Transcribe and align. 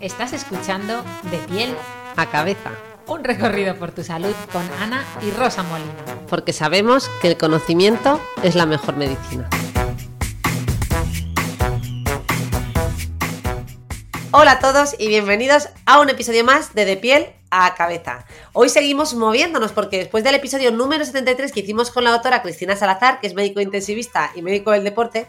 estás 0.00 0.32
escuchando 0.32 1.02
De 1.30 1.38
piel 1.38 1.74
a 2.16 2.26
cabeza, 2.26 2.70
un 3.06 3.24
recorrido 3.24 3.76
por 3.76 3.92
tu 3.92 4.02
salud 4.02 4.34
con 4.52 4.62
Ana 4.80 5.04
y 5.22 5.30
Rosa 5.30 5.62
Molina. 5.62 5.92
porque 6.28 6.52
sabemos 6.52 7.10
que 7.20 7.28
el 7.28 7.36
conocimiento 7.36 8.20
es 8.42 8.54
la 8.54 8.66
mejor 8.66 8.96
medicina. 8.96 9.48
Hola 14.32 14.52
a 14.52 14.58
todos 14.58 14.94
y 14.98 15.08
bienvenidos 15.08 15.68
a 15.86 16.00
un 16.00 16.10
episodio 16.10 16.44
más 16.44 16.74
de 16.74 16.84
De 16.84 16.96
piel 16.96 17.26
a 17.50 17.74
cabeza. 17.74 18.26
Hoy 18.52 18.68
seguimos 18.68 19.14
moviéndonos 19.14 19.72
porque 19.72 19.98
después 19.98 20.24
del 20.24 20.34
episodio 20.34 20.72
número 20.72 21.04
73 21.04 21.52
que 21.52 21.60
hicimos 21.60 21.90
con 21.90 22.04
la 22.04 22.10
doctora 22.10 22.42
Cristina 22.42 22.76
Salazar, 22.76 23.20
que 23.20 23.28
es 23.28 23.34
médico 23.34 23.60
intensivista 23.60 24.30
y 24.34 24.42
médico 24.42 24.72
del 24.72 24.84
deporte, 24.84 25.26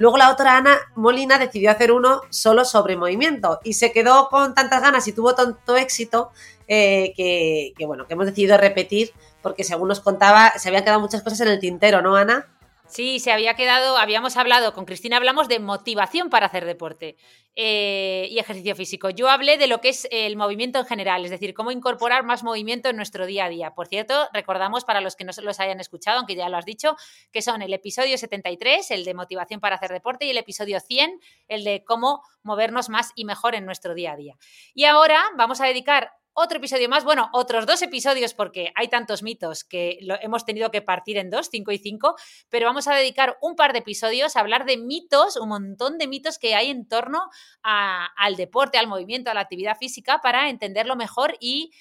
luego 0.00 0.16
la 0.16 0.26
doctora 0.26 0.56
Ana 0.56 0.78
Molina 0.96 1.38
decidió 1.38 1.70
hacer 1.70 1.92
uno 1.92 2.22
solo 2.30 2.64
sobre 2.64 2.96
movimiento 2.96 3.60
y 3.62 3.74
se 3.74 3.92
quedó 3.92 4.28
con 4.28 4.54
tantas 4.54 4.82
ganas 4.82 5.06
y 5.06 5.12
tuvo 5.12 5.36
tanto 5.36 5.76
éxito 5.76 6.32
eh, 6.66 7.12
que, 7.16 7.74
que, 7.76 7.86
bueno, 7.86 8.06
que 8.06 8.14
hemos 8.14 8.26
decidido 8.26 8.56
repetir 8.56 9.12
porque 9.42 9.62
según 9.62 9.88
nos 9.88 10.00
contaba 10.00 10.52
se 10.56 10.68
habían 10.68 10.82
quedado 10.82 11.00
muchas 11.00 11.22
cosas 11.22 11.42
en 11.42 11.48
el 11.48 11.60
tintero, 11.60 12.02
¿no, 12.02 12.16
Ana? 12.16 12.48
Sí, 12.90 13.20
se 13.20 13.30
había 13.30 13.54
quedado, 13.54 13.96
habíamos 13.96 14.36
hablado 14.36 14.72
con 14.72 14.84
Cristina, 14.84 15.16
hablamos 15.16 15.46
de 15.46 15.60
motivación 15.60 16.28
para 16.28 16.46
hacer 16.46 16.64
deporte 16.64 17.16
eh, 17.54 18.26
y 18.30 18.40
ejercicio 18.40 18.74
físico. 18.74 19.10
Yo 19.10 19.28
hablé 19.28 19.58
de 19.58 19.68
lo 19.68 19.80
que 19.80 19.90
es 19.90 20.08
el 20.10 20.36
movimiento 20.36 20.80
en 20.80 20.86
general, 20.86 21.24
es 21.24 21.30
decir, 21.30 21.54
cómo 21.54 21.70
incorporar 21.70 22.24
más 22.24 22.42
movimiento 22.42 22.88
en 22.88 22.96
nuestro 22.96 23.26
día 23.26 23.44
a 23.44 23.48
día. 23.48 23.74
Por 23.74 23.86
cierto, 23.86 24.28
recordamos 24.32 24.84
para 24.84 25.00
los 25.00 25.14
que 25.14 25.22
no 25.22 25.30
los 25.40 25.60
hayan 25.60 25.78
escuchado, 25.78 26.18
aunque 26.18 26.34
ya 26.34 26.48
lo 26.48 26.56
has 26.56 26.64
dicho, 26.64 26.96
que 27.30 27.42
son 27.42 27.62
el 27.62 27.72
episodio 27.72 28.18
73, 28.18 28.90
el 28.90 29.04
de 29.04 29.14
motivación 29.14 29.60
para 29.60 29.76
hacer 29.76 29.92
deporte, 29.92 30.26
y 30.26 30.30
el 30.30 30.38
episodio 30.38 30.80
100, 30.80 31.20
el 31.46 31.62
de 31.62 31.84
cómo 31.84 32.22
movernos 32.42 32.88
más 32.88 33.12
y 33.14 33.24
mejor 33.24 33.54
en 33.54 33.66
nuestro 33.66 33.94
día 33.94 34.12
a 34.12 34.16
día. 34.16 34.36
Y 34.74 34.86
ahora 34.86 35.22
vamos 35.36 35.60
a 35.60 35.66
dedicar 35.66 36.12
otro 36.40 36.58
episodio 36.58 36.88
más, 36.88 37.04
bueno, 37.04 37.28
otros 37.32 37.66
dos 37.66 37.82
episodios 37.82 38.34
porque 38.34 38.72
hay 38.74 38.88
tantos 38.88 39.22
mitos 39.22 39.64
que 39.64 39.98
hemos 40.22 40.44
tenido 40.44 40.70
que 40.70 40.82
partir 40.82 41.18
en 41.18 41.30
dos, 41.30 41.48
cinco 41.50 41.72
y 41.72 41.78
cinco, 41.78 42.16
pero 42.48 42.66
vamos 42.66 42.88
a 42.88 42.94
dedicar 42.94 43.36
un 43.40 43.56
par 43.56 43.72
de 43.72 43.80
episodios 43.80 44.36
a 44.36 44.40
hablar 44.40 44.64
de 44.64 44.76
mitos, 44.76 45.36
un 45.36 45.48
montón 45.48 45.98
de 45.98 46.08
mitos 46.08 46.38
que 46.38 46.54
hay 46.54 46.70
en 46.70 46.88
torno 46.88 47.30
al 47.62 48.36
deporte, 48.36 48.78
al 48.78 48.86
movimiento, 48.86 49.30
a 49.30 49.34
la 49.34 49.40
actividad 49.40 49.76
física 49.76 50.20
para 50.22 50.48
entenderlo 50.48 50.96
mejor 50.96 51.36
y 51.40 51.72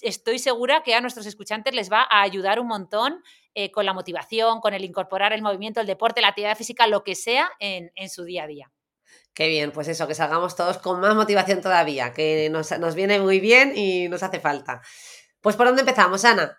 estoy 0.00 0.38
segura 0.38 0.82
que 0.82 0.94
a 0.94 1.00
nuestros 1.00 1.26
escuchantes 1.26 1.74
les 1.74 1.90
va 1.92 2.06
a 2.10 2.22
ayudar 2.22 2.60
un 2.60 2.68
montón 2.68 3.22
eh, 3.54 3.70
con 3.70 3.86
la 3.86 3.92
motivación, 3.92 4.60
con 4.60 4.74
el 4.74 4.84
incorporar 4.84 5.32
el 5.32 5.42
movimiento, 5.42 5.80
el 5.80 5.86
deporte, 5.86 6.20
la 6.20 6.28
actividad 6.28 6.56
física, 6.56 6.86
lo 6.86 7.04
que 7.04 7.14
sea 7.14 7.50
en 7.58 8.08
su 8.08 8.24
día 8.24 8.44
a 8.44 8.46
día. 8.46 8.70
Qué 9.36 9.48
bien, 9.48 9.70
pues 9.70 9.86
eso, 9.88 10.08
que 10.08 10.14
salgamos 10.14 10.56
todos 10.56 10.78
con 10.78 10.98
más 10.98 11.14
motivación 11.14 11.60
todavía, 11.60 12.14
que 12.14 12.48
nos, 12.48 12.70
nos, 12.78 12.94
viene 12.94 13.20
muy 13.20 13.38
bien 13.38 13.76
y 13.76 14.08
nos 14.08 14.22
hace 14.22 14.40
falta. 14.40 14.80
Pues 15.42 15.56
¿por 15.56 15.66
dónde 15.66 15.82
empezamos, 15.82 16.24
Ana? 16.24 16.56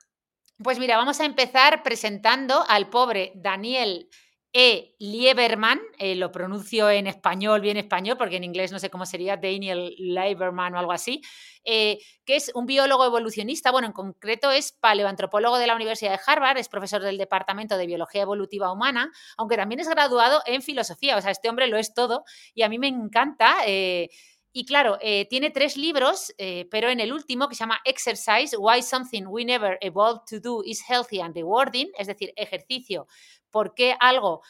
Pues 0.63 0.77
mira, 0.77 0.95
vamos 0.95 1.19
a 1.19 1.25
empezar 1.25 1.81
presentando 1.81 2.63
al 2.69 2.87
pobre 2.91 3.31
Daniel 3.33 4.07
E. 4.53 4.95
Lieberman, 4.99 5.79
eh, 5.99 6.15
lo 6.15 6.31
pronuncio 6.31 6.89
en 6.89 7.05
español, 7.05 7.61
bien 7.61 7.77
español, 7.77 8.17
porque 8.17 8.37
en 8.37 8.43
inglés 8.43 8.71
no 8.71 8.79
sé 8.79 8.89
cómo 8.89 9.05
sería, 9.05 9.37
Daniel 9.37 9.93
Lieberman 9.97 10.73
o 10.73 10.79
algo 10.79 10.91
así, 10.91 11.21
eh, 11.63 11.99
que 12.25 12.35
es 12.37 12.51
un 12.55 12.65
biólogo 12.65 13.05
evolucionista, 13.05 13.71
bueno, 13.71 13.87
en 13.87 13.93
concreto 13.93 14.49
es 14.51 14.71
paleoantropólogo 14.71 15.57
de 15.57 15.67
la 15.67 15.75
Universidad 15.75 16.11
de 16.11 16.19
Harvard, 16.25 16.57
es 16.57 16.69
profesor 16.69 17.01
del 17.03 17.17
Departamento 17.17 17.77
de 17.77 17.85
Biología 17.87 18.21
Evolutiva 18.21 18.71
Humana, 18.71 19.11
aunque 19.37 19.57
también 19.57 19.79
es 19.81 19.89
graduado 19.89 20.41
en 20.45 20.61
filosofía, 20.61 21.17
o 21.17 21.21
sea, 21.21 21.31
este 21.31 21.49
hombre 21.49 21.67
lo 21.67 21.77
es 21.77 21.93
todo 21.93 22.23
y 22.55 22.63
a 22.63 22.69
mí 22.69 22.79
me 22.79 22.87
encanta. 22.87 23.57
Eh, 23.65 24.09
y 24.53 24.65
claro, 24.65 24.97
eh, 25.01 25.27
tiene 25.29 25.51
tres 25.51 25.77
libros, 25.77 26.33
eh, 26.37 26.67
pero 26.71 26.89
en 26.89 26.99
el 26.99 27.13
último, 27.13 27.47
que 27.47 27.55
se 27.55 27.59
llama 27.59 27.79
Exercise, 27.85 28.57
Why 28.57 28.81
Something 28.81 29.25
We 29.27 29.45
Never 29.45 29.77
Evolved 29.81 30.21
to 30.29 30.39
Do 30.39 30.63
is 30.63 30.83
Healthy 30.87 31.21
and 31.21 31.35
Rewarding, 31.35 31.89
es 31.97 32.07
decir, 32.07 32.33
ejercicio, 32.35 33.07
por 33.51 33.73
qué 33.73 33.95
algo, 33.99 34.41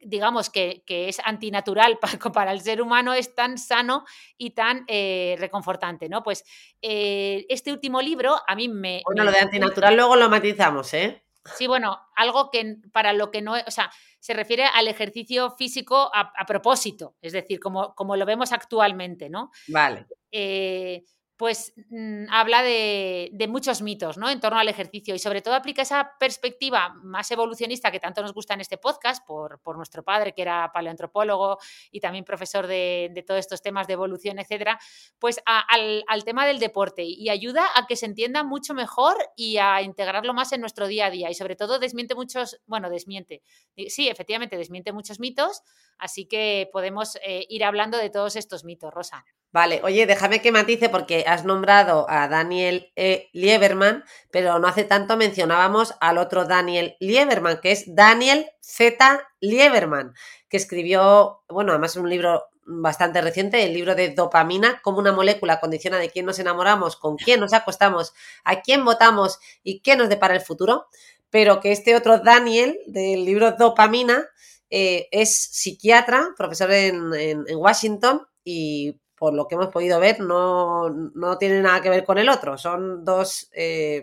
digamos, 0.00 0.50
que, 0.50 0.82
que 0.86 1.08
es 1.08 1.20
antinatural 1.24 1.98
para, 2.00 2.18
para, 2.32 2.52
el 2.52 2.60
ser 2.60 2.82
humano 2.82 3.14
es 3.14 3.34
tan 3.34 3.58
sano 3.58 4.04
y 4.36 4.50
tan 4.50 4.84
eh, 4.88 5.36
reconfortante, 5.38 6.08
¿no? 6.08 6.22
Pues 6.22 6.44
este 6.80 7.72
último 7.72 8.00
libro 8.00 8.36
a 8.46 8.54
mí 8.56 8.68
me... 8.68 9.02
Bueno, 9.06 9.22
me... 9.22 9.26
lo 9.26 9.32
de 9.32 9.38
antinatural 9.38 9.96
luego 9.96 10.16
lo 10.16 10.28
matizamos, 10.28 10.92
¿eh? 10.94 11.24
Sí, 11.44 11.66
bueno, 11.66 12.00
algo 12.16 12.50
que 12.50 12.78
para 12.92 13.12
lo 13.12 13.30
que 13.30 13.42
no, 13.42 13.54
o 13.54 13.70
sea, 13.70 13.90
se 14.18 14.32
refiere 14.32 14.64
al 14.64 14.88
ejercicio 14.88 15.50
físico 15.50 16.10
a, 16.14 16.32
a 16.36 16.46
propósito, 16.46 17.16
es 17.20 17.34
decir, 17.34 17.60
como, 17.60 17.94
como, 17.94 18.16
lo 18.16 18.24
vemos 18.24 18.52
actualmente, 18.52 19.28
¿no? 19.28 19.50
Vale. 19.68 20.06
Eh, 20.32 21.04
pues 21.36 21.74
mmm, 21.90 22.26
habla 22.30 22.62
de, 22.62 23.30
muchos 23.48 23.82
mitos 23.82 24.16
¿no? 24.16 24.30
en 24.30 24.40
torno 24.40 24.58
al 24.58 24.68
ejercicio 24.68 25.14
y 25.14 25.18
sobre 25.18 25.42
todo 25.42 25.54
aplica 25.54 25.82
esa 25.82 26.12
perspectiva 26.18 26.94
más 27.02 27.30
evolucionista 27.30 27.90
que 27.90 28.00
tanto 28.00 28.22
nos 28.22 28.32
gusta 28.32 28.54
en 28.54 28.60
este 28.60 28.78
podcast 28.78 29.24
por, 29.26 29.60
por 29.60 29.76
nuestro 29.76 30.02
padre 30.02 30.32
que 30.32 30.42
era 30.42 30.70
paleoantropólogo 30.72 31.58
y 31.90 32.00
también 32.00 32.24
profesor 32.24 32.66
de, 32.66 33.24
todos 33.26 33.40
estos 33.40 33.62
temas 33.62 33.86
de 33.86 33.94
evolución, 33.94 34.38
etcétera, 34.38 34.78
pues 35.18 35.40
al, 35.46 36.04
al, 36.06 36.24
tema 36.24 36.46
del 36.46 36.58
deporte 36.58 37.02
y 37.04 37.28
ayuda 37.28 37.66
a 37.74 37.86
que 37.86 37.96
se 37.96 38.06
entienda 38.06 38.44
mucho 38.44 38.74
mejor 38.74 39.16
y 39.36 39.58
a 39.58 39.82
integrarlo 39.82 40.34
más 40.34 40.52
en 40.52 40.60
nuestro 40.60 40.86
día 40.86 41.06
a 41.06 41.10
día 41.10 41.30
y 41.30 41.34
sobre 41.34 41.56
todo 41.56 41.78
desmiente 41.78 42.14
muchos, 42.14 42.60
bueno, 42.66 42.90
desmiente, 42.90 43.42
sí, 43.88 44.08
efectivamente 44.08 44.56
desmiente 44.56 44.92
muchos 44.92 45.20
mitos, 45.20 45.62
así 45.98 46.26
que 46.26 46.68
podemos 46.72 47.16
eh, 47.24 47.46
ir 47.48 47.64
hablando 47.64 47.98
de 47.98 48.10
todos 48.10 48.36
estos 48.36 48.64
mitos, 48.64 48.92
Rosa. 48.92 49.24
Vale, 49.54 49.80
oye, 49.84 50.04
déjame 50.06 50.42
que 50.42 50.50
matice 50.50 50.88
porque 50.88 51.24
has 51.28 51.44
nombrado 51.44 52.10
a 52.10 52.26
Daniel 52.26 52.90
E. 52.96 53.28
Lieberman, 53.32 54.02
pero 54.32 54.58
no 54.58 54.66
hace 54.66 54.82
tanto 54.82 55.16
mencionábamos 55.16 55.94
al 56.00 56.18
otro 56.18 56.44
Daniel 56.44 56.96
Lieberman, 56.98 57.60
que 57.60 57.70
es 57.70 57.94
Daniel 57.94 58.50
Z. 58.60 59.24
Lieberman, 59.38 60.12
que 60.48 60.56
escribió, 60.56 61.44
bueno, 61.48 61.70
además 61.70 61.94
un 61.94 62.10
libro 62.10 62.42
bastante 62.66 63.20
reciente, 63.20 63.62
el 63.62 63.74
libro 63.74 63.94
de 63.94 64.08
dopamina, 64.08 64.80
como 64.82 64.98
una 64.98 65.12
molécula 65.12 65.60
condiciona 65.60 65.98
de 65.98 66.10
quién 66.10 66.26
nos 66.26 66.40
enamoramos, 66.40 66.96
con 66.96 67.14
quién 67.14 67.38
nos 67.38 67.52
acostamos, 67.52 68.12
a 68.42 68.60
quién 68.60 68.84
votamos 68.84 69.38
y 69.62 69.82
qué 69.82 69.94
nos 69.94 70.08
depara 70.08 70.34
el 70.34 70.40
futuro, 70.40 70.88
pero 71.30 71.60
que 71.60 71.70
este 71.70 71.94
otro 71.94 72.18
Daniel 72.18 72.76
del 72.88 73.24
libro 73.24 73.52
Dopamina 73.52 74.26
eh, 74.68 75.06
es 75.12 75.32
psiquiatra, 75.32 76.30
profesor 76.36 76.72
en, 76.72 77.14
en 77.14 77.56
Washington 77.56 78.26
y 78.42 79.00
por 79.24 79.32
lo 79.32 79.48
que 79.48 79.54
hemos 79.54 79.68
podido 79.68 79.98
ver, 79.98 80.20
no, 80.20 80.90
no 80.90 81.38
tiene 81.38 81.62
nada 81.62 81.80
que 81.80 81.88
ver 81.88 82.04
con 82.04 82.18
el 82.18 82.28
otro. 82.28 82.58
Son 82.58 83.06
dos, 83.06 83.48
eh, 83.54 84.02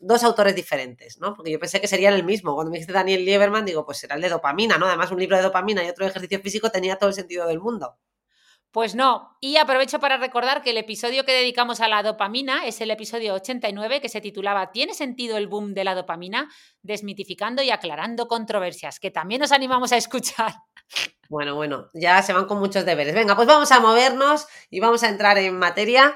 dos 0.00 0.24
autores 0.24 0.54
diferentes, 0.54 1.20
¿no? 1.20 1.34
Porque 1.34 1.50
yo 1.50 1.58
pensé 1.58 1.78
que 1.78 1.86
serían 1.86 2.14
el 2.14 2.24
mismo. 2.24 2.54
Cuando 2.54 2.70
me 2.70 2.78
dijiste 2.78 2.94
Daniel 2.94 3.22
Lieberman, 3.22 3.66
digo, 3.66 3.84
pues 3.84 3.98
será 3.98 4.14
el 4.14 4.22
de 4.22 4.30
dopamina, 4.30 4.78
¿no? 4.78 4.86
Además, 4.86 5.10
un 5.10 5.20
libro 5.20 5.36
de 5.36 5.42
dopamina 5.42 5.84
y 5.84 5.90
otro 5.90 6.06
de 6.06 6.10
ejercicio 6.10 6.40
físico 6.40 6.70
tenía 6.70 6.96
todo 6.96 7.10
el 7.10 7.14
sentido 7.14 7.46
del 7.46 7.60
mundo. 7.60 7.98
Pues 8.70 8.94
no, 8.94 9.36
y 9.42 9.58
aprovecho 9.58 10.00
para 10.00 10.16
recordar 10.16 10.62
que 10.62 10.70
el 10.70 10.78
episodio 10.78 11.26
que 11.26 11.34
dedicamos 11.34 11.82
a 11.82 11.88
la 11.88 12.02
dopamina 12.02 12.66
es 12.66 12.80
el 12.80 12.90
episodio 12.90 13.34
89 13.34 14.00
que 14.00 14.08
se 14.08 14.22
titulaba 14.22 14.72
¿Tiene 14.72 14.94
sentido 14.94 15.36
el 15.36 15.48
boom 15.48 15.74
de 15.74 15.84
la 15.84 15.94
dopamina? 15.94 16.48
Desmitificando 16.80 17.62
y 17.62 17.68
aclarando 17.68 18.26
controversias, 18.26 18.98
que 18.98 19.10
también 19.10 19.42
nos 19.42 19.52
animamos 19.52 19.92
a 19.92 19.98
escuchar. 19.98 20.54
Bueno, 21.32 21.54
bueno, 21.54 21.88
ya 21.94 22.20
se 22.20 22.34
van 22.34 22.44
con 22.44 22.58
muchos 22.58 22.84
deberes. 22.84 23.14
Venga, 23.14 23.34
pues 23.34 23.48
vamos 23.48 23.72
a 23.72 23.80
movernos 23.80 24.46
y 24.68 24.80
vamos 24.80 25.02
a 25.02 25.08
entrar 25.08 25.38
en 25.38 25.58
materia. 25.58 26.14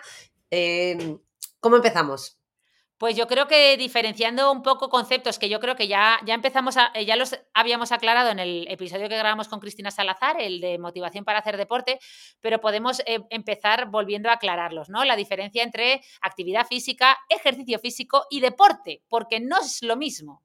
Eh, 0.50 1.16
¿Cómo 1.58 1.76
empezamos? 1.76 2.38
Pues 2.98 3.16
yo 3.16 3.26
creo 3.26 3.48
que 3.48 3.78
diferenciando 3.78 4.52
un 4.52 4.62
poco 4.62 4.90
conceptos 4.90 5.38
que 5.38 5.48
yo 5.48 5.58
creo 5.58 5.74
que 5.74 5.88
ya, 5.88 6.20
ya 6.26 6.34
empezamos 6.34 6.76
a, 6.76 6.92
ya 7.00 7.16
los 7.16 7.34
habíamos 7.54 7.92
aclarado 7.92 8.28
en 8.28 8.40
el 8.40 8.66
episodio 8.68 9.08
que 9.08 9.16
grabamos 9.16 9.48
con 9.48 9.58
Cristina 9.58 9.90
Salazar, 9.90 10.38
el 10.38 10.60
de 10.60 10.78
motivación 10.78 11.24
para 11.24 11.38
hacer 11.38 11.56
deporte, 11.56 11.98
pero 12.42 12.60
podemos 12.60 13.00
eh, 13.06 13.20
empezar 13.30 13.86
volviendo 13.86 14.28
a 14.28 14.34
aclararlos, 14.34 14.90
¿no? 14.90 15.02
La 15.06 15.16
diferencia 15.16 15.62
entre 15.62 16.02
actividad 16.20 16.66
física, 16.66 17.16
ejercicio 17.30 17.78
físico 17.78 18.26
y 18.28 18.40
deporte, 18.40 19.02
porque 19.08 19.40
no 19.40 19.60
es 19.60 19.82
lo 19.82 19.96
mismo. 19.96 20.42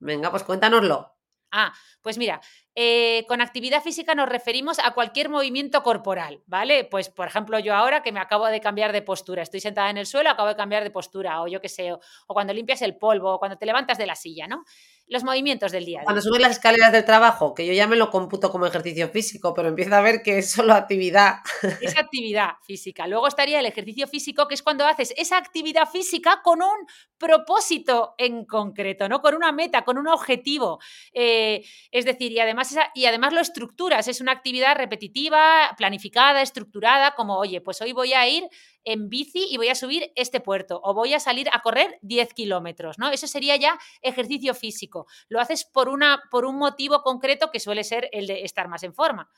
Venga, 0.00 0.30
pues 0.30 0.44
cuéntanoslo. 0.44 1.16
Ah, 1.52 1.72
pues 2.00 2.16
mira, 2.16 2.40
Eh, 2.76 3.24
con 3.26 3.40
actividad 3.40 3.82
física 3.82 4.14
nos 4.14 4.28
referimos 4.28 4.78
a 4.78 4.92
cualquier 4.92 5.28
movimiento 5.28 5.82
corporal, 5.82 6.40
¿vale? 6.46 6.84
Pues, 6.84 7.08
por 7.08 7.26
ejemplo, 7.26 7.58
yo 7.58 7.74
ahora 7.74 8.02
que 8.02 8.12
me 8.12 8.20
acabo 8.20 8.46
de 8.46 8.60
cambiar 8.60 8.92
de 8.92 9.02
postura, 9.02 9.42
estoy 9.42 9.58
sentada 9.58 9.90
en 9.90 9.96
el 9.96 10.06
suelo, 10.06 10.30
acabo 10.30 10.48
de 10.48 10.56
cambiar 10.56 10.84
de 10.84 10.90
postura, 10.90 11.42
o 11.42 11.48
yo 11.48 11.60
qué 11.60 11.68
sé, 11.68 11.92
o, 11.92 12.00
cuando 12.28 12.52
limpias 12.52 12.80
el 12.82 12.96
polvo, 12.96 13.34
o 13.34 13.38
cuando 13.40 13.58
te 13.58 13.66
levantas 13.66 13.98
de 13.98 14.06
la 14.06 14.14
silla, 14.14 14.46
¿no? 14.46 14.64
Los 15.08 15.24
movimientos 15.24 15.72
del 15.72 15.84
día. 15.84 15.98
A 15.98 16.02
día. 16.02 16.04
Cuando 16.04 16.22
subes 16.22 16.40
las 16.40 16.52
escaleras 16.52 16.92
del 16.92 17.04
trabajo, 17.04 17.52
que 17.52 17.66
yo 17.66 17.72
ya 17.72 17.88
me 17.88 17.96
lo 17.96 18.10
computo 18.10 18.52
como 18.52 18.66
ejercicio 18.66 19.08
físico, 19.08 19.52
pero 19.52 19.66
empiezo 19.66 19.96
a 19.96 20.00
ver 20.00 20.22
que 20.22 20.38
es 20.38 20.52
solo 20.52 20.74
actividad. 20.74 21.38
Es 21.82 21.98
actividad 21.98 22.50
física. 22.62 23.08
Luego 23.08 23.26
estaría 23.26 23.58
el 23.58 23.66
ejercicio 23.66 24.06
físico, 24.06 24.46
que 24.46 24.54
es 24.54 24.62
cuando 24.62 24.86
haces 24.86 25.12
esa 25.16 25.38
actividad 25.38 25.88
física 25.88 26.40
con 26.44 26.62
un 26.62 26.86
propósito 27.18 28.14
en 28.18 28.44
concreto, 28.44 29.08
¿no? 29.08 29.20
Con 29.20 29.34
una 29.34 29.50
meta, 29.50 29.82
con 29.82 29.98
un 29.98 30.06
objetivo. 30.06 30.78
Eh, 31.12 31.64
es 31.90 32.04
decir, 32.04 32.30
y 32.30 32.38
además, 32.38 32.59
y 32.94 33.06
además 33.06 33.32
lo 33.32 33.40
estructuras, 33.40 34.08
es 34.08 34.20
una 34.20 34.32
actividad 34.32 34.76
repetitiva, 34.76 35.74
planificada, 35.76 36.42
estructurada, 36.42 37.14
como, 37.14 37.38
oye, 37.38 37.60
pues 37.60 37.80
hoy 37.80 37.92
voy 37.92 38.12
a 38.12 38.28
ir 38.28 38.48
en 38.84 39.08
bici 39.08 39.46
y 39.50 39.56
voy 39.56 39.68
a 39.68 39.74
subir 39.74 40.12
este 40.14 40.40
puerto 40.40 40.80
o 40.82 40.94
voy 40.94 41.14
a 41.14 41.20
salir 41.20 41.48
a 41.52 41.60
correr 41.60 41.98
10 42.02 42.34
kilómetros, 42.34 42.98
¿no? 42.98 43.10
Eso 43.10 43.26
sería 43.26 43.56
ya 43.56 43.78
ejercicio 44.02 44.54
físico. 44.54 45.06
Lo 45.28 45.40
haces 45.40 45.64
por, 45.64 45.88
una, 45.88 46.22
por 46.30 46.44
un 46.44 46.56
motivo 46.56 47.02
concreto 47.02 47.50
que 47.50 47.60
suele 47.60 47.84
ser 47.84 48.08
el 48.12 48.26
de 48.26 48.42
estar 48.42 48.68
más 48.68 48.82
en 48.82 48.94
forma. 48.94 49.30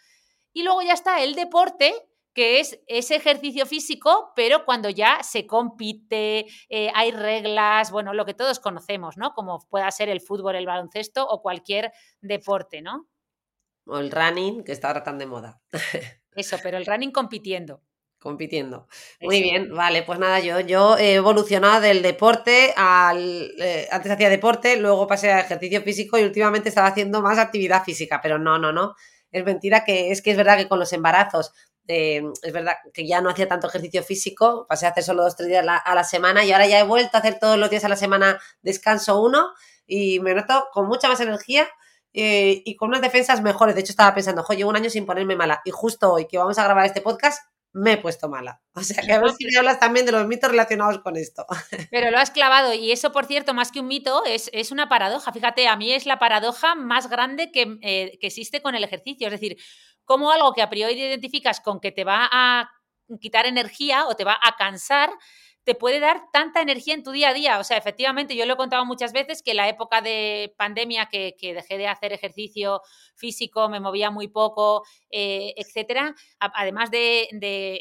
Y 0.52 0.62
luego 0.62 0.82
ya 0.82 0.92
está 0.92 1.22
el 1.22 1.34
deporte, 1.34 1.94
que 2.34 2.60
es 2.60 2.80
ese 2.86 3.16
ejercicio 3.16 3.66
físico, 3.66 4.32
pero 4.34 4.64
cuando 4.64 4.88
ya 4.88 5.22
se 5.22 5.46
compite, 5.46 6.46
eh, 6.68 6.90
hay 6.94 7.10
reglas, 7.10 7.90
bueno, 7.90 8.14
lo 8.14 8.24
que 8.24 8.34
todos 8.34 8.60
conocemos, 8.60 9.16
¿no? 9.16 9.32
Como 9.34 9.66
pueda 9.68 9.90
ser 9.90 10.08
el 10.08 10.20
fútbol, 10.20 10.56
el 10.56 10.66
baloncesto 10.66 11.26
o 11.26 11.42
cualquier 11.42 11.92
deporte, 12.20 12.82
¿no? 12.82 13.08
O 13.86 13.98
el 13.98 14.10
running, 14.10 14.64
que 14.64 14.72
está 14.72 14.88
ahora 14.88 15.02
tan 15.02 15.18
de 15.18 15.26
moda. 15.26 15.60
Eso, 16.34 16.56
pero 16.62 16.78
el 16.78 16.86
running 16.86 17.10
compitiendo 17.10 17.82
compitiendo. 18.22 18.86
Muy 19.20 19.42
bien, 19.42 19.74
vale, 19.74 20.04
pues 20.04 20.18
nada, 20.18 20.38
yo, 20.40 20.60
yo 20.60 20.96
he 20.96 21.14
evolucionado 21.14 21.80
del 21.80 22.02
deporte 22.02 22.72
al... 22.76 23.52
Eh, 23.58 23.88
antes 23.90 24.12
hacía 24.12 24.30
deporte, 24.30 24.76
luego 24.76 25.06
pasé 25.06 25.32
a 25.32 25.40
ejercicio 25.40 25.82
físico 25.82 26.18
y 26.18 26.22
últimamente 26.22 26.68
estaba 26.68 26.86
haciendo 26.86 27.20
más 27.20 27.38
actividad 27.38 27.82
física, 27.82 28.20
pero 28.22 28.38
no, 28.38 28.58
no, 28.58 28.72
no. 28.72 28.94
Es 29.32 29.44
mentira 29.44 29.84
que 29.84 30.12
es 30.12 30.22
que 30.22 30.30
es 30.30 30.36
verdad 30.36 30.56
que 30.56 30.68
con 30.68 30.78
los 30.78 30.92
embarazos, 30.92 31.52
eh, 31.88 32.22
es 32.42 32.52
verdad 32.52 32.74
que 32.94 33.06
ya 33.06 33.20
no 33.20 33.30
hacía 33.30 33.48
tanto 33.48 33.68
ejercicio 33.68 34.02
físico, 34.02 34.66
pasé 34.68 34.86
a 34.86 34.90
hacer 34.90 35.02
solo 35.02 35.22
dos, 35.22 35.36
tres 35.36 35.48
días 35.48 35.66
a 35.66 35.94
la 35.94 36.04
semana 36.04 36.44
y 36.44 36.52
ahora 36.52 36.66
ya 36.66 36.80
he 36.80 36.84
vuelto 36.84 37.16
a 37.16 37.20
hacer 37.20 37.38
todos 37.38 37.58
los 37.58 37.70
días 37.70 37.84
a 37.84 37.88
la 37.88 37.96
semana 37.96 38.40
descanso 38.62 39.20
uno 39.20 39.52
y 39.86 40.20
me 40.20 40.34
noto 40.34 40.68
con 40.72 40.86
mucha 40.86 41.08
más 41.08 41.20
energía 41.20 41.68
eh, 42.14 42.62
y 42.64 42.76
con 42.76 42.90
unas 42.90 43.00
defensas 43.00 43.42
mejores. 43.42 43.74
De 43.74 43.80
hecho, 43.80 43.92
estaba 43.92 44.14
pensando, 44.14 44.44
oye, 44.48 44.58
llevo 44.58 44.70
un 44.70 44.76
año 44.76 44.90
sin 44.90 45.06
ponerme 45.06 45.36
mala. 45.36 45.60
Y 45.64 45.70
justo 45.70 46.12
hoy 46.12 46.26
que 46.26 46.38
vamos 46.38 46.58
a 46.58 46.64
grabar 46.64 46.84
este 46.84 47.00
podcast, 47.00 47.42
me 47.74 47.92
he 47.92 47.96
puesto 47.96 48.28
mala. 48.28 48.60
O 48.74 48.82
sea, 48.82 49.02
que 49.02 49.12
a 49.12 49.20
ver 49.20 49.32
si 49.32 49.44
me 49.44 49.58
hablas 49.58 49.78
también 49.80 50.06
de 50.06 50.12
los 50.12 50.26
mitos 50.26 50.50
relacionados 50.50 50.98
con 51.00 51.16
esto. 51.16 51.46
Pero 51.90 52.10
lo 52.10 52.18
has 52.18 52.30
clavado 52.30 52.72
y 52.72 52.90
eso, 52.90 53.12
por 53.12 53.26
cierto, 53.26 53.54
más 53.54 53.70
que 53.70 53.80
un 53.80 53.86
mito, 53.86 54.24
es, 54.24 54.50
es 54.52 54.70
una 54.70 54.88
paradoja. 54.88 55.32
Fíjate, 55.32 55.68
a 55.68 55.76
mí 55.76 55.92
es 55.92 56.06
la 56.06 56.18
paradoja 56.18 56.74
más 56.74 57.08
grande 57.08 57.50
que, 57.50 57.78
eh, 57.82 58.18
que 58.20 58.26
existe 58.26 58.62
con 58.62 58.74
el 58.74 58.84
ejercicio. 58.84 59.26
Es 59.26 59.32
decir, 59.32 59.58
como 60.04 60.30
algo 60.30 60.52
que 60.52 60.62
a 60.62 60.70
priori 60.70 60.94
identificas 60.94 61.60
con 61.60 61.80
que 61.80 61.92
te 61.92 62.04
va 62.04 62.28
a 62.30 62.70
quitar 63.20 63.46
energía 63.46 64.06
o 64.06 64.14
te 64.14 64.24
va 64.24 64.38
a 64.42 64.56
cansar, 64.56 65.10
te 65.64 65.74
puede 65.74 66.00
dar 66.00 66.22
tanta 66.32 66.60
energía 66.60 66.94
en 66.94 67.04
tu 67.04 67.12
día 67.12 67.28
a 67.28 67.34
día. 67.34 67.58
O 67.60 67.64
sea, 67.64 67.76
efectivamente, 67.76 68.34
yo 68.34 68.46
lo 68.46 68.54
he 68.54 68.56
contado 68.56 68.84
muchas 68.84 69.12
veces 69.12 69.42
que 69.42 69.54
la 69.54 69.68
época 69.68 70.00
de 70.00 70.54
pandemia 70.56 71.06
que, 71.06 71.34
dejé 71.40 71.78
de 71.78 71.86
hacer 71.86 72.12
ejercicio 72.12 72.80
físico, 73.14 73.68
me 73.68 73.78
movía 73.78 74.10
muy 74.10 74.28
poco, 74.28 74.84
eh, 75.10 75.54
etcétera, 75.56 76.14
además 76.40 76.90
de, 76.90 77.28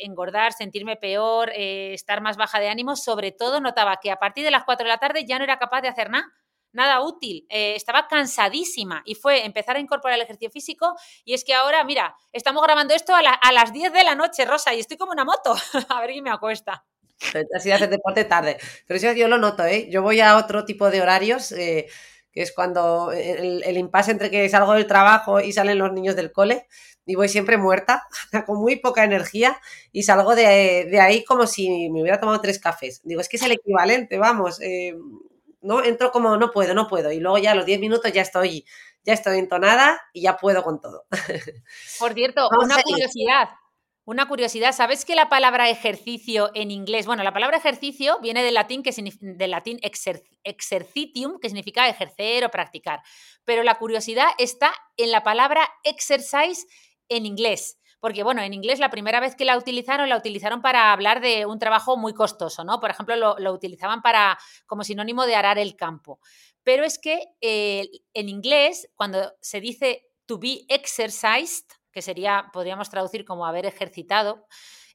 engordar, 0.03 0.53
sentirme 0.53 0.95
peor, 0.95 1.51
eh, 1.55 1.93
estar 1.93 2.21
más 2.21 2.37
baja 2.37 2.59
de 2.59 2.69
ánimo, 2.69 2.95
sobre 2.95 3.31
todo 3.31 3.59
notaba 3.59 3.97
que 4.01 4.11
a 4.11 4.17
partir 4.17 4.43
de 4.43 4.51
las 4.51 4.63
4 4.63 4.83
de 4.83 4.89
la 4.89 4.97
tarde 4.97 5.25
ya 5.25 5.37
no 5.37 5.43
era 5.43 5.57
capaz 5.57 5.81
de 5.81 5.87
hacer 5.87 6.09
nada 6.09 6.31
nada 6.73 7.01
útil, 7.01 7.45
eh, 7.49 7.75
estaba 7.75 8.07
cansadísima 8.07 9.01
y 9.05 9.15
fue 9.15 9.45
empezar 9.45 9.75
a 9.75 9.79
incorporar 9.79 10.17
el 10.17 10.23
ejercicio 10.23 10.49
físico 10.49 10.95
y 11.25 11.33
es 11.33 11.43
que 11.43 11.53
ahora, 11.53 11.83
mira, 11.83 12.15
estamos 12.31 12.63
grabando 12.63 12.93
esto 12.93 13.13
a, 13.13 13.19
a 13.19 13.51
las 13.51 13.73
10 13.73 13.93
de 13.93 14.03
la 14.03 14.15
noche, 14.15 14.45
Rosa, 14.45 14.73
y 14.73 14.79
estoy 14.79 14.97
como 14.97 15.11
una 15.11 15.25
moto, 15.25 15.55
a 15.89 16.01
ver 16.01 16.11
quién 16.11 16.23
me 16.23 16.31
acuesta. 16.31 16.85
Así 17.55 17.69
de 17.69 17.75
hacer 17.75 17.89
deporte 17.89 18.25
tarde. 18.25 18.57
Pero 18.87 18.97
eso 18.97 19.11
yo 19.13 19.27
lo 19.27 19.37
noto, 19.37 19.65
¿eh? 19.65 19.87
Yo 19.89 20.01
voy 20.01 20.19
a 20.21 20.37
otro 20.37 20.65
tipo 20.65 20.89
de 20.89 21.01
horarios, 21.01 21.51
eh, 21.51 21.87
que 22.31 22.41
es 22.41 22.51
cuando 22.53 23.11
el, 23.11 23.77
impasse 23.77 24.11
entre 24.11 24.31
que 24.31 24.47
salgo 24.49 24.73
del 24.73 24.87
trabajo 24.87 25.39
y 25.39 25.51
salen 25.51 25.77
los 25.77 25.91
niños 25.93 26.15
del 26.15 26.31
cole, 26.31 26.67
y 27.05 27.15
voy 27.15 27.29
siempre 27.29 27.57
muerta, 27.57 28.07
con 28.45 28.59
muy 28.59 28.77
poca 28.77 29.03
energía, 29.03 29.59
y 29.91 30.03
salgo 30.03 30.35
de, 30.35 30.99
ahí 31.01 31.23
como 31.23 31.45
si 31.47 31.89
me 31.89 32.01
hubiera 32.01 32.19
tomado 32.19 32.41
tres 32.41 32.59
cafés. 32.59 33.01
Digo, 33.03 33.21
es 33.21 33.29
que 33.29 33.37
es 33.37 33.43
el 33.43 33.51
equivalente, 33.51 34.17
vamos. 34.17 34.59
Eh, 34.61 34.95
no 35.61 35.83
entro 35.83 36.11
como 36.11 36.37
no 36.37 36.51
puedo, 36.51 36.73
no 36.73 36.87
puedo. 36.87 37.11
Y 37.11 37.19
luego 37.19 37.37
ya 37.37 37.51
a 37.51 37.55
los 37.55 37.65
10 37.65 37.79
minutos 37.79 38.11
ya 38.11 38.21
estoy, 38.21 38.65
ya 39.03 39.13
estoy 39.13 39.37
entonada 39.37 40.01
y 40.13 40.21
ya 40.21 40.37
puedo 40.37 40.63
con 40.63 40.79
todo. 40.81 41.05
Por 41.99 42.13
cierto, 42.13 42.49
una 42.61 42.81
curiosidad. 42.81 43.49
Una 44.03 44.27
curiosidad, 44.27 44.73
¿sabes 44.73 45.05
que 45.05 45.15
la 45.15 45.29
palabra 45.29 45.69
ejercicio 45.69 46.49
en 46.55 46.71
inglés, 46.71 47.05
bueno, 47.05 47.23
la 47.23 47.33
palabra 47.33 47.57
ejercicio 47.57 48.17
viene 48.19 48.43
del 48.43 48.55
latín, 48.55 48.81
que, 48.81 48.91
del 49.21 49.51
latín 49.51 49.79
exercitium, 50.43 51.39
que 51.39 51.49
significa 51.49 51.87
ejercer 51.87 52.43
o 52.43 52.49
practicar, 52.49 53.01
pero 53.45 53.61
la 53.61 53.77
curiosidad 53.77 54.25
está 54.39 54.73
en 54.97 55.11
la 55.11 55.23
palabra 55.23 55.69
exercise 55.83 56.65
en 57.09 57.27
inglés. 57.27 57.77
Porque, 58.01 58.23
bueno, 58.23 58.41
en 58.41 58.53
inglés 58.53 58.79
la 58.79 58.89
primera 58.89 59.19
vez 59.19 59.35
que 59.35 59.45
la 59.45 59.55
utilizaron, 59.55 60.09
la 60.09 60.17
utilizaron 60.17 60.61
para 60.61 60.91
hablar 60.91 61.21
de 61.21 61.45
un 61.45 61.59
trabajo 61.59 61.97
muy 61.97 62.13
costoso, 62.13 62.63
¿no? 62.63 62.79
Por 62.79 62.89
ejemplo, 62.89 63.15
lo, 63.15 63.53
utilizaban 63.53 64.01
para, 64.01 64.39
como 64.65 64.83
sinónimo 64.83 65.27
de 65.27 65.35
arar 65.35 65.59
el 65.59 65.75
campo. 65.75 66.19
Pero 66.63 66.83
es 66.83 66.97
que 66.97 67.27
eh, 67.41 67.87
en 68.15 68.27
inglés, 68.27 68.89
cuando 68.95 69.31
se 69.39 69.61
dice 69.61 70.09
to 70.25 70.39
be 70.39 70.65
exercised, 70.67 71.65
que 71.91 72.01
sería, 72.01 72.49
podríamos 72.51 72.89
traducir 72.89 73.23
como 73.23 73.45
haber 73.45 73.67
ejercitado, 73.67 74.47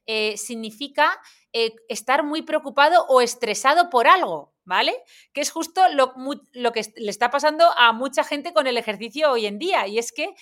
eh, 0.05 0.35
significa 0.35 1.17
eh, 1.53 1.75
estar 1.87 2.23
muy 2.23 2.41
preocupado 2.41 3.05
o 3.07 3.21
estresado 3.21 3.89
por 3.89 4.07
algo, 4.09 4.53
¿vale? 4.65 4.93
Que 5.31 5.39
es 5.39 5.51
justo 5.51 5.81
lo, 5.93 6.13
que 6.73 6.81
le 6.97 7.09
está 7.09 7.29
pasando 7.29 7.65
a 7.77 7.93
mucha 7.93 8.25
gente 8.25 8.51
con 8.51 8.67
el 8.67 8.77
ejercicio 8.77 9.31
hoy 9.31 9.45
en 9.45 9.59
día, 9.59 9.87
y 9.87 9.97
es 9.97 10.11
que 10.11 10.35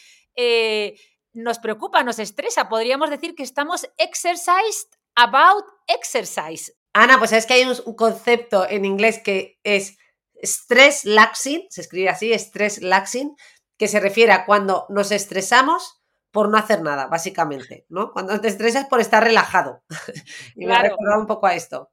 nos 1.36 1.60
preocupa, 1.60 2.04
nos 2.04 2.20
estresa. 2.20 2.70
Podríamos 2.70 3.10
decir 3.10 3.36
que 3.36 3.44
estamos 3.44 3.88
exercised 3.98 4.89
about 5.15 5.65
exercise. 5.88 6.74
Ana, 6.94 7.20
pues 7.20 7.34
es 7.34 7.46
que 7.46 7.56
hay 7.56 7.65
un, 7.65 7.96
concepto 7.96 8.68
en 8.68 8.86
inglés 8.86 9.20
que 9.20 9.60
es 9.63 9.98
stress 10.42 11.06
laxing, 11.06 11.68
se 11.70 11.82
escribe 11.82 12.10
así, 12.10 12.34
stress 12.34 12.82
laxing, 12.82 13.36
que 13.77 13.88
se 13.88 14.00
refiere 14.00 14.32
a 14.32 14.46
cuando 14.46 14.86
nos 14.89 15.12
estresamos 15.12 16.01
por 16.32 16.50
no 16.50 16.58
hacer 16.58 16.82
nada, 16.82 17.08
básicamente, 17.08 17.86
¿no? 17.89 18.12
Cuando 18.12 18.39
te 18.42 18.48
estresas 18.48 18.86
por 18.88 19.00
estar 19.01 19.24
relajado. 19.24 19.84
y 20.56 20.65
me 20.65 20.74
ha 20.74 20.82
recordado 20.82 21.20
un 21.20 21.27
poco 21.27 21.48
a 21.48 21.56
esto. 21.56 21.92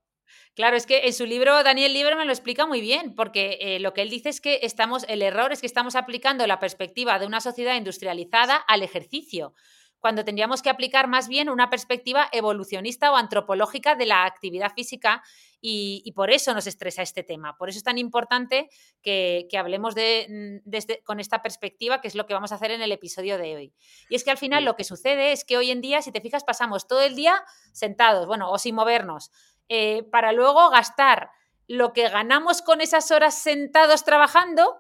Claro, 0.55 0.77
es 0.77 0.85
que 0.85 1.07
en 1.07 1.15
su 1.15 1.25
libro 1.25 1.63
Daniel 1.63 1.95
Lieberman 1.95 2.27
lo 2.27 2.33
explica 2.33 2.67
muy 2.67 2.83
bien, 2.83 3.15
porque 3.15 3.59
eh, 3.61 3.81
lo 3.81 3.95
que 3.95 4.03
él 4.03 4.11
dice 4.11 4.29
es 4.29 4.41
que 4.41 4.61
estamos, 4.63 5.05
el 5.09 5.23
error 5.23 5.51
es 5.51 5.61
que 5.61 5.67
estamos 5.67 5.97
aplicando 5.97 6.47
la 6.47 6.59
perspectiva 6.59 7.19
de 7.19 7.27
una 7.27 7.41
sociedad 7.41 7.75
industrializada 7.75 8.57
al 8.57 8.83
ejercicio 8.83 9.55
cuando 10.03 10.25
tendríamos 10.25 10.63
que 10.63 10.69
aplicar 10.69 11.07
más 11.07 11.29
bien 11.29 11.49
una 11.49 11.71
perspectiva 11.71 12.29
evolucionista 12.33 13.13
o 13.13 13.17
antropológica 13.17 13.95
de 13.95 14.05
la 14.05 14.25
actividad 14.25 14.73
física 14.75 15.23
y, 15.61 16.13
por 16.17 16.33
eso 16.33 16.53
nos 16.55 16.67
estresa 16.67 17.03
este 17.03 17.23
tema. 17.23 17.57
Por 17.57 17.69
eso 17.69 17.79
es 17.79 17.85
tan 17.85 17.99
importante 17.99 18.69
que, 19.01 19.47
hablemos 19.57 19.95
de, 19.95 20.61
mm, 20.65 21.05
con 21.05 21.21
esta 21.21 21.41
perspectiva, 21.41 22.01
que 22.01 22.09
es 22.09 22.17
lo 22.17 22.27
que 22.27 22.35
vamos 22.35 22.51
a 22.51 22.57
hacer 22.57 22.73
en 22.73 22.83
el 22.83 22.91
episodio 22.91 23.39
de 23.39 23.55
hoy. 23.55 23.75
Y 24.09 24.17
es 24.17 24.25
que 24.25 24.33
al 24.33 24.39
final 24.39 24.65
lo 24.65 24.75
que 24.75 24.83
sucede 24.83 25.31
es 25.31 25.45
que 25.45 25.57
hoy 25.57 25.71
en 25.71 25.81
día, 25.81 26.03
si 26.03 26.11
te 26.11 26.21
fijas, 26.21 26.43
pasamos 26.43 26.89
todo 26.89 27.03
el 27.03 27.15
día 27.15 27.41
sentados, 27.73 28.27
bueno, 28.27 28.51
o 28.51 28.59
sin 28.59 28.75
movernos, 28.75 29.31
eh, 29.75 30.03
para 30.03 30.33
luego 30.33 30.69
gastar 30.69 31.31
lo 31.67 31.95
que 31.95 32.11
ganamos 32.11 32.61
con 32.61 32.83
esas 32.83 33.11
horas 33.11 33.39
sentados 33.39 34.05
trabajando 34.05 34.77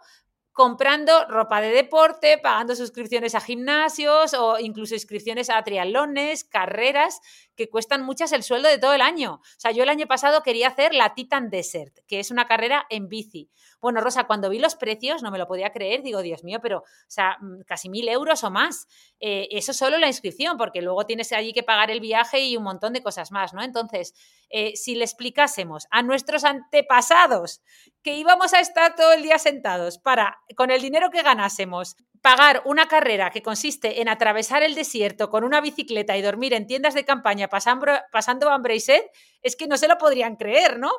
comprando 0.52 1.24
ropa 1.28 1.60
de 1.60 1.70
deporte, 1.70 2.38
pagando 2.38 2.76
suscripciones 2.76 3.34
a 3.34 3.40
gimnasios 3.40 4.34
o 4.34 4.58
incluso 4.58 4.94
inscripciones 4.94 5.48
a 5.48 5.62
triatlones, 5.64 6.44
carreras 6.44 7.20
que 7.56 7.70
cuestan 7.70 8.02
muchas 8.02 8.32
el 8.32 8.42
sueldo 8.42 8.68
de 8.68 8.78
todo 8.78 8.92
el 8.92 9.00
año. 9.00 9.34
O 9.34 9.40
sea, 9.60 9.70
yo 9.70 9.82
el 9.82 9.88
año 9.88 10.06
pasado 10.06 10.42
quería 10.42 10.68
hacer 10.68 10.94
la 10.94 11.14
Titan 11.14 11.48
Desert, 11.48 11.98
que 12.06 12.20
es 12.20 12.30
una 12.30 12.46
carrera 12.46 12.86
en 12.90 13.08
bici. 13.08 13.50
Bueno, 13.80 14.00
Rosa, 14.00 14.24
cuando 14.24 14.50
vi 14.50 14.58
los 14.58 14.76
precios 14.76 15.22
no 15.22 15.30
me 15.30 15.38
lo 15.38 15.46
podía 15.46 15.72
creer, 15.72 16.02
digo, 16.02 16.22
Dios 16.22 16.44
mío, 16.44 16.60
pero, 16.62 16.78
o 16.78 16.84
sea, 17.08 17.38
mm, 17.40 17.62
casi 17.66 17.88
mil 17.88 18.08
euros 18.08 18.44
o 18.44 18.50
más. 18.50 18.86
Eh, 19.20 19.48
eso 19.50 19.72
solo 19.72 19.98
la 19.98 20.06
inscripción, 20.06 20.56
porque 20.56 20.82
luego 20.82 21.06
tienes 21.06 21.32
allí 21.32 21.52
que 21.52 21.62
pagar 21.62 21.90
el 21.90 22.00
viaje 22.00 22.40
y 22.40 22.56
un 22.56 22.64
montón 22.64 22.92
de 22.92 23.02
cosas 23.02 23.32
más, 23.32 23.54
¿no? 23.54 23.62
Entonces, 23.62 24.14
eh, 24.54 24.76
si 24.76 24.94
le 24.94 25.04
explicásemos 25.04 25.86
a 25.90 26.02
nuestros 26.02 26.44
antepasados 26.44 27.62
que 28.02 28.16
íbamos 28.16 28.52
a 28.52 28.60
estar 28.60 28.94
todo 28.94 29.14
el 29.14 29.22
día 29.22 29.38
sentados 29.38 29.98
para, 29.98 30.38
con 30.56 30.70
el 30.70 30.82
dinero 30.82 31.10
que 31.10 31.22
ganásemos, 31.22 31.96
pagar 32.20 32.60
una 32.66 32.86
carrera 32.86 33.30
que 33.30 33.42
consiste 33.42 34.02
en 34.02 34.10
atravesar 34.10 34.62
el 34.62 34.74
desierto 34.74 35.30
con 35.30 35.42
una 35.42 35.62
bicicleta 35.62 36.18
y 36.18 36.22
dormir 36.22 36.52
en 36.52 36.66
tiendas 36.66 36.92
de 36.92 37.06
campaña 37.06 37.48
pasando, 37.48 38.50
hambre 38.50 38.76
y 38.76 38.80
sed, 38.80 39.02
es 39.40 39.56
que 39.56 39.66
no 39.66 39.78
se 39.78 39.88
lo 39.88 39.96
podrían 39.96 40.36
creer, 40.36 40.78
¿no? 40.78 40.92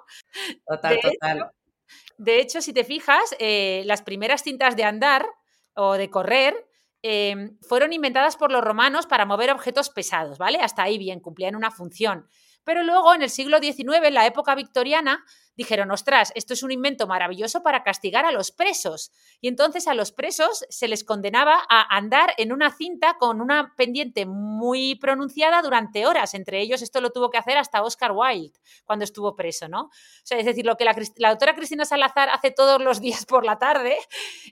Total, 0.68 1.00
total. 1.00 1.52
de 2.18 2.42
hecho, 2.42 2.60
si 2.60 2.74
te 2.74 2.84
fijas, 2.84 3.36
eh, 3.38 3.84
las 3.86 4.02
primeras 4.02 4.42
cintas 4.42 4.76
de 4.76 4.84
andar 4.84 5.28
o 5.76 5.94
de 5.94 6.10
correr 6.10 6.56
em, 7.04 7.58
fueron 7.62 7.94
inventadas 7.94 8.36
por 8.36 8.52
los 8.52 8.64
romanos 8.64 9.06
para 9.06 9.26
mover 9.26 9.52
objetos 9.52 9.92
pesados, 9.92 10.40
¿vale? 10.40 10.60
Hasta 10.60 10.82
ahí 10.82 10.98
bien, 10.98 11.20
cumplían 11.20 11.56
una 11.56 11.70
función. 11.70 12.28
Pero 12.64 12.84
luego, 12.84 13.14
en 13.14 13.22
el 13.22 13.30
siglo 13.30 13.60
XIX, 13.60 14.08
en 14.08 14.14
la 14.14 14.26
época 14.26 14.56
victoriana, 14.56 15.24
dijeron, 15.56 15.92
ostras, 15.92 16.32
esto 16.36 16.54
es 16.54 16.64
un 16.64 16.72
invento 16.72 17.08
maravilloso 17.08 17.64
para 17.64 17.84
castigar 17.84 18.26
a 18.26 18.32
los 18.32 18.52
presos. 18.52 19.12
Y 19.42 19.48
entonces 19.48 19.88
a 19.88 19.94
los 19.94 20.12
presos 20.12 20.66
se 20.70 20.88
les 20.88 21.04
condenaba 21.04 21.62
a 21.70 21.96
andar 21.96 22.34
en 22.38 22.52
una 22.52 22.72
cinta 22.72 23.18
con 23.20 23.42
una 23.42 23.74
pendiente 23.76 24.26
muy 24.26 24.96
pronunciada 24.96 25.62
durante 25.62 26.06
horas. 26.06 26.34
Entre 26.34 26.62
ellos, 26.62 26.82
esto 26.82 27.02
lo 27.02 27.12
tuvo 27.12 27.30
que 27.30 27.38
hacer 27.38 27.58
hasta 27.58 27.84
Oscar 27.84 28.12
Wilde 28.14 28.60
cuando 28.86 29.06
estuvo 29.06 29.36
preso, 29.36 29.68
¿no? 29.68 29.84
O 29.84 29.92
sea, 30.24 30.38
es 30.38 30.46
decir, 30.46 30.66
lo 30.66 30.78
que 30.78 30.86
la, 30.86 30.96
la 31.18 31.30
doctora 31.30 31.56
Cristina 31.56 31.86
Salazar 31.86 32.30
hace 32.30 32.52
todos 32.52 32.82
los 32.82 33.02
días 33.02 33.26
por 33.26 33.46
la 33.46 33.58
tarde 33.58 33.98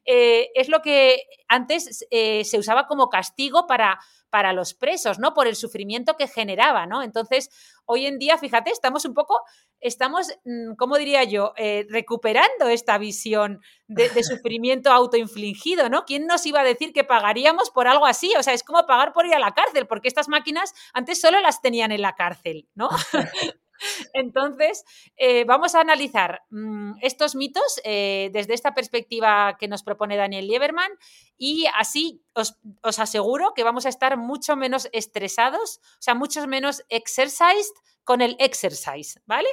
eh, 0.05 0.49
es 0.55 0.69
lo 0.69 0.81
que 0.81 1.23
antes 1.47 2.05
eh, 2.11 2.43
se 2.45 2.59
usaba 2.59 2.87
como 2.87 3.09
castigo 3.09 3.67
para 3.67 3.99
para 4.31 4.53
los 4.53 4.73
presos, 4.73 5.19
¿no? 5.19 5.33
Por 5.35 5.45
el 5.45 5.55
sufrimiento 5.55 6.15
que 6.15 6.27
generaba, 6.27 6.87
¿no? 6.87 7.03
Entonces, 7.03 7.49
hoy 7.85 8.07
en 8.07 8.17
día, 8.17 8.37
fíjate, 8.37 8.71
estamos 8.71 9.05
un 9.05 9.13
poco, 9.13 9.41
estamos, 9.81 10.33
mm, 10.45 10.75
¿cómo 10.77 10.97
diría 10.97 11.23
yo?, 11.23 11.53
eh, 11.57 11.85
recuperando 11.89 12.67
esta 12.69 12.97
visión 12.97 13.61
de, 13.87 14.09
sufrimiento 14.23 14.91
autoinfligido, 14.91 15.89
¿no? 15.89 16.05
¿Quién 16.05 16.27
nos 16.27 16.45
iba 16.45 16.61
a 16.61 16.63
decir 16.63 16.93
que 16.93 17.03
pagaríamos 17.03 17.69
por 17.71 17.87
algo 17.87 18.05
así? 18.05 18.33
O 18.37 18.43
sea, 18.43 18.53
es 18.53 18.63
como 18.63 18.85
pagar 18.85 19.13
por 19.13 19.25
ir 19.25 19.33
a 19.33 19.39
la 19.39 19.53
cárcel, 19.53 19.87
porque 19.87 20.07
estas 20.07 20.29
máquinas 20.29 20.73
antes 20.93 21.19
solo 21.19 21.39
las 21.39 21.61
tenían 21.61 21.91
en 21.91 22.01
la 22.01 22.13
cárcel, 22.13 22.67
¿no? 22.75 22.89
Entonces, 24.13 24.83
eh, 25.17 25.43
vamos 25.45 25.75
a 25.75 25.81
analizar 25.81 26.43
mm, 26.49 26.93
estos 27.01 27.35
mitos 27.35 27.81
eh, 27.83 28.29
desde 28.33 28.53
esta 28.53 28.73
perspectiva 28.73 29.57
que 29.59 29.67
nos 29.67 29.83
propone 29.83 30.17
Daniel 30.17 30.47
Lieberman 30.47 30.91
y 31.37 31.65
así 31.75 32.23
os, 32.33 32.57
aseguro 32.99 33.53
que 33.55 33.63
vamos 33.63 33.85
a 33.85 33.89
estar 33.89 34.17
mucho 34.17 34.55
menos 34.55 34.89
estresados, 34.93 35.79
o 35.83 36.01
sea, 36.01 36.15
mucho 36.15 36.45
menos 36.47 36.83
exercised 36.89 37.75
con 38.03 38.21
el 38.21 38.35
exercise, 38.39 39.21
¿vale? 39.25 39.49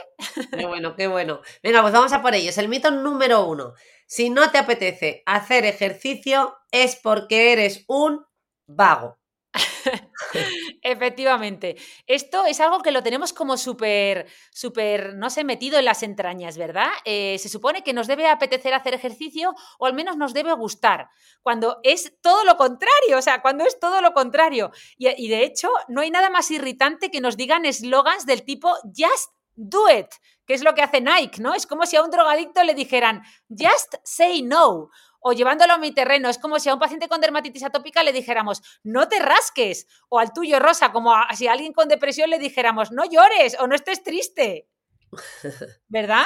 Qué 0.56 0.66
bueno, 0.66 0.96
qué 0.96 1.06
bueno. 1.08 1.40
Venga, 1.62 1.82
pues 1.82 1.92
vamos 1.92 2.12
a 2.12 2.22
por 2.22 2.34
ellos. 2.34 2.56
El 2.58 2.68
mito 2.68 2.90
número 2.90 3.46
uno. 3.46 3.74
Si 4.06 4.30
no 4.30 4.50
te 4.50 4.58
apetece 4.58 5.22
hacer 5.26 5.64
ejercicio 5.64 6.56
es 6.72 6.96
porque 6.96 7.52
eres 7.52 7.84
un 7.88 8.24
vago. 8.66 9.18
Efectivamente. 10.88 11.76
Esto 12.06 12.46
es 12.46 12.60
algo 12.60 12.80
que 12.80 12.92
lo 12.92 13.02
tenemos 13.02 13.34
como 13.34 13.58
súper, 13.58 14.26
súper, 14.50 15.14
no 15.16 15.28
sé, 15.28 15.44
metido 15.44 15.78
en 15.78 15.84
las 15.84 16.02
entrañas, 16.02 16.56
¿verdad? 16.56 16.88
Eh, 17.04 17.36
se 17.38 17.50
supone 17.50 17.82
que 17.82 17.92
nos 17.92 18.06
debe 18.06 18.26
apetecer 18.26 18.72
hacer 18.72 18.94
ejercicio 18.94 19.54
o 19.78 19.84
al 19.84 19.92
menos 19.92 20.16
nos 20.16 20.32
debe 20.32 20.54
gustar, 20.54 21.10
cuando 21.42 21.78
es 21.82 22.18
todo 22.22 22.42
lo 22.44 22.56
contrario, 22.56 23.18
o 23.18 23.22
sea, 23.22 23.42
cuando 23.42 23.64
es 23.64 23.78
todo 23.78 24.00
lo 24.00 24.14
contrario. 24.14 24.70
Y, 24.96 25.08
y 25.22 25.28
de 25.28 25.44
hecho, 25.44 25.68
no 25.88 26.00
hay 26.00 26.10
nada 26.10 26.30
más 26.30 26.50
irritante 26.50 27.10
que 27.10 27.20
nos 27.20 27.36
digan 27.36 27.66
eslogans 27.66 28.24
del 28.24 28.42
tipo 28.42 28.74
just 28.86 29.30
do 29.56 29.90
it, 29.90 30.06
que 30.46 30.54
es 30.54 30.64
lo 30.64 30.74
que 30.74 30.80
hace 30.80 31.02
Nike, 31.02 31.42
¿no? 31.42 31.52
Es 31.52 31.66
como 31.66 31.84
si 31.84 31.96
a 31.96 32.02
un 32.02 32.10
drogadicto 32.10 32.62
le 32.62 32.72
dijeran 32.72 33.22
just 33.50 33.96
say 34.04 34.40
no 34.40 34.88
o 35.20 35.32
llevándolo 35.32 35.74
a 35.74 35.78
mi 35.78 35.92
terreno. 35.92 36.28
Es 36.28 36.38
como 36.38 36.58
si 36.58 36.68
a 36.68 36.74
un 36.74 36.80
paciente 36.80 37.08
con 37.08 37.20
dermatitis 37.20 37.64
atópica 37.64 38.02
le 38.02 38.12
dijéramos, 38.12 38.62
no 38.82 39.08
te 39.08 39.18
rasques, 39.18 39.86
o 40.08 40.18
al 40.18 40.32
tuyo, 40.32 40.58
Rosa, 40.58 40.92
como 40.92 41.14
si 41.34 41.48
a 41.48 41.52
alguien 41.52 41.72
con 41.72 41.88
depresión 41.88 42.30
le 42.30 42.38
dijéramos, 42.38 42.90
no 42.92 43.04
llores 43.04 43.56
o 43.60 43.66
no 43.66 43.74
estés 43.74 44.02
triste. 44.02 44.68
¿Verdad? 45.88 46.24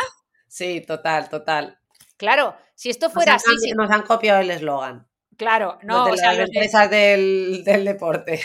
Sí, 0.48 0.80
total, 0.80 1.28
total. 1.28 1.78
Claro, 2.16 2.56
si 2.74 2.90
esto 2.90 3.10
fuera 3.10 3.34
así. 3.34 3.72
Nos 3.74 3.90
han 3.90 4.02
copiado 4.02 4.40
el 4.40 4.50
eslogan. 4.50 5.08
Claro, 5.42 5.76
no. 5.82 6.04
o 6.04 6.16
sea, 6.16 6.34
las 6.34 6.46
empresas 6.46 6.88
del, 6.88 7.64
deporte. 7.64 8.40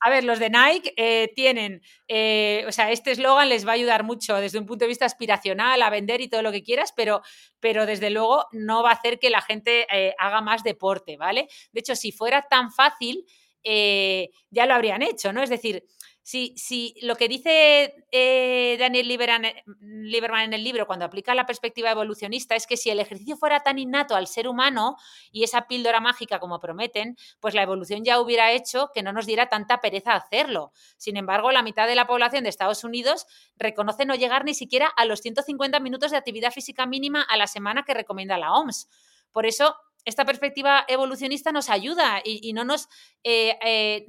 A 0.00 0.10
ver, 0.10 0.24
los 0.24 0.40
de 0.40 0.50
Nike 0.50 0.92
eh, 0.96 1.30
tienen, 1.36 1.82
eh, 2.08 2.64
o 2.66 2.72
sea, 2.72 2.90
este 2.90 3.12
eslogan 3.12 3.48
les 3.48 3.64
va 3.64 3.70
a 3.70 3.74
ayudar 3.74 4.02
mucho 4.02 4.34
desde 4.34 4.58
un 4.58 4.66
punto 4.66 4.84
de 4.84 4.88
vista 4.88 5.06
aspiracional 5.06 5.80
a 5.80 5.88
vender 5.88 6.20
y 6.20 6.28
todo 6.28 6.42
lo 6.42 6.50
que 6.50 6.64
quieras, 6.64 6.92
pero, 6.96 7.22
pero 7.60 7.86
desde 7.86 8.10
luego 8.10 8.46
no 8.50 8.82
va 8.82 8.90
a 8.90 8.94
hacer 8.94 9.20
que 9.20 9.30
la 9.30 9.40
gente 9.40 9.86
eh, 9.94 10.16
haga 10.18 10.40
más 10.40 10.64
deporte, 10.64 11.16
¿vale? 11.16 11.46
De 11.70 11.78
hecho, 11.78 11.94
si 11.94 12.10
fuera 12.10 12.42
tan 12.42 12.72
fácil, 12.72 13.24
ya 13.64 14.66
lo 14.66 14.74
habrían 14.74 15.02
hecho, 15.02 15.32
¿no? 15.32 15.44
Es 15.44 15.50
decir, 15.50 15.84
si, 16.22 16.54
si 16.56 16.94
lo 17.02 17.16
que 17.16 17.26
dice 17.26 18.06
eh, 18.12 18.76
Daniel 18.78 19.08
Lieberman 19.08 20.44
en 20.44 20.52
el 20.52 20.62
libro 20.62 20.86
cuando 20.86 21.04
aplica 21.04 21.34
la 21.34 21.46
perspectiva 21.46 21.90
evolucionista 21.90 22.54
es 22.54 22.66
que 22.68 22.76
si 22.76 22.90
el 22.90 23.00
ejercicio 23.00 23.36
fuera 23.36 23.60
tan 23.60 23.78
innato 23.78 24.14
al 24.14 24.28
ser 24.28 24.46
humano 24.46 24.96
y 25.32 25.42
esa 25.42 25.66
píldora 25.66 26.00
mágica 26.00 26.38
como 26.38 26.60
prometen, 26.60 27.16
pues 27.40 27.54
la 27.54 27.62
evolución 27.62 28.04
ya 28.04 28.20
hubiera 28.20 28.52
hecho 28.52 28.90
que 28.94 29.02
no 29.02 29.12
nos 29.12 29.26
diera 29.26 29.48
tanta 29.48 29.80
pereza 29.80 30.14
hacerlo. 30.14 30.72
Sin 30.96 31.16
embargo, 31.16 31.50
la 31.50 31.62
mitad 31.62 31.88
de 31.88 31.96
la 31.96 32.06
población 32.06 32.44
de 32.44 32.50
Estados 32.50 32.84
Unidos 32.84 33.26
reconoce 33.56 34.06
no 34.06 34.14
llegar 34.14 34.44
ni 34.44 34.54
siquiera 34.54 34.86
a 34.86 35.04
los 35.04 35.20
150 35.20 35.80
minutos 35.80 36.12
de 36.12 36.18
actividad 36.18 36.52
física 36.52 36.86
mínima 36.86 37.22
a 37.22 37.36
la 37.36 37.48
semana 37.48 37.82
que 37.82 37.94
recomienda 37.94 38.38
la 38.38 38.52
OMS. 38.52 38.88
Por 39.32 39.46
eso, 39.46 39.76
esta 40.04 40.24
perspectiva 40.24 40.84
evolucionista 40.88 41.52
nos 41.52 41.70
ayuda 41.70 42.20
y, 42.24 42.52
no 42.52 42.64
nos 42.64 42.88
eh, 43.22 43.56
eh, 43.64 44.06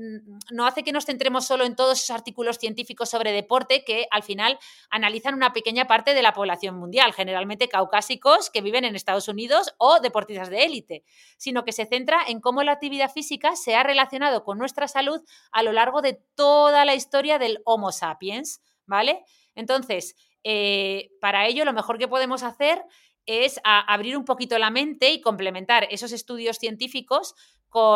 no 0.51 0.65
hace 0.65 0.83
que 0.83 0.91
nos 0.91 1.05
centremos 1.05 1.45
solo 1.45 1.65
en 1.65 1.75
todos 1.75 1.99
esos 1.99 2.09
artículos 2.09 2.57
científicos 2.57 3.09
sobre 3.09 3.31
deporte 3.31 3.83
que 3.83 4.07
al 4.09 4.23
final 4.23 4.57
analizan 4.89 5.35
una 5.35 5.53
pequeña 5.53 5.85
parte 5.85 6.13
de 6.13 6.23
la 6.23 6.33
población 6.33 6.75
mundial, 6.75 7.13
generalmente 7.13 7.69
caucásicos 7.69 8.49
que 8.49 8.61
viven 8.61 8.85
en 8.85 8.95
Estados 8.95 9.27
Unidos 9.27 9.75
o 9.77 9.99
deportistas 9.99 10.49
de 10.49 10.65
élite, 10.65 11.03
sino 11.37 11.63
que 11.63 11.71
se 11.71 11.85
centra 11.85 12.19
en 12.27 12.41
cómo 12.41 12.63
la 12.63 12.71
actividad 12.71 13.11
física 13.11 13.55
se 13.55 13.75
ha 13.75 13.83
relacionado 13.83 14.43
con 14.43 14.57
nuestra 14.57 14.87
salud 14.87 15.21
a 15.51 15.61
lo 15.61 15.73
largo 15.73 16.01
de 16.01 16.19
toda 16.35 16.85
la 16.85 16.95
historia 16.95 17.37
del 17.37 17.61
Homo 17.65 17.91
sapiens, 17.91 18.61
¿vale? 18.87 19.23
Entonces, 19.55 20.15
eh, 20.43 21.11
para 21.21 21.47
ello 21.47 21.65
lo 21.65 21.73
mejor 21.73 21.97
que 21.97 22.07
podemos 22.07 22.43
hacer 22.43 22.83
es 23.25 23.59
abrir 23.63 24.17
un 24.17 24.25
poquito 24.25 24.57
la 24.57 24.69
mente 24.69 25.11
y 25.11 25.21
complementar 25.21 25.87
esos 25.89 26.11
estudios 26.11 26.57
científicos 26.57 27.35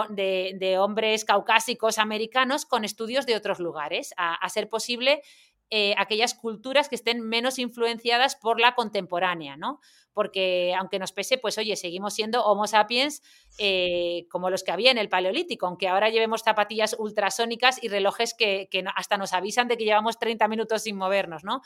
de, 0.09 0.77
hombres 0.79 1.25
caucásicos 1.25 1.99
americanos 1.99 2.65
con 2.65 2.83
estudios 2.83 3.25
de 3.25 3.35
otros 3.35 3.59
lugares, 3.59 4.13
a 4.17 4.49
ser 4.49 4.69
posible 4.69 5.21
eh, 5.69 5.95
aquellas 5.97 6.33
culturas 6.33 6.87
que 6.87 6.95
estén 6.95 7.19
menos 7.19 7.59
influenciadas 7.59 8.37
por 8.37 8.59
la 8.59 8.73
contemporánea, 8.73 9.57
¿no? 9.57 9.81
Porque 10.13 10.73
aunque 10.73 10.97
nos 10.97 11.11
pese, 11.11 11.37
pues 11.37 11.57
oye, 11.57 11.75
seguimos 11.75 12.13
siendo 12.13 12.45
Homo 12.45 12.67
sapiens 12.67 13.21
eh, 13.57 14.25
como 14.31 14.49
los 14.49 14.63
que 14.63 14.71
había 14.71 14.91
en 14.91 14.97
el 14.97 15.09
Paleolítico, 15.09 15.67
aunque 15.67 15.89
ahora 15.89 16.09
llevemos 16.09 16.41
zapatillas 16.41 16.95
ultrasónicas 16.97 17.83
y 17.83 17.89
relojes 17.89 18.33
que, 18.33 18.69
hasta 18.95 19.17
nos 19.17 19.33
avisan 19.33 19.67
de 19.67 19.77
que 19.77 19.83
llevamos 19.83 20.17
30 20.19 20.47
minutos 20.47 20.83
sin 20.83 20.95
movernos, 20.95 21.43
¿no? 21.43 21.61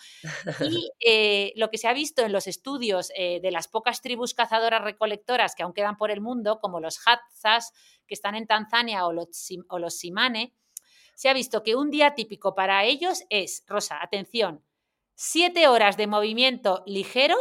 Y 0.61 0.89
eh, 0.99 1.53
lo 1.55 1.69
que 1.69 1.77
se 1.77 1.87
ha 1.87 1.93
visto 1.93 2.23
en 2.23 2.31
los 2.31 2.47
estudios 2.47 3.09
de 3.09 3.51
las 3.51 3.67
pocas 3.67 4.01
tribus 4.01 4.33
cazadoras 4.33 4.83
recolectoras 4.83 5.53
que 5.53 5.63
aún 5.63 5.73
quedan 5.73 5.95
por 5.95 6.09
el 6.09 6.21
mundo, 6.21 6.59
como 6.59 6.79
los 6.79 6.99
Hatzas, 7.05 7.71
que 8.07 8.15
están 8.15 8.35
en 8.35 8.47
Tanzania, 8.47 9.05
o 9.05 9.13
los, 9.13 9.47
o 9.69 9.79
los 9.79 9.97
Simane, 9.97 10.53
se 11.15 11.29
ha 11.29 11.33
visto 11.33 11.63
que 11.63 11.75
un 11.75 11.91
día 11.91 12.15
típico 12.15 12.55
para 12.55 12.83
ellos 12.85 13.23
es, 13.29 13.63
Rosa, 13.67 13.99
atención, 14.01 14.63
siete 15.15 15.67
horas 15.67 15.97
de 15.97 16.07
movimiento 16.07 16.83
ligero 16.85 17.37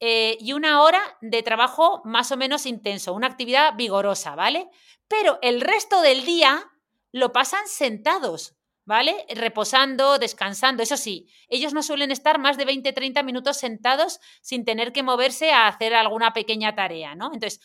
eh, 0.00 0.36
y 0.40 0.52
una 0.52 0.82
hora 0.82 1.00
de 1.20 1.42
trabajo 1.42 2.02
más 2.04 2.32
o 2.32 2.36
menos 2.36 2.66
intenso, 2.66 3.12
una 3.12 3.26
actividad 3.26 3.74
vigorosa, 3.76 4.34
¿vale? 4.34 4.68
Pero 5.08 5.38
el 5.42 5.60
resto 5.60 6.00
del 6.00 6.24
día 6.24 6.70
lo 7.12 7.32
pasan 7.32 7.66
sentados, 7.66 8.56
¿vale? 8.84 9.24
Reposando, 9.34 10.18
descansando. 10.18 10.82
Eso 10.82 10.96
sí, 10.96 11.28
ellos 11.48 11.72
no 11.72 11.82
suelen 11.82 12.10
estar 12.10 12.38
más 12.38 12.56
de 12.56 12.66
20-30 12.66 13.22
minutos 13.24 13.56
sentados 13.56 14.20
sin 14.40 14.64
tener 14.64 14.92
que 14.92 15.02
moverse 15.02 15.52
a 15.52 15.68
hacer 15.68 15.94
alguna 15.94 16.32
pequeña 16.32 16.74
tarea, 16.74 17.14
¿no? 17.14 17.26
Entonces, 17.32 17.60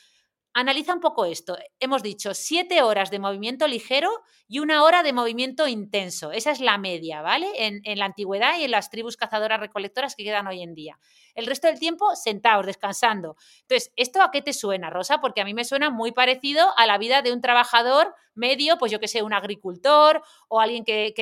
Analiza 0.54 0.94
un 0.96 1.00
poco 1.00 1.26
esto. 1.26 1.58
Hemos 1.80 2.02
dicho 2.02 2.34
siete 2.34 2.82
horas 2.82 3.12
de 3.12 3.20
movimiento 3.20 3.68
ligero 3.68 4.10
y 4.48 4.58
una 4.60 4.84
hora 4.84 5.04
de 5.04 5.14
movimiento 5.14 5.68
intenso. 5.68 6.32
Esa 6.32 6.50
es 6.50 6.60
la 6.60 6.80
media, 6.80 7.22
¿vale? 7.22 7.48
En, 7.56 8.00
la 8.00 8.06
antigüedad 8.06 8.58
y 8.58 8.64
en 8.64 8.72
las 8.72 8.90
tribus 8.90 9.16
cazadoras 9.16 9.60
recolectoras 9.60 10.16
que 10.16 10.24
quedan 10.24 10.48
hoy 10.48 10.64
en 10.64 10.74
día. 10.74 10.98
El 11.36 11.46
resto 11.46 11.68
del 11.68 11.78
tiempo 11.78 12.16
sentados, 12.16 12.66
descansando. 12.66 13.36
Entonces, 13.62 13.94
¿esto 13.96 14.24
a 14.24 14.32
qué 14.32 14.42
te 14.42 14.54
suena, 14.54 14.90
Rosa? 14.90 15.22
Porque 15.22 15.40
a 15.42 15.46
mí 15.46 15.54
me 15.54 15.66
suena 15.66 15.92
muy 15.92 16.12
parecido 16.12 16.68
a 16.78 16.88
la 16.88 16.98
vida 16.98 17.22
de 17.22 17.32
un 17.32 17.42
trabajador 17.42 18.16
medio, 18.34 18.80
pues 18.80 18.92
yo 18.92 19.00
que 19.00 19.08
sé, 19.08 19.22
un 19.22 19.34
agricultor 19.34 20.24
o 20.48 20.60
alguien 20.60 20.84
que, 20.84 21.14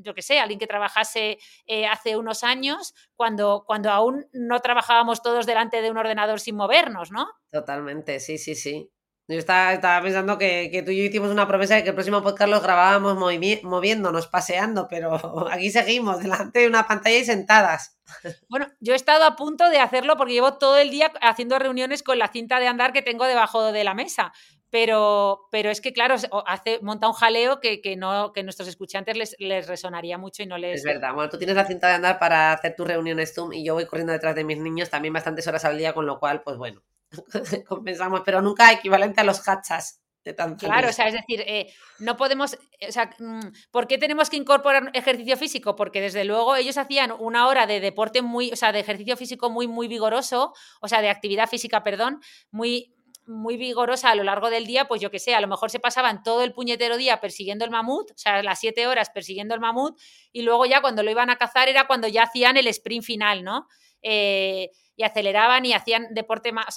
yo 0.00 0.14
que 0.14 0.22
sé, 0.22 0.40
alguien 0.40 0.58
que 0.58 0.66
trabajase 0.66 1.38
eh, 1.66 1.86
hace 1.86 2.16
unos 2.16 2.42
años 2.42 2.94
cuando, 3.16 3.64
cuando 3.66 3.90
aún 3.90 4.26
no 4.32 4.60
trabajábamos 4.60 5.20
todos 5.20 5.44
delante 5.44 5.82
de 5.82 5.90
un 5.90 5.98
ordenador 5.98 6.40
sin 6.40 6.56
movernos, 6.56 7.10
¿no? 7.10 7.28
Totalmente, 7.52 8.18
sí, 8.18 8.38
sí, 8.38 8.54
sí. 8.54 8.90
Yo 9.28 9.38
estaba, 9.38 9.72
estaba 9.72 10.02
pensando 10.02 10.36
que, 10.36 10.68
que, 10.72 10.82
tú 10.82 10.90
y 10.90 10.98
yo 10.98 11.04
hicimos 11.04 11.30
una 11.30 11.46
promesa 11.46 11.76
de 11.76 11.82
que 11.84 11.90
el 11.90 11.94
próximo 11.94 12.22
podcast 12.22 12.50
los 12.50 12.62
grabábamos 12.62 13.16
moviéndonos, 13.62 14.26
paseando, 14.26 14.88
pero 14.88 15.14
aquí 15.50 15.70
seguimos, 15.70 16.20
delante 16.20 16.60
de 16.60 16.66
una 16.66 16.86
pantalla 16.86 17.18
y 17.18 17.24
sentadas. 17.24 17.98
Bueno, 18.48 18.66
yo 18.80 18.92
he 18.92 18.96
estado 18.96 19.24
a 19.24 19.36
punto 19.36 19.70
de 19.70 19.78
hacerlo 19.78 20.16
porque 20.16 20.34
llevo 20.34 20.58
todo 20.58 20.76
el 20.76 20.90
día 20.90 21.12
haciendo 21.22 21.58
reuniones 21.58 22.02
con 22.02 22.18
la 22.18 22.28
cinta 22.28 22.60
de 22.60 22.66
andar 22.66 22.92
que 22.92 23.00
tengo 23.00 23.24
debajo 23.26 23.72
de 23.72 23.84
la 23.84 23.94
mesa. 23.94 24.32
Pero, 24.68 25.48
pero 25.50 25.70
es 25.70 25.80
que, 25.80 25.92
claro, 25.92 26.16
hace, 26.46 26.78
monta 26.82 27.06
un 27.06 27.14
jaleo 27.14 27.60
que, 27.60 27.80
que 27.80 27.96
no, 27.96 28.32
que 28.32 28.42
nuestros 28.42 28.68
escuchantes 28.68 29.16
les, 29.16 29.36
les, 29.38 29.66
resonaría 29.66 30.18
mucho 30.18 30.42
y 30.42 30.46
no 30.46 30.58
les. 30.58 30.80
Es 30.80 30.84
verdad. 30.84 31.14
Bueno, 31.14 31.30
tú 31.30 31.38
tienes 31.38 31.56
la 31.56 31.66
cinta 31.66 31.88
de 31.88 31.94
andar 31.94 32.18
para 32.18 32.52
hacer 32.52 32.74
tus 32.74 32.86
reuniones 32.86 33.34
Zoom 33.34 33.52
y 33.52 33.64
yo 33.64 33.74
voy 33.74 33.86
corriendo 33.86 34.12
detrás 34.12 34.34
de 34.34 34.44
mis 34.44 34.58
niños 34.58 34.90
también 34.90 35.14
bastantes 35.14 35.46
horas 35.46 35.64
al 35.64 35.78
día, 35.78 35.92
con 35.92 36.06
lo 36.06 36.18
cual, 36.18 36.42
pues 36.42 36.56
bueno, 36.56 36.82
compensamos, 37.66 38.22
pero 38.24 38.42
nunca 38.42 38.72
equivalente 38.72 39.20
a 39.20 39.24
los 39.24 39.46
hachas. 39.48 40.02
De 40.24 40.36
claro, 40.36 40.88
o 40.88 40.92
sea, 40.92 41.08
es 41.08 41.14
decir, 41.14 41.42
eh, 41.48 41.72
no 41.98 42.16
podemos, 42.16 42.56
o 42.88 42.92
sea, 42.92 43.10
mm, 43.18 43.40
¿por 43.72 43.88
qué 43.88 43.98
tenemos 43.98 44.30
que 44.30 44.36
incorporar 44.36 44.88
ejercicio 44.94 45.36
físico? 45.36 45.74
Porque 45.74 46.00
desde 46.00 46.24
luego 46.24 46.54
ellos 46.54 46.78
hacían 46.78 47.12
una 47.18 47.48
hora 47.48 47.66
de 47.66 47.80
deporte 47.80 48.22
muy, 48.22 48.52
o 48.52 48.56
sea, 48.56 48.70
de 48.70 48.78
ejercicio 48.78 49.16
físico 49.16 49.50
muy, 49.50 49.66
muy 49.66 49.88
vigoroso, 49.88 50.54
o 50.80 50.86
sea, 50.86 51.02
de 51.02 51.10
actividad 51.10 51.48
física, 51.48 51.82
perdón, 51.82 52.20
muy, 52.52 52.94
muy 53.26 53.56
vigorosa 53.56 54.10
a 54.10 54.14
lo 54.14 54.22
largo 54.22 54.48
del 54.48 54.64
día, 54.64 54.86
pues 54.86 55.00
yo 55.00 55.10
que 55.10 55.18
sé, 55.18 55.34
a 55.34 55.40
lo 55.40 55.48
mejor 55.48 55.70
se 55.70 55.80
pasaban 55.80 56.22
todo 56.22 56.42
el 56.42 56.52
puñetero 56.52 56.96
día 56.96 57.20
persiguiendo 57.20 57.64
el 57.64 57.72
mamut, 57.72 58.12
o 58.12 58.18
sea, 58.18 58.44
las 58.44 58.60
siete 58.60 58.86
horas 58.86 59.10
persiguiendo 59.10 59.54
el 59.54 59.60
mamut, 59.60 59.98
y 60.30 60.42
luego 60.42 60.66
ya 60.66 60.80
cuando 60.80 61.02
lo 61.02 61.10
iban 61.10 61.30
a 61.30 61.36
cazar 61.36 61.68
era 61.68 61.88
cuando 61.88 62.06
ya 62.06 62.22
hacían 62.24 62.56
el 62.56 62.68
sprint 62.68 63.04
final, 63.04 63.42
¿no? 63.42 63.66
Eh, 64.02 64.70
y 64.94 65.04
aceleraban 65.04 65.64
y 65.64 65.72
hacían 65.72 66.12
deporte 66.12 66.52
más, 66.52 66.76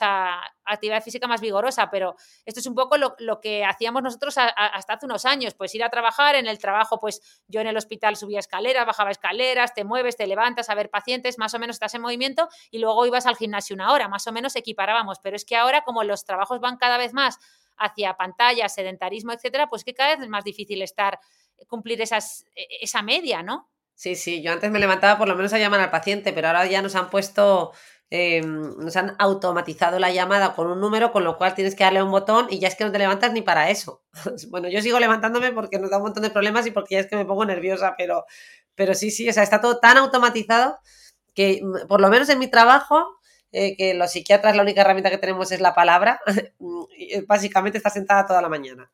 actividad 0.63 1.03
física 1.03 1.27
más 1.27 1.41
vigorosa, 1.41 1.89
pero 1.91 2.15
esto 2.45 2.59
es 2.59 2.65
un 2.65 2.73
poco 2.73 2.95
lo, 2.97 3.41
que 3.41 3.65
hacíamos 3.65 4.01
nosotros 4.03 4.35
hasta 4.37 4.93
hace 4.93 5.05
unos 5.05 5.25
años, 5.25 5.53
pues 5.53 5.75
ir 5.75 5.83
a 5.83 5.89
trabajar, 5.89 6.35
en 6.35 6.47
el 6.47 6.57
trabajo, 6.57 6.99
pues 6.99 7.21
yo 7.47 7.61
en 7.61 7.67
el 7.67 7.77
hospital 7.77 8.15
subía 8.15 8.39
escaleras, 8.39 8.85
bajaba 8.85 9.11
escaleras, 9.11 9.73
te 9.73 9.83
mueves, 9.83 10.15
te 10.15 10.27
levantas 10.27 10.69
a 10.69 10.75
ver 10.75 10.89
pacientes, 10.89 11.37
más 11.37 11.53
o 11.53 11.59
menos 11.59 11.75
estás 11.75 11.93
en 11.93 12.01
movimiento 12.01 12.47
y 12.71 12.79
luego 12.79 13.05
ibas 13.05 13.25
al 13.25 13.35
gimnasio 13.35 13.75
una 13.75 13.91
hora, 13.91 14.07
más 14.07 14.25
o 14.27 14.31
menos 14.31 14.55
equiparábamos, 14.55 15.19
pero 15.19 15.35
es 15.35 15.43
que 15.43 15.55
ahora 15.55 15.83
como 15.83 16.03
los 16.03 16.23
trabajos 16.23 16.59
van 16.61 16.77
cada 16.77 16.97
vez 16.97 17.13
más 17.13 17.37
hacia 17.77 18.15
pantallas, 18.15 18.73
sedentarismo, 18.73 19.33
etcétera, 19.33 19.67
pues 19.67 19.83
que 19.83 19.93
cada 19.93 20.15
vez 20.15 20.21
es 20.23 20.29
más 20.29 20.45
difícil 20.45 20.81
estar, 20.81 21.19
cumplir 21.67 22.01
esas, 22.01 22.45
e, 22.55 22.65
esa 22.81 23.01
media, 23.01 23.43
¿no? 23.43 23.69
Sí, 23.95 24.15
sí, 24.15 24.41
yo 24.41 24.51
antes 24.51 24.69
me 24.71 24.79
levantaba 24.79 25.17
por 25.17 25.27
lo 25.27 25.35
menos 25.35 25.53
a 25.53 25.57
llamar 25.57 25.79
al 25.79 25.89
paciente, 25.89 26.33
pero 26.33 26.47
ahora 26.47 26.65
ya 26.65 26.81
nos 26.81 26.95
han 26.95 27.09
puesto 27.09 27.71
eh, 28.11 28.41
nos 28.43 28.95
han 28.97 29.15
automatizado 29.19 29.97
la 29.99 30.11
llamada 30.11 30.53
con 30.53 30.67
un 30.67 30.79
número, 30.79 31.11
con 31.11 31.23
lo 31.23 31.37
cual 31.37 31.55
tienes 31.55 31.75
que 31.75 31.83
darle 31.85 32.03
un 32.03 32.11
botón 32.11 32.47
y 32.49 32.59
ya 32.59 32.67
es 32.67 32.75
que 32.75 32.83
no 32.85 32.91
te 32.91 32.99
levantas 32.99 33.33
ni 33.33 33.41
para 33.41 33.69
eso. 33.69 34.03
bueno, 34.49 34.67
yo 34.69 34.81
sigo 34.81 34.99
levantándome 34.99 35.51
porque 35.53 35.79
nos 35.79 35.89
da 35.89 35.97
un 35.97 36.03
montón 36.03 36.23
de 36.23 36.29
problemas 36.29 36.67
y 36.67 36.71
porque 36.71 36.95
ya 36.95 37.01
es 37.01 37.07
que 37.07 37.15
me 37.15 37.25
pongo 37.25 37.45
nerviosa, 37.45 37.95
pero, 37.97 38.25
pero 38.75 38.93
sí, 38.93 39.11
sí, 39.11 39.27
o 39.29 39.33
sea, 39.33 39.43
está 39.43 39.61
todo 39.61 39.79
tan 39.79 39.97
automatizado 39.97 40.77
que 41.33 41.61
mm, 41.63 41.87
por 41.87 42.01
lo 42.01 42.09
menos 42.09 42.29
en 42.29 42.39
mi 42.39 42.47
trabajo, 42.47 43.17
eh, 43.51 43.75
que 43.77 43.93
los 43.93 44.11
psiquiatras 44.11 44.55
la 44.55 44.63
única 44.63 44.81
herramienta 44.81 45.09
que 45.09 45.17
tenemos 45.17 45.51
es 45.51 45.61
la 45.61 45.73
palabra, 45.73 46.19
básicamente 47.27 47.77
está 47.77 47.89
sentada 47.89 48.25
toda 48.27 48.41
la 48.41 48.49
mañana. 48.49 48.91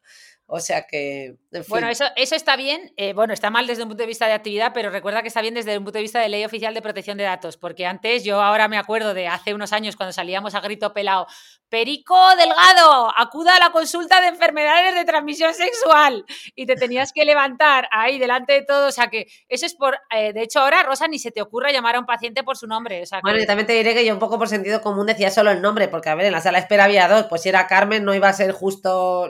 O 0.54 0.60
sea 0.60 0.86
que. 0.86 1.38
Bueno, 1.70 1.88
eso, 1.88 2.04
eso 2.18 2.36
está 2.36 2.58
bien. 2.58 2.92
Eh, 2.98 3.14
bueno, 3.14 3.34
está 3.34 3.50
mal 3.50 3.68
desde 3.68 3.84
un 3.84 3.88
punto 3.88 4.04
de 4.04 4.08
vista 4.08 4.28
de 4.28 4.34
actividad, 4.34 4.74
pero 4.74 4.90
recuerda 4.90 5.22
que 5.22 5.30
está 5.30 5.42
bien 5.42 5.54
desde 5.54 5.78
un 5.78 5.86
punto 5.86 5.98
de 5.98 6.02
vista 6.02 6.20
de 6.20 6.28
ley 6.28 6.44
oficial 6.44 6.74
de 6.74 6.82
protección 6.82 7.18
de 7.18 7.24
datos. 7.24 7.56
Porque 7.56 7.86
antes, 7.86 8.26
yo 8.26 8.42
ahora 8.42 8.68
me 8.68 8.78
acuerdo 8.78 9.14
de 9.14 9.30
hace 9.30 9.54
unos 9.54 9.72
años 9.72 9.96
cuando 9.96 10.12
salíamos 10.12 10.54
a 10.54 10.60
grito 10.60 10.92
pelado: 10.92 11.26
Perico 11.72 12.20
Delgado, 12.36 13.14
acuda 13.16 13.56
a 13.56 13.60
la 13.60 13.72
consulta 13.72 14.20
de 14.20 14.28
enfermedades 14.28 14.94
de 14.94 15.06
transmisión 15.06 15.54
sexual. 15.54 16.26
Y 16.54 16.66
te 16.66 16.76
tenías 16.76 17.14
que 17.14 17.24
levantar 17.24 17.88
ahí 17.92 18.20
delante 18.20 18.52
de 18.52 18.64
todo. 18.64 18.90
O 18.90 18.92
sea 18.92 19.08
que 19.08 19.28
eso 19.48 19.66
es 19.66 19.74
por. 19.74 19.98
Eh, 20.12 20.34
de 20.34 20.44
hecho, 20.44 20.60
ahora, 20.60 20.84
Rosa, 20.84 21.08
ni 21.08 21.18
se 21.18 21.32
te 21.32 21.42
ocurra 21.42 21.72
llamar 21.72 21.96
a 21.96 22.00
un 22.00 22.06
paciente 22.06 22.44
por 22.44 22.58
su 22.58 22.68
nombre. 22.68 23.04
Bueno, 23.24 23.40
y 23.40 23.46
también 23.46 23.68
te 23.68 23.74
diré 23.74 23.94
que 23.94 24.06
yo 24.06 24.14
un 24.14 24.20
poco 24.20 24.38
por 24.38 24.50
sentido 24.50 24.82
común 24.82 25.08
decía 25.08 25.32
solo 25.32 25.50
el 25.50 25.62
nombre, 25.62 25.88
porque 25.88 26.10
a 26.10 26.16
ver, 26.16 26.26
en 26.26 26.34
la 26.34 26.42
sala 26.42 26.58
de 26.58 26.64
espera 26.64 26.84
había 26.84 27.08
dos. 27.08 27.28
Pues 27.28 27.42
si 27.42 27.50
era 27.50 27.68
Carmen, 27.68 28.04
no 28.04 28.14
iba 28.14 28.28
a 28.28 28.34
ser 28.34 28.52
justo 28.52 29.30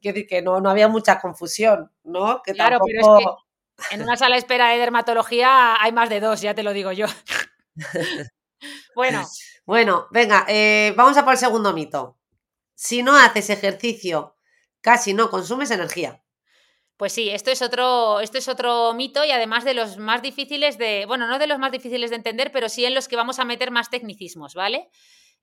quiero 0.00 0.14
decir 0.14 0.28
que 0.28 0.42
no, 0.42 0.60
no 0.60 0.70
había 0.70 0.86
mucha 0.86 1.18
confusión, 1.20 1.90
¿no? 2.04 2.40
Que 2.42 2.52
claro, 2.52 2.78
pero 2.86 3.18
es 3.18 3.24
que 3.24 3.94
en 3.94 4.02
una 4.02 4.16
sala 4.16 4.36
de 4.36 4.40
espera 4.40 4.68
de 4.68 4.78
dermatología 4.78 5.82
hay 5.82 5.90
más 5.90 6.08
de 6.08 6.20
dos, 6.20 6.40
ya 6.40 6.54
te 6.54 6.62
lo 6.62 6.72
digo 6.72 6.92
yo. 6.92 7.06
bueno. 8.94 9.24
Bueno, 9.68 10.06
venga, 10.10 10.46
eh, 10.48 10.94
vamos 10.96 11.18
a 11.18 11.24
por 11.24 11.34
el 11.34 11.38
segundo 11.38 11.74
mito. 11.74 12.16
Si 12.74 13.02
no 13.02 13.14
haces 13.18 13.50
ejercicio, 13.50 14.34
casi 14.80 15.12
no 15.12 15.28
consumes 15.28 15.70
energía. 15.70 16.24
Pues 16.96 17.12
sí, 17.12 17.28
esto 17.28 17.50
es 17.50 17.60
otro, 17.60 18.20
esto 18.20 18.38
es 18.38 18.48
otro 18.48 18.94
mito 18.94 19.26
y 19.26 19.30
además 19.30 19.66
de 19.66 19.74
los 19.74 19.98
más 19.98 20.22
difíciles 20.22 20.78
de, 20.78 21.04
bueno, 21.04 21.26
no 21.26 21.38
de 21.38 21.46
los 21.46 21.58
más 21.58 21.70
difíciles 21.70 22.08
de 22.08 22.16
entender, 22.16 22.50
pero 22.50 22.70
sí 22.70 22.86
en 22.86 22.94
los 22.94 23.08
que 23.08 23.16
vamos 23.16 23.40
a 23.40 23.44
meter 23.44 23.70
más 23.70 23.90
tecnicismos, 23.90 24.54
¿vale? 24.54 24.88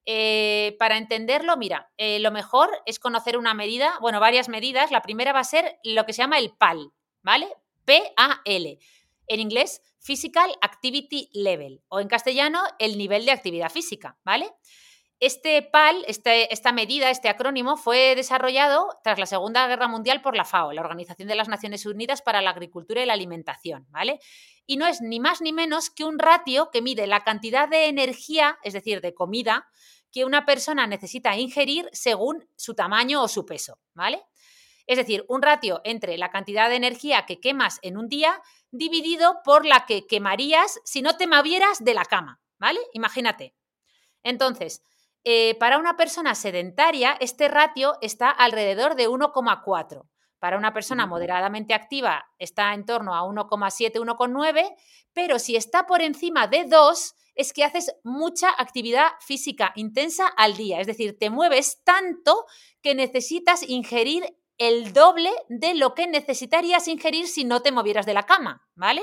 Eh, 0.07 0.75
para 0.79 0.97
entenderlo, 0.97 1.55
mira, 1.55 1.91
eh, 1.97 2.17
lo 2.17 2.31
mejor 2.31 2.71
es 2.87 2.97
conocer 2.97 3.37
una 3.37 3.53
medida, 3.53 3.93
bueno, 4.01 4.19
varias 4.19 4.49
medidas. 4.49 4.89
La 4.89 5.03
primera 5.03 5.33
va 5.33 5.41
a 5.41 5.43
ser 5.43 5.77
lo 5.83 6.03
que 6.07 6.13
se 6.13 6.23
llama 6.23 6.39
el 6.39 6.49
PAL, 6.57 6.91
¿vale? 7.21 7.47
P-A-L. 7.85 8.79
En 9.27 9.39
inglés, 9.39 9.81
Physical 9.99 10.53
Activity 10.61 11.29
Level, 11.33 11.81
o 11.87 11.99
en 11.99 12.07
castellano, 12.07 12.61
el 12.79 12.97
nivel 12.97 13.25
de 13.25 13.31
actividad 13.31 13.71
física, 13.71 14.17
¿vale? 14.23 14.51
Este 15.21 15.61
PAL, 15.61 16.03
este, 16.07 16.53
esta 16.53 16.73
medida, 16.73 17.09
este 17.09 17.29
acrónimo, 17.29 17.77
fue 17.77 18.15
desarrollado 18.15 18.99
tras 19.01 19.17
la 19.17 19.25
Segunda 19.25 19.65
Guerra 19.65 19.87
Mundial 19.87 20.21
por 20.21 20.35
la 20.35 20.43
FAO, 20.43 20.73
la 20.73 20.81
Organización 20.81 21.29
de 21.29 21.35
las 21.35 21.47
Naciones 21.47 21.85
Unidas 21.85 22.21
para 22.21 22.41
la 22.41 22.49
Agricultura 22.49 23.01
y 23.01 23.05
la 23.05 23.13
Alimentación, 23.13 23.87
¿vale? 23.89 24.19
Y 24.65 24.75
no 24.75 24.85
es 24.87 24.99
ni 25.01 25.21
más 25.21 25.41
ni 25.41 25.53
menos 25.53 25.89
que 25.89 26.03
un 26.03 26.19
ratio 26.19 26.69
que 26.69 26.81
mide 26.81 27.07
la 27.07 27.23
cantidad 27.23 27.69
de 27.69 27.85
energía, 27.85 28.57
es 28.61 28.73
decir, 28.73 28.99
de 28.99 29.13
comida, 29.13 29.69
que 30.11 30.25
una 30.25 30.45
persona 30.45 30.85
necesita 30.85 31.35
ingerir 31.37 31.89
según 31.93 32.47
su 32.57 32.75
tamaño 32.75 33.23
o 33.23 33.27
su 33.29 33.45
peso, 33.45 33.79
¿vale? 33.93 34.21
Es 34.87 34.97
decir, 34.97 35.25
un 35.27 35.41
ratio 35.41 35.81
entre 35.83 36.17
la 36.17 36.29
cantidad 36.29 36.69
de 36.69 36.75
energía 36.75 37.25
que 37.25 37.39
quemas 37.39 37.79
en 37.81 37.97
un 37.97 38.07
día 38.07 38.41
dividido 38.77 39.41
por 39.43 39.65
la 39.65 39.85
que 39.85 40.07
quemarías 40.07 40.79
si 40.83 41.01
no 41.01 41.17
te 41.17 41.27
movieras 41.27 41.83
de 41.83 41.93
la 41.93 42.05
cama, 42.05 42.41
¿vale? 42.57 42.79
Imagínate. 42.93 43.55
Entonces, 44.23 44.81
eh, 45.23 45.55
para 45.59 45.77
una 45.77 45.97
persona 45.97 46.35
sedentaria, 46.35 47.17
este 47.19 47.47
ratio 47.47 47.97
está 48.01 48.29
alrededor 48.29 48.95
de 48.95 49.07
1,4. 49.07 50.07
Para 50.39 50.57
una 50.57 50.73
persona 50.73 51.07
moderadamente 51.07 51.73
activa 51.73 52.25
está 52.37 52.73
en 52.73 52.85
torno 52.85 53.15
a 53.15 53.23
1,7, 53.23 53.99
1,9, 53.99 54.75
pero 55.13 55.39
si 55.39 55.55
está 55.55 55.87
por 55.87 56.01
encima 56.01 56.47
de 56.47 56.65
2, 56.65 57.15
es 57.35 57.53
que 57.53 57.63
haces 57.63 57.93
mucha 58.03 58.49
actividad 58.57 59.07
física 59.19 59.71
intensa 59.75 60.27
al 60.27 60.55
día, 60.55 60.79
es 60.79 60.87
decir, 60.87 61.17
te 61.17 61.29
mueves 61.29 61.81
tanto 61.83 62.45
que 62.81 62.95
necesitas 62.95 63.67
ingerir 63.67 64.37
el 64.57 64.93
doble 64.93 65.31
de 65.49 65.75
lo 65.75 65.93
que 65.95 66.07
necesitarías 66.07 66.87
ingerir 66.87 67.27
si 67.27 67.43
no 67.43 67.61
te 67.61 67.71
movieras 67.71 68.05
de 68.05 68.13
la 68.13 68.23
cama, 68.23 68.67
¿vale? 68.75 69.01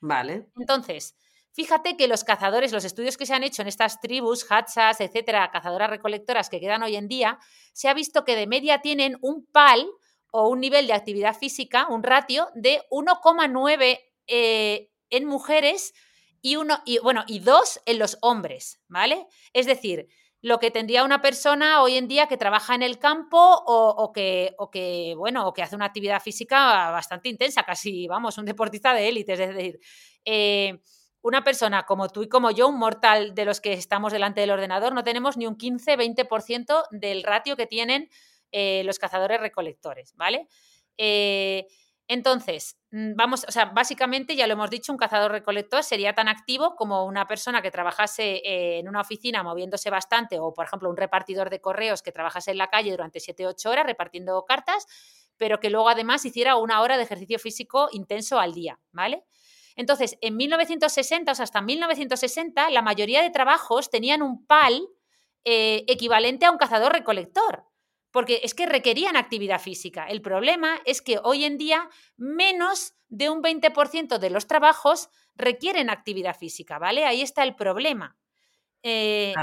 Vale. 0.00 0.48
Entonces, 0.56 1.16
fíjate 1.52 1.96
que 1.96 2.08
los 2.08 2.24
cazadores, 2.24 2.72
los 2.72 2.84
estudios 2.84 3.16
que 3.16 3.26
se 3.26 3.34
han 3.34 3.44
hecho 3.44 3.62
en 3.62 3.68
estas 3.68 4.00
tribus, 4.00 4.46
hachas, 4.50 5.00
etcétera, 5.00 5.50
cazadoras 5.50 5.90
recolectoras 5.90 6.48
que 6.48 6.60
quedan 6.60 6.82
hoy 6.82 6.96
en 6.96 7.08
día, 7.08 7.38
se 7.72 7.88
ha 7.88 7.94
visto 7.94 8.24
que 8.24 8.36
de 8.36 8.46
media 8.46 8.80
tienen 8.80 9.18
un 9.20 9.46
PAL 9.46 9.86
o 10.32 10.48
un 10.48 10.60
nivel 10.60 10.86
de 10.86 10.92
actividad 10.92 11.36
física, 11.36 11.86
un 11.88 12.02
ratio 12.02 12.48
de 12.54 12.82
1,9 12.90 14.00
eh, 14.26 14.90
en 15.10 15.24
mujeres 15.24 15.94
y 16.42 16.56
uno, 16.56 16.80
y 16.84 16.98
bueno, 16.98 17.24
y 17.26 17.40
dos 17.40 17.80
en 17.86 17.98
los 17.98 18.18
hombres, 18.20 18.80
¿vale? 18.88 19.26
Es 19.52 19.66
decir, 19.66 20.08
lo 20.46 20.60
que 20.60 20.70
tendría 20.70 21.02
una 21.02 21.20
persona 21.20 21.82
hoy 21.82 21.96
en 21.96 22.06
día 22.06 22.28
que 22.28 22.36
trabaja 22.36 22.76
en 22.76 22.84
el 22.84 23.00
campo 23.00 23.36
o, 23.66 24.12
que, 24.12 24.54
bueno, 25.16 25.48
o 25.48 25.52
que 25.52 25.60
hace 25.60 25.74
una 25.74 25.86
actividad 25.86 26.22
física 26.22 26.92
bastante 26.92 27.28
intensa, 27.28 27.64
casi, 27.64 28.06
vamos, 28.06 28.38
un 28.38 28.44
deportista 28.44 28.94
de 28.94 29.08
élite, 29.08 29.32
es 29.32 29.38
decir, 29.40 29.80
eh, 30.24 30.78
una 31.20 31.42
persona 31.42 31.82
como 31.82 32.08
tú 32.10 32.22
y 32.22 32.28
como 32.28 32.52
yo, 32.52 32.68
un 32.68 32.78
mortal 32.78 33.34
de 33.34 33.44
los 33.44 33.60
que 33.60 33.72
estamos 33.72 34.12
delante 34.12 34.40
del 34.40 34.52
ordenador, 34.52 34.94
no 34.94 35.02
tenemos 35.02 35.36
ni 35.36 35.48
un 35.48 35.58
15-20% 35.58 36.84
del 36.92 37.24
ratio 37.24 37.56
que 37.56 37.66
tienen 37.66 38.08
eh, 38.52 38.84
los 38.84 39.00
cazadores 39.00 39.40
recolectores, 39.40 40.14
¿vale? 40.14 40.46
Eh, 40.96 41.66
entonces, 42.08 42.78
mm, 42.92 43.14
vamos, 43.16 43.44
o 43.48 43.50
sea, 43.50 43.66
básicamente 43.66 44.36
ya 44.36 44.46
lo 44.46 44.52
hemos 44.52 44.70
dicho, 44.70 44.92
un 44.92 44.98
cazador 44.98 45.32
recolector 45.32 45.82
sería 45.82 46.14
tan 46.14 46.28
activo 46.28 46.76
como 46.76 47.04
una 47.04 47.26
persona 47.26 47.62
que 47.62 47.70
trabajase 47.70 48.36
eh, 48.44 48.78
en 48.78 48.88
una 48.88 49.00
oficina 49.00 49.42
moviéndose 49.42 49.90
bastante 49.90 50.38
o, 50.38 50.54
por 50.54 50.66
ejemplo, 50.66 50.88
un 50.88 50.96
repartidor 50.96 51.50
de 51.50 51.60
correos 51.60 52.02
que 52.02 52.12
trabajase 52.12 52.52
en 52.52 52.58
la 52.58 52.68
calle 52.68 52.92
durante 52.92 53.18
7-8 53.20 53.70
horas 53.70 53.86
repartiendo 53.86 54.44
cartas, 54.46 54.86
pero 55.36 55.58
que 55.58 55.68
luego 55.68 55.88
además 55.88 56.24
hiciera 56.24 56.56
una 56.56 56.80
hora 56.80 56.96
de 56.96 57.02
ejercicio 57.02 57.38
físico 57.38 57.88
intenso 57.92 58.38
al 58.38 58.54
día, 58.54 58.78
¿vale? 58.92 59.24
Entonces, 59.74 60.16
en 60.22 60.36
1960, 60.36 61.32
o 61.32 61.34
sea, 61.34 61.42
hasta 61.42 61.60
1960, 61.60 62.70
la 62.70 62.82
mayoría 62.82 63.20
de 63.22 63.30
trabajos 63.30 63.90
tenían 63.90 64.22
un 64.22 64.46
PAL 64.46 64.88
eh, 65.44 65.84
equivalente 65.86 66.46
a 66.46 66.50
un 66.50 66.56
cazador 66.56 66.92
recolector. 66.92 67.64
Porque 68.16 68.40
es 68.42 68.54
que 68.54 68.64
requerían 68.64 69.14
actividad 69.14 69.60
física. 69.60 70.06
El 70.06 70.22
problema 70.22 70.80
es 70.86 71.02
que 71.02 71.20
hoy 71.22 71.44
en 71.44 71.58
día 71.58 71.90
menos 72.16 72.94
de 73.08 73.28
un 73.28 73.42
20% 73.42 74.16
de 74.16 74.30
los 74.30 74.46
trabajos 74.46 75.10
requieren 75.34 75.90
actividad 75.90 76.34
física, 76.34 76.78
¿vale? 76.78 77.04
Ahí 77.04 77.20
está 77.20 77.42
el 77.42 77.54
problema. 77.54 78.16
Eh, 78.82 79.34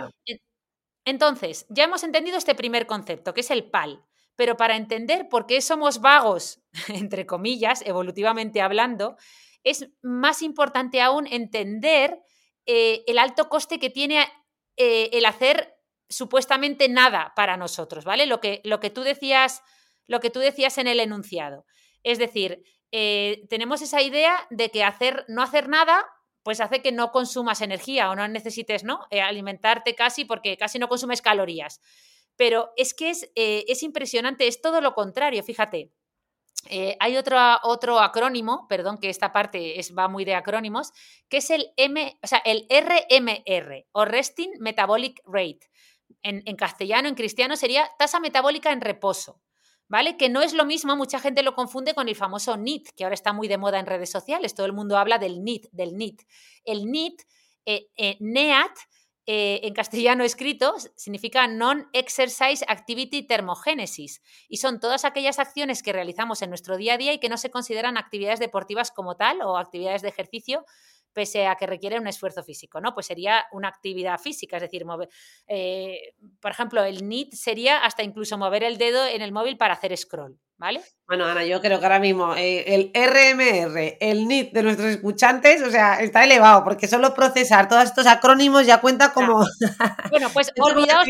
entonces, 1.05 1.67
ya 1.69 1.83
hemos 1.83 2.03
entendido 2.03 2.35
este 2.35 2.55
primer 2.55 2.87
concepto, 2.87 3.35
que 3.35 3.41
es 3.41 3.51
el 3.51 3.69
PAL, 3.69 4.03
pero 4.35 4.57
para 4.57 4.75
entender 4.75 5.29
por 5.29 5.45
qué 5.45 5.61
somos 5.61 6.01
vagos, 6.01 6.59
entre 6.87 7.27
comillas, 7.27 7.83
evolutivamente 7.85 8.59
hablando, 8.59 9.17
es 9.63 9.91
más 10.01 10.41
importante 10.41 10.99
aún 10.99 11.27
entender 11.27 12.23
eh, 12.65 13.03
el 13.05 13.19
alto 13.19 13.49
coste 13.49 13.77
que 13.77 13.91
tiene 13.91 14.27
eh, 14.77 15.11
el 15.13 15.27
hacer 15.27 15.72
supuestamente 16.15 16.89
nada 16.89 17.33
para 17.35 17.57
nosotros, 17.57 18.05
¿vale? 18.05 18.25
Lo 18.25 18.39
que, 18.39 18.61
lo 18.63 18.79
que, 18.79 18.89
tú, 18.89 19.01
decías, 19.01 19.61
lo 20.07 20.19
que 20.19 20.29
tú 20.29 20.39
decías 20.39 20.77
en 20.77 20.87
el 20.87 20.99
enunciado. 20.99 21.65
Es 22.03 22.19
decir, 22.19 22.63
eh, 22.91 23.45
tenemos 23.49 23.81
esa 23.81 24.01
idea 24.01 24.47
de 24.49 24.69
que 24.69 24.83
hacer, 24.83 25.25
no 25.27 25.41
hacer 25.41 25.69
nada 25.69 26.05
pues 26.43 26.59
hace 26.59 26.81
que 26.81 26.91
no 26.91 27.11
consumas 27.13 27.61
energía 27.61 28.11
o 28.11 28.15
no 28.15 28.27
necesites 28.27 28.83
¿no? 28.83 29.07
alimentarte 29.11 29.95
casi 29.95 30.25
porque 30.25 30.57
casi 30.57 30.77
no 30.77 30.89
consumes 30.89 31.21
calorías. 31.21 31.79
Pero 32.35 32.71
es 32.75 32.93
que 32.93 33.11
es, 33.11 33.31
es 33.35 33.81
impresionante, 33.81 34.47
es 34.47 34.61
todo 34.61 34.81
lo 34.81 34.93
contrario, 34.93 35.41
fíjate. 35.41 35.93
Eh, 36.69 36.95
hay 36.99 37.17
otro, 37.17 37.37
otro 37.63 37.99
acrónimo, 37.99 38.67
perdón, 38.69 38.97
que 38.97 39.09
esta 39.09 39.33
parte 39.33 39.79
es, 39.79 39.95
va 39.97 40.07
muy 40.07 40.23
de 40.23 40.35
acrónimos, 40.35 40.91
que 41.27 41.37
es 41.37 41.49
el 41.49 41.73
M, 41.75 42.17
o 42.21 42.27
sea, 42.27 42.41
el 42.45 42.67
RMR, 42.69 43.85
o 43.91 44.05
Resting 44.05 44.53
Metabolic 44.59 45.21
Rate. 45.25 45.69
En, 46.23 46.55
castellano, 46.55 47.09
en 47.09 47.15
cristiano, 47.15 47.55
sería 47.55 47.89
tasa 47.99 48.19
metabólica 48.19 48.71
en 48.71 48.81
reposo, 48.81 49.41
¿vale? 49.89 50.15
Que 50.15 50.29
no 50.29 50.41
es 50.41 50.53
lo 50.53 50.65
mismo, 50.65 50.95
mucha 50.95 51.19
gente 51.19 51.43
lo 51.43 51.53
confunde 51.53 51.93
con 51.93 52.07
el 52.07 52.15
famoso 52.15 52.55
NIT, 52.55 52.89
que 52.95 53.03
ahora 53.03 53.13
está 53.13 53.33
muy 53.33 53.47
de 53.47 53.57
moda 53.57 53.79
en 53.79 53.85
redes 53.85 54.09
sociales, 54.09 54.55
todo 54.55 54.65
el 54.65 54.73
mundo 54.73 54.97
habla 54.97 55.17
del 55.19 55.43
NIT, 55.43 55.67
del 55.71 55.97
NIT. 55.97 56.21
El 56.63 56.89
NIT, 56.89 57.21
eh, 57.65 57.87
eh, 57.97 58.17
NEAT, 58.19 58.71
eh, 59.25 59.61
en 59.63 59.73
castellano 59.73 60.25
escrito 60.25 60.75
significa 60.97 61.47
Non-Exercise 61.47 62.65
Activity 62.67 63.23
Thermogenesis 63.23 64.21
y 64.49 64.57
son 64.57 64.81
todas 64.81 65.05
aquellas 65.05 65.39
acciones 65.39 65.81
que 65.81 65.93
realizamos 65.93 66.41
en 66.41 66.49
nuestro 66.49 66.75
día 66.75 66.95
a 66.95 66.97
día 66.97 67.13
y 67.13 67.19
que 67.19 67.29
no 67.29 67.37
se 67.37 67.49
consideran 67.49 67.97
actividades 67.97 68.41
deportivas 68.41 68.91
como 68.91 69.15
tal 69.15 69.41
o 69.41 69.57
actividades 69.57 70.01
de 70.01 70.09
ejercicio 70.09 70.65
pese 71.13 71.47
a 71.47 71.55
que 71.55 71.67
requieren 71.67 72.01
un 72.01 72.07
esfuerzo 72.07 72.43
físico, 72.43 72.81
¿no? 72.81 72.93
Pues 72.93 73.05
sería 73.05 73.45
una 73.51 73.67
actividad 73.67 74.19
física, 74.19 74.57
es 74.57 74.63
decir, 74.63 74.85
mover, 74.85 75.09
eh, 75.47 76.15
por 76.39 76.51
ejemplo, 76.51 76.83
el 76.83 77.07
NIT 77.07 77.33
sería 77.33 77.85
hasta 77.85 78.03
incluso 78.03 78.37
mover 78.37 78.63
el 78.63 78.77
dedo 78.77 79.05
en 79.05 79.21
el 79.21 79.31
móvil 79.31 79.57
para 79.57 79.73
hacer 79.73 79.95
scroll, 79.95 80.39
¿vale? 80.57 80.81
Bueno, 81.07 81.25
Ana, 81.25 81.45
yo 81.45 81.61
creo 81.61 81.79
que 81.79 81.85
ahora 81.85 81.99
mismo 81.99 82.35
eh, 82.35 82.63
el 82.73 82.91
RMR, 82.93 83.97
el 83.99 84.27
NIT 84.27 84.53
de 84.53 84.63
nuestros 84.63 84.89
escuchantes, 84.89 85.61
o 85.61 85.69
sea, 85.69 86.01
está 86.01 86.23
elevado, 86.23 86.63
porque 86.63 86.87
solo 86.87 87.13
procesar 87.13 87.67
todos 87.67 87.83
estos 87.83 88.07
acrónimos 88.07 88.65
ya 88.65 88.81
cuenta 88.81 89.13
como... 89.13 89.45
Bueno, 90.09 90.29
pues 90.33 90.51
olvidaos 90.59 91.07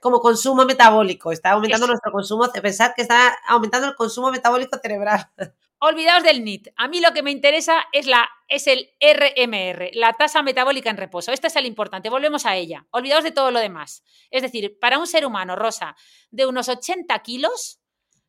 como 0.00 0.20
consumo 0.20 0.64
metabólico, 0.64 1.30
está 1.30 1.50
aumentando 1.50 1.86
nuestro 1.86 2.10
consumo, 2.10 2.50
pensar 2.50 2.94
que 2.94 3.02
está 3.02 3.36
aumentando 3.46 3.88
el 3.88 3.94
consumo 3.94 4.30
metabólico 4.30 4.78
cerebral. 4.78 5.28
Olvidaos 5.82 6.22
del 6.22 6.44
NIT. 6.44 6.68
A 6.76 6.88
mí 6.88 7.00
lo 7.00 7.14
que 7.14 7.22
me 7.22 7.30
interesa 7.30 7.86
es, 7.92 8.06
la, 8.06 8.28
es 8.48 8.66
el 8.66 8.90
RMR, 9.00 9.90
la 9.94 10.12
tasa 10.12 10.42
metabólica 10.42 10.90
en 10.90 10.98
reposo. 10.98 11.32
Este 11.32 11.46
es 11.46 11.56
el 11.56 11.64
importante. 11.64 12.10
Volvemos 12.10 12.44
a 12.44 12.54
ella. 12.54 12.86
Olvidaos 12.90 13.24
de 13.24 13.30
todo 13.30 13.50
lo 13.50 13.60
demás. 13.60 14.04
Es 14.30 14.42
decir, 14.42 14.78
para 14.78 14.98
un 14.98 15.06
ser 15.06 15.24
humano, 15.24 15.56
Rosa, 15.56 15.96
de 16.30 16.44
unos 16.44 16.68
80 16.68 17.18
kilos, 17.20 17.80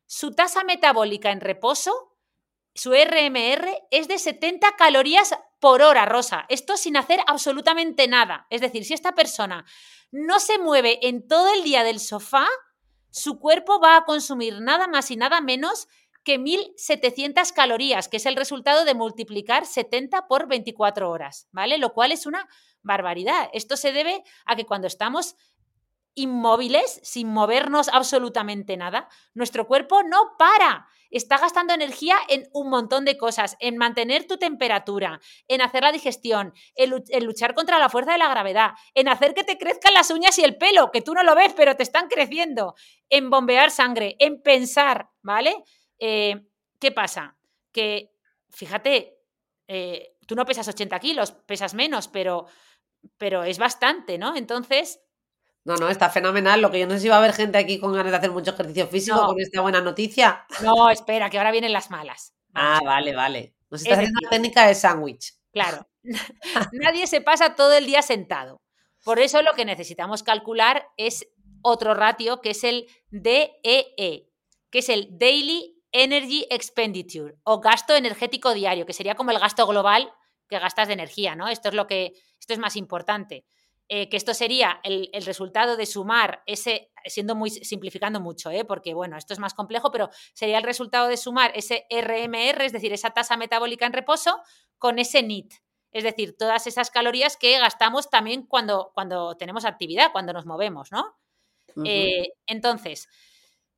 su 0.06 0.34
tasa 0.34 0.64
metabólica 0.64 1.30
en 1.30 1.42
reposo, 1.42 2.16
su 2.74 2.94
RMR, 2.94 3.68
es 3.90 4.08
de 4.08 4.18
70 4.18 4.74
calorías 4.78 5.34
por 5.60 5.82
hora, 5.82 6.06
Rosa. 6.06 6.46
Esto 6.48 6.78
sin 6.78 6.96
hacer 6.96 7.20
absolutamente 7.26 8.08
nada. 8.08 8.46
Es 8.48 8.62
decir, 8.62 8.86
si 8.86 8.94
esta 8.94 9.14
persona 9.14 9.66
no 10.10 10.40
se 10.40 10.58
mueve 10.58 11.06
en 11.06 11.28
todo 11.28 11.52
el 11.52 11.62
día 11.64 11.84
del 11.84 12.00
sofá, 12.00 12.48
su 13.10 13.38
cuerpo 13.38 13.78
va 13.78 13.96
a 13.96 14.04
consumir 14.06 14.62
nada 14.62 14.88
más 14.88 15.10
y 15.10 15.16
nada 15.16 15.42
menos 15.42 15.86
que 16.24 16.38
1.700 16.38 17.52
calorías, 17.52 18.08
que 18.08 18.18
es 18.18 18.26
el 18.26 18.36
resultado 18.36 18.84
de 18.84 18.94
multiplicar 18.94 19.66
70 19.66 20.28
por 20.28 20.46
24 20.46 21.10
horas, 21.10 21.48
¿vale? 21.52 21.78
Lo 21.78 21.92
cual 21.92 22.12
es 22.12 22.26
una 22.26 22.48
barbaridad. 22.82 23.48
Esto 23.52 23.76
se 23.76 23.92
debe 23.92 24.22
a 24.44 24.56
que 24.56 24.66
cuando 24.66 24.86
estamos 24.86 25.36
inmóviles, 26.14 27.00
sin 27.02 27.28
movernos 27.28 27.88
absolutamente 27.88 28.76
nada, 28.76 29.08
nuestro 29.34 29.66
cuerpo 29.66 30.02
no 30.02 30.36
para. 30.38 30.86
Está 31.10 31.36
gastando 31.36 31.74
energía 31.74 32.16
en 32.28 32.48
un 32.52 32.70
montón 32.70 33.04
de 33.04 33.18
cosas, 33.18 33.56
en 33.60 33.76
mantener 33.76 34.26
tu 34.26 34.38
temperatura, 34.38 35.20
en 35.46 35.60
hacer 35.60 35.82
la 35.82 35.92
digestión, 35.92 36.54
en, 36.74 36.90
luchar 37.24 37.54
contra 37.54 37.78
la 37.78 37.90
fuerza 37.90 38.12
de 38.12 38.18
la 38.18 38.30
gravedad, 38.30 38.70
en 38.94 39.08
hacer 39.08 39.34
que 39.34 39.44
te 39.44 39.58
crezcan 39.58 39.92
las 39.92 40.10
uñas 40.10 40.38
y 40.38 40.44
el 40.44 40.56
pelo, 40.56 40.90
que 40.90 41.02
tú 41.02 41.12
no 41.12 41.22
lo 41.22 41.34
ves, 41.34 41.52
pero 41.54 41.76
te 41.76 41.82
están 41.82 42.08
creciendo, 42.08 42.74
en 43.10 43.28
bombear 43.28 43.70
sangre, 43.70 44.16
en 44.20 44.42
pensar, 44.42 45.10
¿vale? 45.20 45.54
Eh, 46.04 46.48
¿Qué 46.80 46.90
pasa? 46.90 47.36
Que, 47.70 48.12
fíjate, 48.50 49.20
eh, 49.68 50.16
tú 50.26 50.34
no 50.34 50.44
pesas 50.44 50.66
80 50.66 50.98
kilos, 50.98 51.30
pesas 51.30 51.74
menos, 51.74 52.08
pero, 52.08 52.46
pero 53.18 53.44
es 53.44 53.58
bastante, 53.58 54.18
¿no? 54.18 54.34
Entonces... 54.34 55.00
No, 55.62 55.76
no, 55.76 55.88
está 55.88 56.10
fenomenal. 56.10 56.60
Lo 56.60 56.72
que 56.72 56.80
yo 56.80 56.88
no 56.88 56.94
sé 56.94 57.00
si 57.00 57.08
va 57.08 57.14
a 57.14 57.18
haber 57.18 57.32
gente 57.32 57.56
aquí 57.56 57.78
con 57.78 57.92
ganas 57.92 58.10
de 58.10 58.18
hacer 58.18 58.32
mucho 58.32 58.50
ejercicio 58.50 58.88
físico 58.88 59.24
con 59.24 59.40
esta 59.40 59.60
buena 59.60 59.80
noticia. 59.80 60.44
No, 60.60 60.90
espera, 60.90 61.30
que 61.30 61.38
ahora 61.38 61.52
vienen 61.52 61.72
las 61.72 61.88
malas. 61.88 62.34
Ah, 62.52 62.80
vale, 62.84 63.14
vale. 63.14 63.54
Nos 63.70 63.82
está 63.82 63.94
haciendo 63.94 64.18
la 64.22 64.28
técnica 64.28 64.66
de 64.66 64.74
sándwich. 64.74 65.34
Claro. 65.52 65.86
Nadie 66.72 67.06
se 67.06 67.20
pasa 67.20 67.54
todo 67.54 67.74
el 67.74 67.86
día 67.86 68.02
sentado. 68.02 68.60
Por 69.04 69.20
eso 69.20 69.40
lo 69.42 69.52
que 69.52 69.64
necesitamos 69.64 70.24
calcular 70.24 70.88
es 70.96 71.28
otro 71.62 71.94
ratio 71.94 72.40
que 72.40 72.50
es 72.50 72.64
el 72.64 72.88
DEE, 73.10 73.60
e, 73.62 74.28
que 74.70 74.80
es 74.80 74.88
el 74.88 75.16
Daily 75.16 75.81
Energy 75.92 76.46
Expenditure 76.50 77.36
o 77.44 77.60
gasto 77.60 77.94
energético 77.94 78.54
diario, 78.54 78.86
que 78.86 78.92
sería 78.92 79.14
como 79.14 79.30
el 79.30 79.38
gasto 79.38 79.66
global 79.66 80.12
que 80.48 80.58
gastas 80.58 80.88
de 80.88 80.94
energía, 80.94 81.34
¿no? 81.34 81.48
Esto 81.48 81.68
es 81.68 81.74
lo 81.74 81.86
que, 81.86 82.12
esto 82.38 82.52
es 82.52 82.58
más 82.58 82.76
importante. 82.76 83.44
Eh, 83.88 84.08
que 84.08 84.16
esto 84.16 84.32
sería 84.32 84.80
el, 84.84 85.10
resultado 85.26 85.76
de 85.76 85.84
sumar 85.84 86.42
ese, 86.46 86.90
siendo 87.04 87.34
muy 87.34 87.50
simplificando 87.50 88.20
mucho, 88.20 88.50
¿eh? 88.50 88.64
porque 88.64 88.94
bueno, 88.94 89.18
esto 89.18 89.34
es 89.34 89.38
más 89.38 89.52
complejo, 89.52 89.90
pero 89.90 90.08
sería 90.32 90.56
el 90.56 90.64
resultado 90.64 91.08
de 91.08 91.18
sumar 91.18 91.52
ese 91.54 91.86
RMR, 91.90 92.64
es 92.64 92.72
decir, 92.72 92.92
esa 92.94 93.10
tasa 93.10 93.36
metabólica 93.36 93.84
en 93.84 93.92
reposo, 93.92 94.40
con 94.78 94.98
ese 94.98 95.22
NIT, 95.22 95.52
es 95.90 96.04
decir, 96.04 96.36
todas 96.38 96.66
esas 96.66 96.90
calorías 96.90 97.36
que 97.36 97.58
gastamos 97.58 98.08
también 98.08 98.46
cuando, 98.46 98.92
cuando 98.94 99.36
tenemos 99.36 99.66
actividad, 99.66 100.10
cuando 100.10 100.32
nos 100.32 100.46
movemos, 100.46 100.90
¿no? 100.90 101.18
Eh, 101.84 102.28
entonces, 102.46 103.08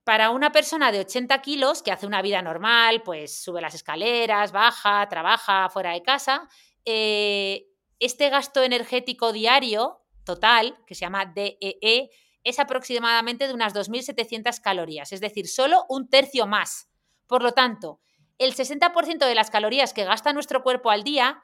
para 0.05 0.31
una 0.31 0.53
persona 0.53 0.93
de 0.93 1.01
80 1.01 1.41
kilos 1.41 1.83
que 1.83 1.91
hace 1.91 2.07
una 2.07 2.23
vida 2.23 2.43
normal, 2.43 3.03
pues 3.03 3.43
sube 3.43 3.63
las 3.63 3.75
escaleras, 3.75 4.53
baja, 4.53 5.09
trabaja 5.09 5.69
fuera 5.71 5.93
de 5.93 6.03
casa, 6.03 6.49
eh, 6.85 7.67
este 7.99 8.29
gasto 8.29 8.63
energético 8.63 9.33
diario 9.33 10.03
total, 10.25 10.79
que 10.87 10.95
se 10.95 11.03
llama 11.03 11.27
DEE, 11.27 11.79
e, 11.81 12.11
es 12.45 12.59
aproximadamente 12.59 13.47
de 13.47 13.55
unas 13.55 13.75
2.700 13.75 14.61
calorías, 14.61 15.13
es 15.13 15.21
decir, 15.21 15.49
solo 15.49 15.87
un 15.89 16.11
tercio 16.11 16.47
más. 16.47 16.89
Por 17.27 17.43
lo 17.43 17.53
tanto, 17.53 18.01
el 18.37 18.55
60% 18.55 19.27
de 19.27 19.35
las 19.35 19.51
calorías 19.51 19.95
que 19.95 20.05
gasta 20.05 20.35
nuestro 20.35 20.63
cuerpo 20.63 20.91
al 20.91 21.05
día 21.05 21.43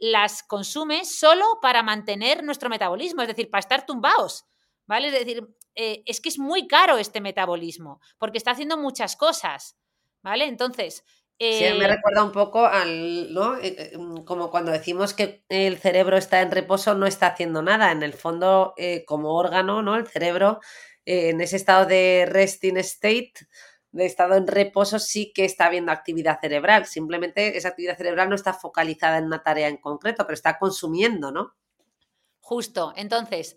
las 0.00 0.42
consume 0.42 1.04
solo 1.04 1.58
para 1.62 1.84
mantener 1.84 2.42
nuestro 2.42 2.68
metabolismo, 2.68 3.22
es 3.22 3.28
decir, 3.28 3.50
para 3.50 3.60
estar 3.60 3.86
tumbados. 3.86 4.46
¿Vale? 4.90 5.06
Es 5.06 5.12
decir, 5.12 5.46
eh, 5.76 6.02
es 6.04 6.20
que 6.20 6.28
es 6.30 6.40
muy 6.40 6.66
caro 6.66 6.98
este 6.98 7.20
metabolismo, 7.20 8.00
porque 8.18 8.38
está 8.38 8.50
haciendo 8.50 8.76
muchas 8.76 9.14
cosas, 9.14 9.78
¿vale? 10.20 10.46
Entonces... 10.46 11.04
sí, 11.38 11.62
me 11.78 11.84
eh, 11.84 11.86
recuerda 11.86 12.24
un 12.24 12.32
poco 12.32 12.66
al, 12.66 13.32
¿no? 13.32 13.56
Eh, 13.56 13.92
mm, 13.96 14.24
como 14.24 14.50
cuando 14.50 14.72
decimos 14.72 15.14
que 15.14 15.44
el 15.48 15.78
cerebro 15.78 16.16
está 16.16 16.40
en 16.40 16.50
reposo, 16.50 16.96
no 16.96 17.06
está 17.06 17.28
haciendo 17.28 17.62
nada. 17.62 17.92
En 17.92 18.02
el 18.02 18.14
fondo, 18.14 18.74
como 19.06 19.36
órgano, 19.36 19.80
¿no? 19.80 19.94
El 19.94 20.08
cerebro, 20.08 20.58
en 21.04 21.40
ese 21.40 21.54
estado 21.54 21.86
de 21.86 22.26
resting 22.28 22.78
state, 22.78 23.34
de 23.92 24.06
estado 24.06 24.34
en 24.34 24.48
reposo, 24.48 24.98
sí 24.98 25.32
que 25.32 25.44
está 25.44 25.66
habiendo 25.66 25.92
actividad 25.92 26.40
cerebral. 26.40 26.86
Simplemente 26.86 27.56
esa 27.56 27.68
actividad 27.68 27.96
cerebral 27.96 28.28
no 28.28 28.34
está 28.34 28.54
focalizada 28.54 29.18
en 29.18 29.26
una 29.26 29.44
tarea 29.44 29.68
en 29.68 29.76
concreto, 29.76 30.24
pero 30.24 30.34
está 30.34 30.58
consumiendo, 30.58 31.30
¿no? 31.30 31.54
Justo. 32.40 32.92
Entonces, 32.96 33.54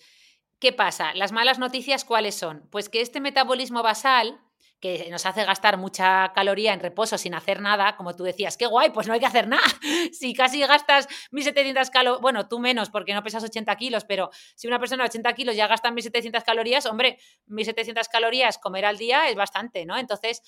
¿Qué 0.64 0.72
pasa? 0.72 1.14
Las 1.14 1.34
malas 1.34 1.60
noticias, 1.60 2.06
¿cuáles 2.06 2.36
son? 2.36 2.70
Pues 2.72 2.88
que 2.88 3.02
este 3.02 3.20
metabolismo 3.20 3.84
basal, 3.84 4.40
que 4.80 5.10
nos 5.12 5.26
hace 5.26 5.44
gastar 5.44 5.76
mucha 5.76 6.32
caloría 6.34 6.74
en 6.74 6.80
reposo 6.80 7.18
sin 7.18 7.34
hacer 7.34 7.60
nada, 7.60 7.98
como 7.98 8.16
tú 8.16 8.24
decías, 8.24 8.56
qué 8.56 8.66
guay, 8.66 8.92
pues 8.92 9.06
no 9.06 9.14
hay 9.14 9.20
que 9.20 9.26
hacer 9.26 9.50
nada. 9.50 9.62
Si 10.14 10.34
casi 10.34 10.62
gastas 10.62 11.10
1.700 11.34 11.90
calorías, 11.90 12.22
bueno, 12.22 12.48
tú 12.48 12.60
menos 12.60 12.90
porque 12.90 13.14
no 13.14 13.22
pesas 13.24 13.44
80 13.44 13.76
kilos, 13.76 14.06
pero 14.06 14.30
si 14.56 14.70
una 14.70 14.80
persona 14.80 15.04
de 15.04 15.10
80 15.10 15.34
kilos 15.34 15.58
ya 15.58 15.68
gasta 15.68 15.92
1.700 15.92 16.46
calorías, 16.46 16.86
hombre, 16.86 17.18
1.700 17.48 18.08
calorías 18.10 18.58
comer 18.58 18.86
al 18.86 18.98
día 18.98 19.28
es 19.28 19.36
bastante, 19.36 19.86
¿no? 19.86 19.98
Entonces, 19.98 20.42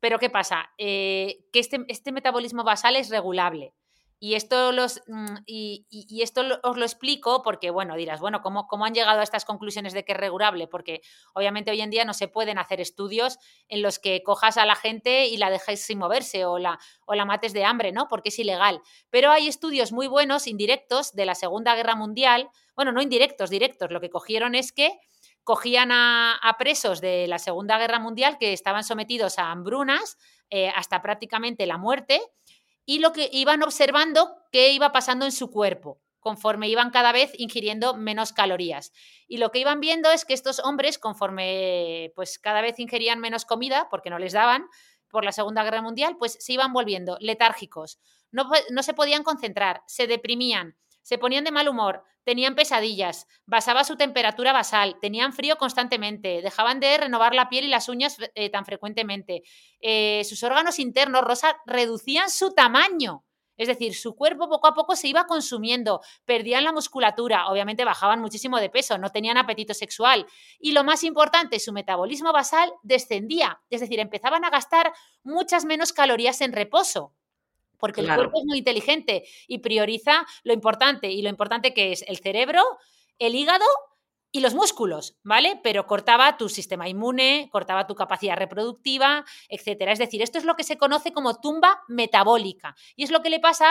pero 0.00 0.18
¿qué 0.18 0.28
pasa? 0.28 0.68
Eh, 0.76 1.46
que 1.50 1.60
este, 1.60 1.78
este 1.88 2.12
metabolismo 2.12 2.62
basal 2.62 2.96
es 2.96 3.08
regulable. 3.08 3.72
Y 4.18 4.34
esto, 4.34 4.72
los, 4.72 5.02
mm, 5.06 5.36
y, 5.44 5.86
esto 6.22 6.42
os 6.62 6.76
lo 6.78 6.84
explico 6.84 7.42
porque, 7.42 7.70
bueno, 7.70 7.96
dirás, 7.96 8.20
bueno, 8.20 8.40
¿cómo, 8.40 8.66
¿cómo, 8.66 8.86
han 8.86 8.94
llegado 8.94 9.20
a 9.20 9.22
estas 9.22 9.44
conclusiones 9.44 9.92
de 9.92 10.04
que 10.04 10.12
es 10.12 10.18
regulable? 10.18 10.66
Porque 10.68 11.02
obviamente 11.34 11.70
hoy 11.70 11.82
en 11.82 11.90
día 11.90 12.04
no 12.06 12.14
se 12.14 12.26
pueden 12.26 12.58
hacer 12.58 12.80
estudios 12.80 13.38
en 13.68 13.82
los 13.82 13.98
que 13.98 14.22
cojas 14.22 14.56
a 14.56 14.64
la 14.64 14.74
gente 14.74 15.26
y 15.26 15.36
la 15.36 15.50
dejes 15.50 15.82
sin 15.82 15.98
moverse 15.98 16.46
o 16.46 16.58
la, 16.58 16.78
o 17.04 17.14
la 17.14 17.26
mates 17.26 17.52
de 17.52 17.64
hambre, 17.64 17.92
¿no? 17.92 18.08
Porque 18.08 18.30
es 18.30 18.38
ilegal. 18.38 18.80
Pero 19.10 19.30
hay 19.30 19.48
estudios 19.48 19.92
muy 19.92 20.06
buenos, 20.06 20.46
indirectos, 20.46 21.12
de 21.12 21.26
la 21.26 21.34
Segunda 21.34 21.74
Guerra 21.74 21.94
Mundial. 21.94 22.48
Bueno, 22.74 22.92
no 22.92 23.02
indirectos, 23.02 23.50
directos. 23.50 23.90
Lo 23.90 24.00
que 24.00 24.08
cogieron 24.08 24.54
es 24.54 24.72
que 24.72 24.98
cogían 25.44 25.92
a, 25.92 26.56
presos 26.58 27.00
de 27.00 27.28
la 27.28 27.38
Segunda 27.38 27.78
Guerra 27.78 28.00
Mundial 28.00 28.36
que 28.36 28.52
estaban 28.52 28.82
sometidos 28.82 29.38
a 29.38 29.52
hambrunas 29.52 30.16
eh, 30.50 30.72
hasta 30.74 31.02
prácticamente 31.02 31.66
la 31.66 31.78
muerte 31.78 32.20
y 32.86 33.00
lo 33.00 33.12
que 33.12 33.28
iban 33.32 33.62
observando 33.62 34.36
qué 34.52 34.72
iba 34.72 34.92
pasando 34.92 35.26
en 35.26 35.32
su 35.32 35.50
cuerpo 35.50 36.00
conforme 36.20 36.68
iban 36.68 36.90
cada 36.90 37.12
vez 37.12 37.30
ingiriendo 37.38 37.94
menos 37.94 38.32
calorías. 38.32 38.92
Y 39.28 39.36
lo 39.36 39.52
que 39.52 39.60
iban 39.60 39.78
viendo 39.78 40.10
es 40.10 40.24
que 40.24 40.34
estos 40.34 40.58
hombres, 40.58 40.98
conforme 40.98 42.12
pues 42.16 42.40
cada 42.40 42.62
vez 42.62 42.80
ingerían 42.80 43.20
menos 43.20 43.44
comida, 43.44 43.86
porque 43.90 44.10
no 44.10 44.18
les 44.18 44.32
daban 44.32 44.66
por 45.08 45.24
la 45.24 45.30
Segunda 45.30 45.62
Guerra 45.62 45.82
Mundial, 45.82 46.16
pues 46.18 46.36
se 46.40 46.52
iban 46.52 46.72
volviendo 46.72 47.16
letárgicos, 47.20 48.00
no, 48.32 48.50
no 48.70 48.82
se 48.82 48.92
podían 48.92 49.22
concentrar, 49.22 49.84
se 49.86 50.08
deprimían, 50.08 50.76
se 51.06 51.18
ponían 51.18 51.44
de 51.44 51.52
mal 51.52 51.68
humor, 51.68 52.02
tenían 52.24 52.56
pesadillas, 52.56 53.28
basaba 53.46 53.84
su 53.84 53.94
temperatura 53.94 54.52
basal, 54.52 54.96
tenían 55.00 55.32
frío 55.32 55.56
constantemente, 55.56 56.42
dejaban 56.42 56.80
de 56.80 56.98
renovar 56.98 57.32
la 57.32 57.48
piel 57.48 57.64
y 57.64 57.68
las 57.68 57.88
uñas 57.88 58.16
eh, 58.34 58.50
tan 58.50 58.64
frecuentemente. 58.64 59.44
Eh, 59.80 60.24
sus 60.24 60.42
órganos 60.42 60.80
internos, 60.80 61.22
Rosa, 61.22 61.58
reducían 61.64 62.28
su 62.28 62.54
tamaño. 62.54 63.24
Es 63.56 63.68
decir, 63.68 63.94
su 63.94 64.16
cuerpo 64.16 64.48
poco 64.48 64.66
a 64.66 64.74
poco 64.74 64.96
se 64.96 65.06
iba 65.06 65.26
consumiendo, 65.26 66.00
perdían 66.24 66.64
la 66.64 66.72
musculatura, 66.72 67.46
obviamente 67.46 67.84
bajaban 67.84 68.20
muchísimo 68.20 68.58
de 68.58 68.68
peso, 68.68 68.98
no 68.98 69.10
tenían 69.10 69.38
apetito 69.38 69.74
sexual. 69.74 70.26
Y 70.58 70.72
lo 70.72 70.82
más 70.82 71.04
importante, 71.04 71.60
su 71.60 71.72
metabolismo 71.72 72.32
basal 72.32 72.72
descendía, 72.82 73.60
es 73.70 73.80
decir, 73.80 74.00
empezaban 74.00 74.44
a 74.44 74.50
gastar 74.50 74.92
muchas 75.22 75.64
menos 75.64 75.92
calorías 75.92 76.40
en 76.40 76.52
reposo 76.52 77.14
porque 77.78 78.00
el 78.00 78.14
cuerpo 78.14 78.38
es 78.38 78.44
muy 78.46 78.58
inteligente 78.58 79.24
y 79.46 79.58
prioriza 79.58 80.26
lo 80.44 80.52
importante, 80.52 81.10
y 81.10 81.22
lo 81.22 81.28
importante 81.28 81.74
que 81.74 81.92
es 81.92 82.04
el 82.08 82.18
cerebro, 82.18 82.62
el 83.18 83.34
hígado 83.34 83.66
y 84.32 84.40
los 84.40 84.54
músculos, 84.54 85.16
¿vale? 85.22 85.58
Pero 85.62 85.86
cortaba 85.86 86.36
tu 86.36 86.48
sistema 86.48 86.88
inmune, 86.88 87.48
cortaba 87.50 87.86
tu 87.86 87.94
capacidad 87.94 88.36
reproductiva, 88.36 89.24
etcétera. 89.48 89.92
Es 89.92 89.98
decir, 89.98 90.20
esto 90.20 90.38
es 90.38 90.44
lo 90.44 90.56
que 90.56 90.64
se 90.64 90.76
conoce 90.76 91.12
como 91.12 91.40
tumba 91.40 91.82
metabólica. 91.88 92.76
Y 92.96 93.04
es 93.04 93.10
lo 93.10 93.22
que 93.22 93.30
le 93.30 93.40
pasa 93.40 93.70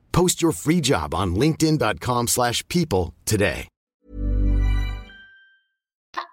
Post 0.11 0.41
your 0.41 0.53
free 0.53 0.81
job 0.81 1.13
on 1.13 1.35
linkedin.com 1.35 2.27
slash 2.27 2.63
people 2.67 3.13
today. 3.25 3.67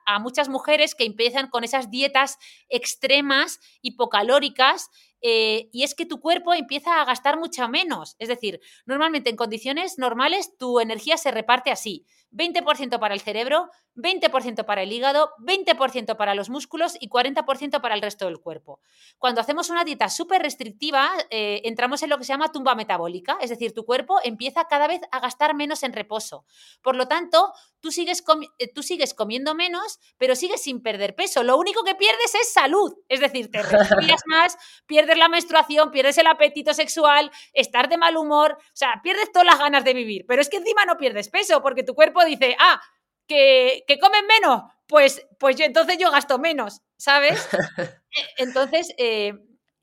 A 0.06 0.18
muchas 0.18 0.48
mujeres 0.48 0.94
que 0.94 1.04
empiezan 1.04 1.48
con 1.48 1.64
esas 1.64 1.90
dietas 1.90 2.38
extremas, 2.70 3.60
hipocalóricas, 3.82 4.88
eh, 5.20 5.68
y 5.70 5.82
es 5.82 5.94
que 5.94 6.06
tu 6.06 6.20
cuerpo 6.20 6.54
empieza 6.54 7.00
a 7.00 7.04
gastar 7.04 7.38
mucha 7.38 7.68
menos. 7.68 8.16
Es 8.18 8.28
decir, 8.28 8.60
normalmente 8.86 9.28
en 9.28 9.36
condiciones 9.36 9.98
normales 9.98 10.56
tu 10.58 10.80
energía 10.80 11.18
se 11.18 11.30
reparte 11.30 11.70
así. 11.70 12.06
20% 12.32 12.98
para 12.98 13.14
el 13.14 13.20
cerebro, 13.20 13.70
20% 13.96 14.64
para 14.64 14.82
el 14.82 14.92
hígado, 14.92 15.32
20% 15.40 16.16
para 16.16 16.34
los 16.34 16.50
músculos 16.50 16.96
y 17.00 17.08
40% 17.08 17.80
para 17.80 17.94
el 17.94 18.02
resto 18.02 18.26
del 18.26 18.38
cuerpo. 18.38 18.80
Cuando 19.18 19.40
hacemos 19.40 19.70
una 19.70 19.84
dieta 19.84 20.08
súper 20.08 20.42
restrictiva, 20.42 21.10
eh, 21.30 21.62
entramos 21.64 22.02
en 22.02 22.10
lo 22.10 22.18
que 22.18 22.24
se 22.24 22.32
llama 22.32 22.52
tumba 22.52 22.74
metabólica, 22.74 23.38
es 23.40 23.50
decir, 23.50 23.74
tu 23.74 23.84
cuerpo 23.84 24.20
empieza 24.22 24.66
cada 24.66 24.86
vez 24.86 25.00
a 25.10 25.20
gastar 25.20 25.54
menos 25.54 25.82
en 25.82 25.92
reposo. 25.92 26.44
Por 26.82 26.96
lo 26.96 27.08
tanto, 27.08 27.52
tú 27.80 27.90
sigues, 27.90 28.22
eh, 28.58 28.72
tú 28.72 28.82
sigues 28.82 29.14
comiendo 29.14 29.54
menos, 29.54 29.98
pero 30.16 30.36
sigues 30.36 30.62
sin 30.62 30.82
perder 30.82 31.14
peso. 31.14 31.42
Lo 31.42 31.56
único 31.56 31.82
que 31.82 31.94
pierdes 31.94 32.34
es 32.34 32.52
salud, 32.52 32.94
es 33.08 33.20
decir, 33.20 33.50
te 33.50 33.62
respiras 33.62 34.22
más, 34.26 34.56
pierdes 34.86 35.18
la 35.18 35.28
menstruación, 35.28 35.90
pierdes 35.90 36.18
el 36.18 36.26
apetito 36.26 36.72
sexual, 36.74 37.30
estar 37.52 37.88
de 37.88 37.98
mal 37.98 38.16
humor, 38.16 38.58
o 38.58 38.76
sea, 38.76 39.00
pierdes 39.02 39.32
todas 39.32 39.46
las 39.46 39.58
ganas 39.58 39.84
de 39.84 39.94
vivir, 39.94 40.24
pero 40.26 40.40
es 40.40 40.48
que 40.48 40.58
encima 40.58 40.84
no 40.84 40.96
pierdes 40.96 41.28
peso 41.28 41.62
porque 41.62 41.82
tu 41.82 41.94
cuerpo 41.94 42.17
dice, 42.24 42.56
ah, 42.58 42.80
que, 43.26 43.84
comen 44.00 44.26
menos, 44.26 44.62
pues, 44.86 45.26
pues 45.38 45.56
yo 45.56 45.64
entonces 45.64 45.98
yo 45.98 46.10
gasto 46.10 46.38
menos, 46.38 46.80
¿sabes? 46.96 47.48
E, 48.10 48.42
entonces, 48.42 48.94
eh, 48.96 49.34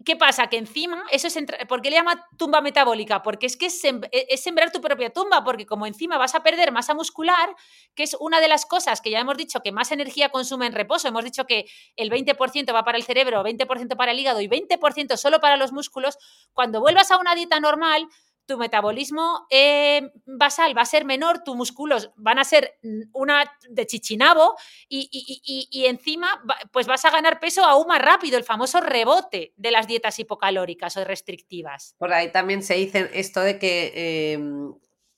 ¿qué 0.04 0.16
pasa? 0.16 0.48
Que 0.48 0.58
encima, 0.58 1.04
eso 1.12 1.28
es 1.28 1.38
¿por 1.68 1.82
qué 1.82 1.92
le 1.92 1.98
llama 1.98 2.26
tumba 2.38 2.62
metabólica? 2.62 3.22
Porque 3.22 3.46
es 3.46 3.56
que 3.56 3.68
e, 3.68 4.28
es, 4.30 4.42
sembrar 4.42 4.72
tu 4.72 4.82
propia 4.82 5.12
tumba, 5.12 5.44
porque 5.44 5.66
como 5.66 5.86
encima 5.86 6.18
vas 6.18 6.34
a 6.34 6.42
perder 6.42 6.72
masa 6.72 6.96
muscular, 6.96 7.56
que 7.94 8.04
es 8.04 8.16
una 8.20 8.42
de 8.42 8.48
las 8.48 8.66
cosas 8.66 9.02
que 9.02 9.12
ya 9.12 9.20
hemos 9.20 9.38
dicho 9.38 9.60
que 9.62 9.72
más 9.72 9.92
energía 9.92 10.30
consume 10.30 10.66
en 10.66 10.74
reposo, 10.74 11.08
hemos 11.08 11.24
dicho 11.24 11.46
que 11.46 11.66
el 11.96 12.10
20% 12.10 12.74
va 12.74 12.84
para 12.84 12.98
el 12.98 13.04
cerebro, 13.04 13.44
20% 13.44 13.96
para 13.96 14.12
el 14.12 14.20
hígado 14.20 14.42
y 14.42 14.48
20% 14.48 15.18
solo 15.18 15.40
para 15.40 15.58
los 15.58 15.72
músculos, 15.72 16.18
cuando 16.54 16.80
vuelvas 16.82 17.12
a 17.12 17.18
una 17.18 17.36
dieta 17.36 17.60
normal, 17.60 18.08
tu 18.46 18.58
metabolismo 18.58 19.48
eh, 19.50 20.12
basal 20.26 20.78
va 20.78 20.82
a 20.82 20.86
ser 20.86 21.06
menor, 21.06 21.44
tus 21.44 21.56
músculos 21.56 22.12
van 22.16 22.40
a 22.40 22.44
ser 22.44 22.78
una 23.14 23.52
de 23.70 23.86
chichinabo 23.86 24.56
y, 24.88 25.86
encima 25.88 26.42
pues 26.72 26.88
vas 26.88 27.06
a 27.06 27.12
ganar 27.12 27.40
peso 27.40 27.64
aún 27.64 27.88
más 27.88 28.02
rápido, 28.02 28.38
el 28.38 28.44
famoso 28.44 28.82
rebote 28.82 29.54
de 29.56 29.72
las 29.72 29.88
dietas 29.88 30.20
hipocalóricas 30.20 30.98
o 30.98 31.04
restrictivas. 31.04 31.96
Por 31.98 32.14
ahí 32.14 32.32
también 32.32 32.64
se 32.64 32.76
dice 32.76 33.10
esto 33.14 33.42
de 33.42 33.60
que, 33.60 34.34
em, 34.34 34.74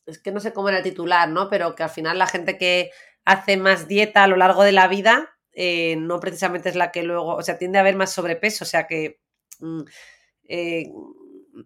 es 0.05 0.19
que 0.19 0.31
no 0.31 0.39
sé 0.39 0.53
cómo 0.53 0.69
era 0.69 0.79
el 0.79 0.83
titular, 0.83 1.29
¿no? 1.29 1.49
Pero 1.49 1.75
que 1.75 1.83
al 1.83 1.89
final 1.89 2.17
la 2.17 2.27
gente 2.27 2.57
que 2.57 2.91
hace 3.25 3.57
más 3.57 3.87
dieta 3.87 4.23
a 4.23 4.27
lo 4.27 4.37
largo 4.37 4.63
de 4.63 4.71
la 4.71 4.87
vida 4.87 5.37
eh, 5.59 5.95
no 5.97 6.19
precisamente 6.19 6.69
es 6.69 6.75
la 6.75 6.91
que 6.91 7.01
luego, 7.01 7.35
o 7.35 7.41
sea, 7.41 7.57
tiende 7.57 7.79
a 7.79 7.81
haber 7.81 7.95
más 7.95 8.13
sobrepeso, 8.13 8.63
o 8.63 8.67
sea 8.67 8.85
que 8.85 9.19
mm, 9.59 9.81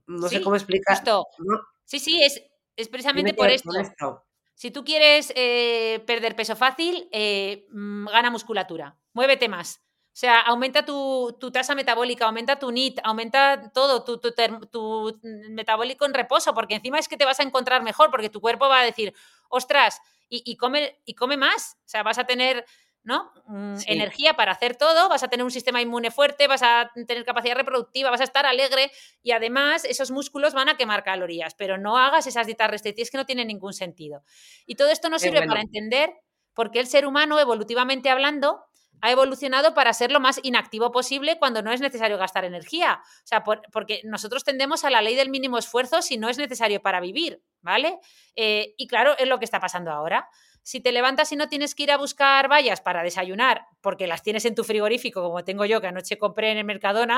no 0.08 0.28
sé 0.28 0.42
cómo 0.42 0.56
explicar. 0.56 1.02
¿no? 1.06 1.62
Sí, 1.86 2.00
sí, 2.00 2.22
es, 2.24 2.42
es 2.76 2.88
precisamente 2.88 3.34
por 3.34 3.50
esto. 3.50 3.70
esto. 3.80 4.26
Si 4.56 4.72
tú 4.72 4.84
quieres 4.84 5.34
eh, 5.36 6.04
perder 6.06 6.36
peso 6.36 6.56
fácil, 6.56 7.10
eh, 7.12 7.68
mm, 7.72 8.06
gana 8.08 8.30
musculatura. 8.30 8.98
Muévete 9.14 9.50
más. 9.50 9.82
O 10.14 10.18
sea, 10.22 10.42
aumenta 10.42 10.86
tu, 10.86 11.38
tu 11.40 11.52
tasa 11.52 11.74
metabólica, 11.74 12.26
aumenta 12.26 12.60
tu 12.60 12.70
NIT, 12.70 13.00
aumenta 13.04 13.72
todo, 13.72 14.04
tu, 14.04 14.20
tu 14.20 15.20
metabólico 15.50 16.06
en 16.06 16.14
reposo, 16.14 16.54
porque 16.54 16.76
encima 16.76 17.00
es 17.00 17.08
que 17.08 17.16
te 17.16 17.24
vas 17.24 17.40
a 17.40 17.44
encontrar 17.44 17.82
mejor, 17.82 18.12
porque 18.12 18.30
tu 18.30 18.42
cuerpo 18.42 18.68
va 18.68 18.82
a 18.82 18.86
decir, 18.86 19.14
ostras, 19.48 20.02
y, 20.28 20.44
y 20.46 20.58
come, 20.58 21.00
y 21.06 21.16
come 21.16 21.38
más. 21.38 21.78
O 21.86 21.90
sea, 21.90 22.04
vas 22.04 22.18
a 22.18 22.26
tener 22.26 22.66
¿no? 23.04 23.32
Mm, 23.48 23.78
Sí. 23.78 23.86
energía 23.88 24.36
para 24.36 24.52
hacer 24.52 24.76
todo, 24.76 25.10
vas 25.10 25.24
a 25.24 25.28
tener 25.28 25.44
un 25.44 25.52
sistema 25.52 25.82
inmune 25.82 26.12
fuerte, 26.12 26.48
vas 26.48 26.62
a 26.64 26.92
tener 27.08 27.26
capacidad 27.26 27.56
reproductiva, 27.56 28.12
vas 28.12 28.22
a 28.22 28.26
estar 28.26 28.46
alegre 28.46 28.92
y 29.24 29.32
además 29.32 29.86
esos 29.86 30.12
músculos 30.12 30.54
van 30.54 30.70
a 30.70 30.78
quemar 30.78 31.04
calorías, 31.04 31.56
pero 31.56 31.78
no 31.78 31.98
hagas 31.98 32.28
esas 32.28 32.46
dietas 32.46 32.70
restrictivas 32.70 33.10
que 33.10 33.18
no 33.18 33.26
tienen 33.26 33.48
ningún 33.48 33.74
sentido. 33.74 34.24
Y 34.66 34.76
todo 34.76 34.90
esto 34.90 35.10
nos 35.10 35.22
sirve 35.24 35.40
bueno. 35.40 35.52
para 35.52 35.62
entender 35.62 36.14
por 36.54 36.70
qué 36.72 36.80
el 36.80 36.88
ser 36.88 37.06
humano, 37.08 37.40
evolutivamente 37.40 38.10
hablando, 38.10 38.64
ha 39.04 39.10
evolucionado 39.10 39.74
para 39.74 39.94
ser 39.94 40.12
lo 40.12 40.20
más 40.20 40.40
inactivo 40.44 40.92
posible 40.92 41.40
cuando 41.40 41.64
no 41.64 41.72
es 41.72 41.82
necesario 41.82 42.20
gastar 42.20 42.46
energía. 42.46 43.02
O 43.04 43.28
sea, 43.28 43.44
por- 43.44 43.64
porque 43.72 44.02
nosotros 44.04 44.44
tendemos 44.44 44.84
a 44.84 44.92
la 44.92 45.02
ley 45.02 45.16
del 45.16 45.30
mínimo 45.32 45.58
esfuerzo 45.58 46.04
si 46.04 46.18
no 46.18 46.30
es 46.30 46.38
necesario 46.38 46.84
para 46.84 47.00
vivir, 47.00 47.42
¿vale? 47.62 47.98
Eh, 48.36 48.76
y 48.78 48.86
claro, 48.88 49.18
es 49.18 49.28
lo 49.28 49.40
que 49.40 49.46
está 49.46 49.60
pasando 49.60 49.90
ahora. 49.92 50.30
Si 50.64 50.80
te 50.80 50.92
levantas 50.92 51.32
y 51.32 51.36
no 51.36 51.50
tienes 51.50 51.74
que 51.74 51.84
ir 51.84 51.92
a 51.92 51.98
buscar 51.98 52.50
vallas 52.50 52.82
para 52.82 53.02
desayunar, 53.02 53.66
porque 53.82 54.06
las 54.06 54.22
tienes 54.22 54.46
en 54.46 54.54
tu 54.54 54.64
frigorífico, 54.64 55.22
como 55.24 55.44
tengo 55.44 55.66
yo, 55.66 55.82
que 55.82 55.88
anoche 55.88 56.18
compré 56.18 56.52
en 56.52 56.60
el 56.60 56.66
Mercadona, 56.66 57.18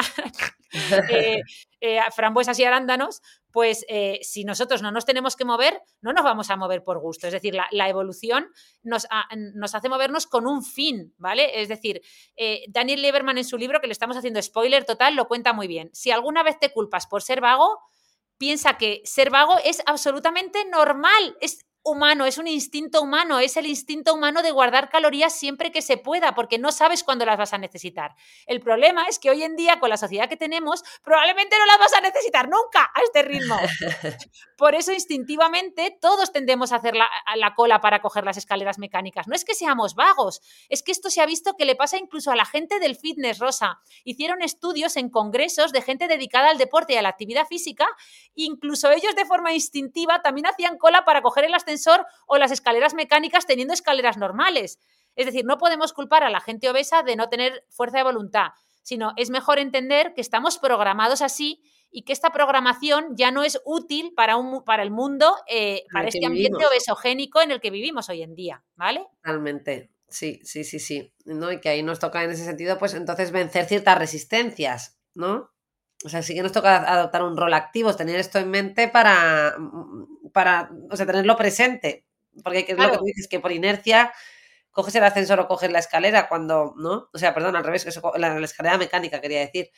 eh, 1.12 1.42
eh, 1.82 2.00
frambuesas 2.16 2.58
y 2.60 2.64
arándanos, 2.64 3.22
pues 3.52 3.86
eh, 3.90 4.20
si 4.22 4.46
nosotros 4.46 4.82
no 4.82 4.92
nos 4.92 5.06
tenemos 5.06 5.36
que 5.36 5.44
mover, 5.44 5.82
no 6.02 6.14
nos 6.14 6.24
vamos 6.24 6.50
a 6.50 6.56
mover 6.56 6.84
por 6.84 7.00
gusto. 7.00 7.28
Es 7.28 7.34
decir, 7.34 7.54
la, 7.54 7.90
evolución 7.90 8.48
nos, 8.82 9.08
nos 9.54 9.76
hace 9.76 9.90
movernos 9.90 10.26
con 10.26 10.48
un 10.48 10.64
fin, 10.64 11.14
¿vale? 11.18 11.62
Es 11.62 11.68
decir, 11.68 12.02
Daniel 12.70 13.02
Lieberman 13.02 13.38
en 13.38 13.46
su 13.46 13.58
libro, 13.58 13.82
que 13.82 13.88
le 13.88 13.94
estamos 13.94 14.18
haciendo 14.18 14.42
spoiler 14.42 14.86
total, 14.86 15.16
lo 15.16 15.28
cuenta 15.28 15.54
muy 15.54 15.68
bien. 15.68 15.90
Si 15.94 16.12
alguna 16.12 16.44
vez 16.44 16.60
te 16.60 16.72
culpas 16.72 17.08
por 17.08 17.22
ser 17.22 17.42
vago, 17.42 17.80
piensa 18.38 18.78
que 18.78 19.02
ser 19.06 19.30
vago 19.30 19.58
es 19.64 19.82
absolutamente 19.86 20.66
normal, 20.66 21.38
es 21.42 21.66
humano, 21.84 22.26
es 22.26 22.38
un 22.38 22.48
instinto 22.48 23.02
humano, 23.02 23.40
es 23.40 23.58
el 23.58 23.68
instinto 23.68 24.14
humano 24.14 24.42
de 24.42 24.52
guardar 24.52 24.90
calorías 24.90 25.34
siempre 25.34 25.72
que 25.72 25.82
se 25.82 25.98
pueda, 25.98 26.34
porque 26.34 26.58
no 26.58 26.72
sabes 26.72 27.04
cuándo 27.04 27.26
las 27.26 27.38
vas 27.38 27.54
a 27.54 27.58
necesitar. 27.58 28.16
El 28.46 28.62
problema 28.62 29.06
es 29.08 29.20
que 29.20 29.30
hoy 29.30 29.44
en 29.44 29.58
día, 29.58 29.80
con 29.80 29.90
la 29.90 29.98
sociedad 29.98 30.30
que 30.30 30.38
tenemos, 30.38 30.84
probablemente 31.04 31.58
no 31.60 31.66
las 31.66 31.80
vas 31.80 31.94
a 31.94 32.02
necesitar 32.02 32.48
nunca 32.48 32.90
a 32.94 33.02
este 33.04 33.24
ritmo. 33.24 33.58
Por 34.58 34.76
eso, 34.76 34.94
instintivamente, 34.94 35.98
todos 36.00 36.32
tendemos 36.32 36.72
a 36.72 36.78
hacer 36.78 36.96
la, 36.96 37.10
a 37.26 37.36
la 37.36 37.54
cola 37.54 37.82
para 37.82 38.02
coger 38.02 38.24
las 38.24 38.38
escaleras 38.38 38.80
mecánicas. 38.80 39.28
No 39.28 39.36
es 39.36 39.44
que 39.44 39.54
seamos 39.54 39.94
vagos, 39.94 40.42
es 40.70 40.84
que 40.84 40.94
esto 40.94 41.10
se 41.10 41.22
ha 41.22 41.26
visto 41.26 41.56
que 41.58 41.66
le 41.66 41.76
pasa 41.76 41.98
incluso 41.98 42.32
a 42.32 42.38
la 42.38 42.46
gente 42.46 42.80
del 42.80 42.96
fitness, 42.96 43.40
Rosa. 43.40 43.82
Hicieron 44.06 44.42
estudios 44.42 44.96
en 44.96 45.10
congresos 45.10 45.74
de 45.74 45.82
gente 45.82 46.08
dedicada 46.08 46.50
al 46.50 46.58
deporte 46.58 46.94
y 46.94 46.96
a 46.96 47.02
la 47.02 47.10
actividad 47.10 47.46
física, 47.46 47.88
incluso 48.36 48.90
ellos 48.92 49.16
de 49.16 49.26
forma 49.26 49.54
instintiva 49.54 50.22
también 50.22 50.48
hacían 50.48 50.78
cola 50.78 51.04
para 51.04 51.22
coger 51.22 51.44
el 51.44 51.54
ascensor 51.54 51.73
o 52.28 52.38
las 52.38 52.52
escaleras 52.52 52.94
mecánicas 52.94 53.46
teniendo 53.46 53.74
escaleras 53.74 54.18
normales. 54.18 54.80
Es 55.16 55.26
decir, 55.26 55.46
no 55.46 55.58
podemos 55.58 55.94
culpar 55.94 56.24
a 56.24 56.30
la 56.30 56.40
gente 56.40 56.70
obesa 56.70 57.04
de 57.04 57.16
no 57.16 57.30
tener 57.30 57.66
fuerza 57.70 57.98
de 57.98 58.04
voluntad, 58.04 58.52
sino 58.82 59.14
es 59.16 59.30
mejor 59.30 59.60
entender 59.60 60.14
que 60.14 60.22
estamos 60.22 60.58
programados 60.58 61.22
así 61.22 61.62
y 61.92 62.04
que 62.04 62.14
esta 62.14 62.32
programación 62.32 63.16
ya 63.16 63.32
no 63.32 63.44
es 63.44 63.62
útil 63.66 64.14
para, 64.16 64.36
un, 64.36 64.64
para 64.64 64.82
el 64.82 64.90
mundo, 64.90 65.36
eh, 65.48 65.84
para 65.92 66.08
este 66.08 66.26
ambiente 66.26 66.58
vivimos. 66.58 66.72
obesogénico 66.72 67.42
en 67.42 67.52
el 67.52 67.62
que 67.62 67.70
vivimos 67.70 68.10
hoy 68.10 68.24
en 68.24 68.34
día, 68.34 68.64
¿vale? 68.76 69.06
Totalmente. 69.22 69.92
Sí, 70.10 70.40
sí, 70.44 70.64
sí, 70.64 70.80
sí. 70.80 71.14
¿No? 71.26 71.52
Y 71.52 71.60
que 71.60 71.70
ahí 71.70 71.84
nos 71.84 72.00
toca 72.00 72.24
en 72.24 72.32
ese 72.32 72.46
sentido, 72.46 72.78
pues 72.80 72.96
entonces 72.96 73.32
vencer 73.32 73.66
ciertas 73.66 73.98
resistencias, 73.98 74.98
¿no? 75.14 75.52
O 76.04 76.10
sea, 76.10 76.22
sí 76.22 76.34
que 76.34 76.44
nos 76.44 76.52
toca 76.52 76.78
adoptar 76.92 77.24
un 77.24 77.38
rol 77.38 77.54
activo, 77.54 77.96
tener 77.96 78.20
esto 78.20 78.40
en 78.40 78.50
mente 78.50 78.88
para, 78.88 79.56
para 80.34 80.70
o 80.90 80.98
sea, 80.98 81.06
tenerlo 81.06 81.38
presente. 81.38 82.06
Porque 82.44 82.66
es 82.68 82.78
lo 82.78 82.92
que 82.92 82.98
tú 82.98 83.06
dices, 83.06 83.28
que 83.28 83.40
por 83.40 83.52
inercia 83.52 84.12
coges 84.72 84.96
el 84.96 85.04
ascensor 85.04 85.40
o 85.40 85.48
coges 85.48 85.72
la 85.72 85.80
escalera 85.80 86.28
cuando, 86.28 86.74
¿no? 86.76 87.10
O 87.14 87.18
sea, 87.18 87.34
perdón, 87.34 87.56
al 87.56 87.64
revés, 87.64 87.86
eso, 87.86 88.12
la, 88.18 88.38
la 88.38 88.46
escalera 88.46 88.78
mecánica 88.78 89.22
quería 89.22 89.40
decir, 89.40 89.70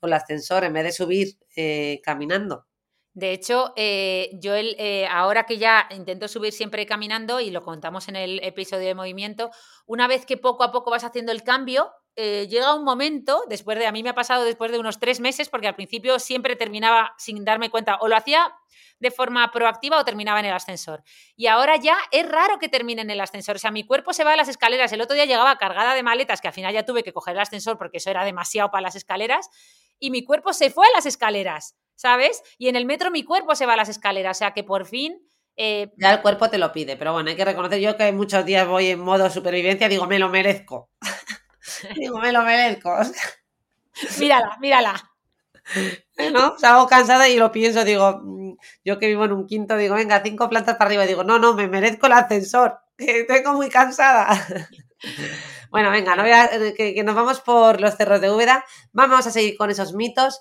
o 0.00 0.06
el 0.06 0.12
ascensor 0.12 0.64
en 0.64 0.72
vez 0.72 0.84
de 0.84 0.92
subir 0.92 1.38
eh, 1.56 2.00
caminando. 2.04 2.66
De 3.14 3.32
hecho, 3.32 3.72
eh, 3.76 4.30
yo 4.40 4.54
el, 4.54 4.74
eh, 4.78 5.06
ahora 5.06 5.46
que 5.46 5.56
ya 5.58 5.88
intento 5.90 6.26
subir 6.26 6.52
siempre 6.52 6.84
caminando, 6.84 7.40
y 7.40 7.50
lo 7.50 7.62
contamos 7.62 8.08
en 8.08 8.16
el 8.16 8.42
episodio 8.42 8.88
de 8.88 8.94
movimiento, 8.94 9.50
una 9.86 10.08
vez 10.08 10.26
que 10.26 10.36
poco 10.36 10.64
a 10.64 10.72
poco 10.72 10.90
vas 10.90 11.04
haciendo 11.04 11.30
el 11.30 11.44
cambio, 11.44 11.92
eh, 12.16 12.46
llega 12.48 12.74
un 12.74 12.84
momento, 12.84 13.42
después 13.48 13.78
de, 13.78 13.86
a 13.86 13.92
mí 13.92 14.02
me 14.02 14.10
ha 14.10 14.14
pasado 14.14 14.44
después 14.44 14.70
de 14.70 14.78
unos 14.78 14.98
tres 15.00 15.20
meses, 15.20 15.48
porque 15.48 15.68
al 15.68 15.74
principio 15.74 16.18
siempre 16.18 16.56
terminaba 16.56 17.14
sin 17.18 17.44
darme 17.44 17.70
cuenta, 17.70 17.96
o 18.00 18.08
lo 18.08 18.16
hacía 18.16 18.52
de 19.00 19.10
forma 19.10 19.50
proactiva 19.50 19.98
o 19.98 20.04
terminaba 20.04 20.40
en 20.40 20.46
el 20.46 20.52
ascensor. 20.52 21.02
Y 21.36 21.48
ahora 21.48 21.76
ya 21.76 21.96
es 22.10 22.26
raro 22.28 22.58
que 22.58 22.68
termine 22.68 23.02
en 23.02 23.10
el 23.10 23.20
ascensor. 23.20 23.56
O 23.56 23.58
sea, 23.58 23.70
mi 23.70 23.84
cuerpo 23.84 24.12
se 24.12 24.24
va 24.24 24.32
a 24.32 24.36
las 24.36 24.48
escaleras. 24.48 24.92
El 24.92 25.00
otro 25.00 25.14
día 25.14 25.24
llegaba 25.26 25.56
cargada 25.58 25.94
de 25.94 26.02
maletas, 26.02 26.40
que 26.40 26.48
al 26.48 26.54
final 26.54 26.72
ya 26.72 26.84
tuve 26.84 27.02
que 27.02 27.12
coger 27.12 27.34
el 27.34 27.40
ascensor 27.40 27.76
porque 27.76 27.98
eso 27.98 28.10
era 28.10 28.24
demasiado 28.24 28.70
para 28.70 28.82
las 28.82 28.94
escaleras, 28.96 29.48
y 29.98 30.10
mi 30.10 30.24
cuerpo 30.24 30.52
se 30.52 30.70
fue 30.70 30.86
a 30.86 30.90
las 30.94 31.06
escaleras, 31.06 31.76
¿sabes? 31.96 32.42
Y 32.58 32.68
en 32.68 32.76
el 32.76 32.86
metro 32.86 33.10
mi 33.10 33.24
cuerpo 33.24 33.54
se 33.54 33.66
va 33.66 33.74
a 33.74 33.76
las 33.76 33.88
escaleras. 33.88 34.36
O 34.36 34.38
sea, 34.38 34.52
que 34.52 34.64
por 34.64 34.86
fin... 34.86 35.18
eh, 35.56 35.92
Ya 35.98 36.12
el 36.12 36.22
cuerpo 36.22 36.48
te 36.48 36.58
lo 36.58 36.72
pide, 36.72 36.96
pero 36.96 37.12
bueno, 37.12 37.30
hay 37.30 37.36
que 37.36 37.44
reconocer 37.44 37.80
yo 37.80 37.96
que 37.96 38.10
muchos 38.12 38.44
días 38.44 38.66
voy 38.66 38.88
en 38.88 39.00
modo 39.00 39.28
supervivencia, 39.28 39.88
digo, 39.88 40.06
me 40.06 40.18
lo 40.18 40.28
merezco. 40.28 40.90
Digo, 41.96 42.18
me 42.20 42.32
lo 42.32 42.42
merezco. 42.42 42.90
mírala, 44.18 44.56
mírala. 44.60 44.94
¿no? 46.32 46.58
Salgo 46.58 46.86
cansada 46.86 47.28
y 47.28 47.36
lo 47.36 47.52
pienso, 47.52 47.84
digo, 47.84 48.20
mm, 48.22 48.54
yo 48.84 48.98
que 48.98 49.06
vivo 49.08 49.24
en 49.24 49.32
un 49.32 49.46
quinto, 49.46 49.76
digo, 49.76 49.94
venga, 49.96 50.22
cinco 50.22 50.48
plantas 50.48 50.76
para 50.76 50.88
arriba, 50.88 51.06
digo, 51.06 51.24
no, 51.24 51.38
no, 51.38 51.54
me 51.54 51.68
merezco 51.68 52.06
el 52.06 52.12
ascensor, 52.12 52.78
que 52.96 53.24
tengo 53.24 53.52
muy 53.54 53.68
cansada. 53.70 54.28
bueno, 55.70 55.90
venga, 55.90 56.16
no 56.16 56.22
voy 56.22 56.32
a- 56.32 56.46
eh, 56.46 56.74
que, 56.76 56.94
que 56.94 57.04
nos 57.04 57.14
vamos 57.14 57.40
por 57.40 57.80
los 57.80 57.96
cerros 57.96 58.20
de 58.20 58.30
Úbeda, 58.30 58.64
vamos 58.92 59.26
a 59.26 59.30
seguir 59.30 59.56
con 59.56 59.70
esos 59.70 59.94
mitos. 59.94 60.40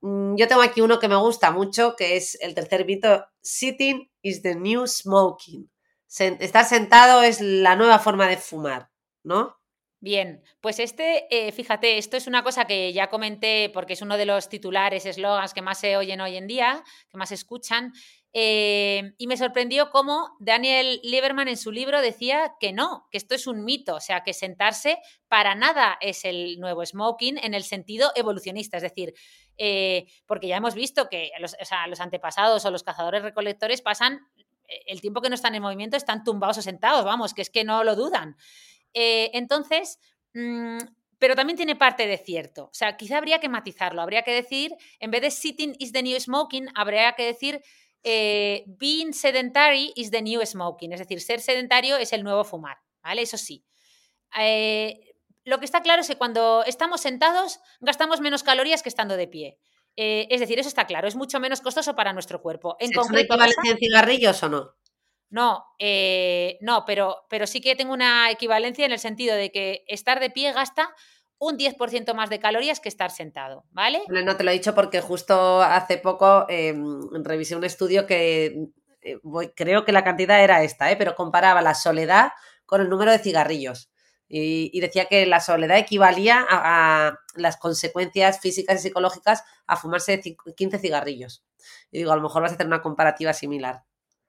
Mm, 0.00 0.36
Yo 0.36 0.48
tengo 0.48 0.62
aquí 0.62 0.80
uno 0.80 0.98
que 0.98 1.08
me 1.08 1.16
gusta 1.16 1.50
mucho, 1.50 1.96
que 1.96 2.16
es 2.16 2.36
el 2.40 2.54
tercer 2.54 2.84
mito, 2.86 3.26
sitting 3.42 4.10
is 4.22 4.42
the 4.42 4.54
new 4.56 4.86
smoking. 4.86 5.70
Estar 6.08 6.64
sentado 6.64 7.22
es 7.22 7.40
la 7.40 7.74
nueva 7.76 7.98
forma 7.98 8.28
de 8.28 8.36
fumar, 8.36 8.88
¿no? 9.24 9.56
Bien, 10.04 10.42
pues 10.60 10.80
este, 10.80 11.26
eh, 11.30 11.50
fíjate, 11.50 11.96
esto 11.96 12.18
es 12.18 12.26
una 12.26 12.44
cosa 12.44 12.66
que 12.66 12.92
ya 12.92 13.08
comenté 13.08 13.70
porque 13.72 13.94
es 13.94 14.02
uno 14.02 14.18
de 14.18 14.26
los 14.26 14.50
titulares, 14.50 15.06
eslogans 15.06 15.54
que 15.54 15.62
más 15.62 15.78
se 15.78 15.96
oyen 15.96 16.20
hoy 16.20 16.36
en 16.36 16.46
día, 16.46 16.84
que 17.08 17.16
más 17.16 17.30
se 17.30 17.36
escuchan, 17.36 17.90
eh, 18.34 19.14
y 19.16 19.26
me 19.26 19.38
sorprendió 19.38 19.88
cómo 19.88 20.36
Daniel 20.40 21.00
Lieberman 21.04 21.48
en 21.48 21.56
su 21.56 21.72
libro 21.72 22.02
decía 22.02 22.52
que 22.60 22.74
no, 22.74 23.08
que 23.10 23.16
esto 23.16 23.34
es 23.34 23.46
un 23.46 23.64
mito, 23.64 23.94
o 23.94 24.00
sea, 24.00 24.22
que 24.22 24.34
sentarse 24.34 24.98
para 25.26 25.54
nada 25.54 25.96
es 26.02 26.26
el 26.26 26.60
nuevo 26.60 26.84
smoking 26.84 27.38
en 27.38 27.54
el 27.54 27.64
sentido 27.64 28.12
evolucionista, 28.14 28.76
es 28.76 28.82
decir, 28.82 29.14
eh, 29.56 30.04
porque 30.26 30.48
ya 30.48 30.58
hemos 30.58 30.74
visto 30.74 31.08
que 31.08 31.30
los, 31.40 31.56
los 31.88 32.00
antepasados 32.00 32.62
o 32.66 32.70
los 32.70 32.82
cazadores 32.82 33.22
recolectores 33.22 33.80
pasan 33.80 34.20
el 34.86 35.00
tiempo 35.00 35.20
que 35.20 35.28
no 35.28 35.34
están 35.34 35.54
en 35.54 35.62
movimiento, 35.62 35.96
están 35.96 36.24
tumbados 36.24 36.58
o 36.58 36.62
sentados, 36.62 37.04
vamos, 37.04 37.34
que 37.34 37.42
es 37.42 37.50
que 37.50 37.64
no 37.64 37.84
lo 37.84 37.96
dudan. 37.96 38.36
Eh, 38.94 39.30
entonces, 39.34 39.98
mm, 40.32 40.78
pero 41.18 41.34
también 41.34 41.56
tiene 41.56 41.76
parte 41.76 42.06
de 42.06 42.18
cierto. 42.18 42.64
O 42.64 42.74
sea, 42.74 42.96
quizá 42.96 43.18
habría 43.18 43.40
que 43.40 43.48
matizarlo. 43.48 44.02
Habría 44.02 44.22
que 44.22 44.32
decir, 44.32 44.74
en 45.00 45.10
vez 45.10 45.22
de 45.22 45.30
sitting 45.30 45.74
is 45.78 45.92
the 45.92 46.02
new 46.02 46.18
smoking, 46.18 46.68
habría 46.74 47.12
que 47.12 47.24
decir 47.24 47.62
eh, 48.02 48.64
being 48.66 49.12
sedentary 49.12 49.92
is 49.96 50.10
the 50.10 50.22
new 50.22 50.44
smoking. 50.44 50.92
Es 50.92 51.00
decir, 51.00 51.20
ser 51.20 51.40
sedentario 51.40 51.96
es 51.96 52.12
el 52.12 52.22
nuevo 52.22 52.44
fumar. 52.44 52.78
¿Vale? 53.02 53.22
Eso 53.22 53.36
sí. 53.36 53.64
Eh, 54.38 55.14
lo 55.44 55.58
que 55.58 55.66
está 55.66 55.82
claro 55.82 56.00
es 56.00 56.08
que 56.08 56.16
cuando 56.16 56.64
estamos 56.64 57.00
sentados 57.00 57.60
gastamos 57.80 58.20
menos 58.20 58.42
calorías 58.42 58.82
que 58.82 58.88
estando 58.88 59.16
de 59.16 59.28
pie. 59.28 59.58
Eh, 59.96 60.26
es 60.30 60.40
decir, 60.40 60.58
eso 60.58 60.68
está 60.68 60.86
claro, 60.86 61.06
es 61.06 61.14
mucho 61.14 61.38
menos 61.38 61.60
costoso 61.60 61.94
para 61.94 62.12
nuestro 62.12 62.42
cuerpo. 62.42 62.76
En 62.80 62.90
¿Es 62.90 62.96
una 62.96 63.02
concreto, 63.02 63.34
equivalencia 63.34 63.70
en 63.70 63.78
cigarrillos 63.78 64.42
o 64.42 64.48
no? 64.48 64.74
No, 65.34 65.64
eh, 65.80 66.58
no, 66.60 66.84
pero, 66.86 67.26
pero 67.28 67.48
sí 67.48 67.60
que 67.60 67.74
tengo 67.74 67.92
una 67.92 68.30
equivalencia 68.30 68.86
en 68.86 68.92
el 68.92 69.00
sentido 69.00 69.34
de 69.34 69.50
que 69.50 69.82
estar 69.88 70.20
de 70.20 70.30
pie 70.30 70.52
gasta 70.52 70.94
un 71.38 71.56
10% 71.56 72.14
más 72.14 72.30
de 72.30 72.38
calorías 72.38 72.78
que 72.78 72.88
estar 72.88 73.10
sentado, 73.10 73.64
¿vale? 73.72 74.02
Hombre, 74.06 74.22
No 74.22 74.36
te 74.36 74.44
lo 74.44 74.52
he 74.52 74.54
dicho 74.54 74.76
porque 74.76 75.00
justo 75.00 75.60
hace 75.60 75.98
poco 75.98 76.46
eh, 76.48 76.72
revisé 77.24 77.56
un 77.56 77.64
estudio 77.64 78.06
que 78.06 78.68
eh, 79.02 79.18
voy- 79.24 79.50
creo 79.56 79.84
que 79.84 79.90
la 79.90 80.04
cantidad 80.04 80.40
era 80.40 80.62
esta, 80.62 80.92
eh, 80.92 80.96
pero 80.96 81.16
comparaba 81.16 81.62
la 81.62 81.74
soledad 81.74 82.30
con 82.64 82.80
el 82.80 82.88
número 82.88 83.10
de 83.10 83.18
cigarrillos. 83.18 83.90
Y, 84.28 84.78
decía 84.80 85.06
que 85.06 85.26
la 85.26 85.40
soledad 85.40 85.78
equivalía 85.78 86.46
a, 86.48 87.18
las 87.34 87.56
consecuencias 87.56 88.38
físicas 88.38 88.78
y 88.78 88.82
psicológicas 88.82 89.42
a 89.66 89.76
fumarse 89.76 90.22
15 90.56 90.78
cigarrillos. 90.78 91.44
Y 91.90 91.98
digo, 91.98 92.12
a 92.12 92.16
lo 92.16 92.22
mejor 92.22 92.42
vas 92.42 92.52
a 92.52 92.54
hacer 92.54 92.66
una 92.68 92.82
comparativa 92.82 93.32
similar. 93.32 93.82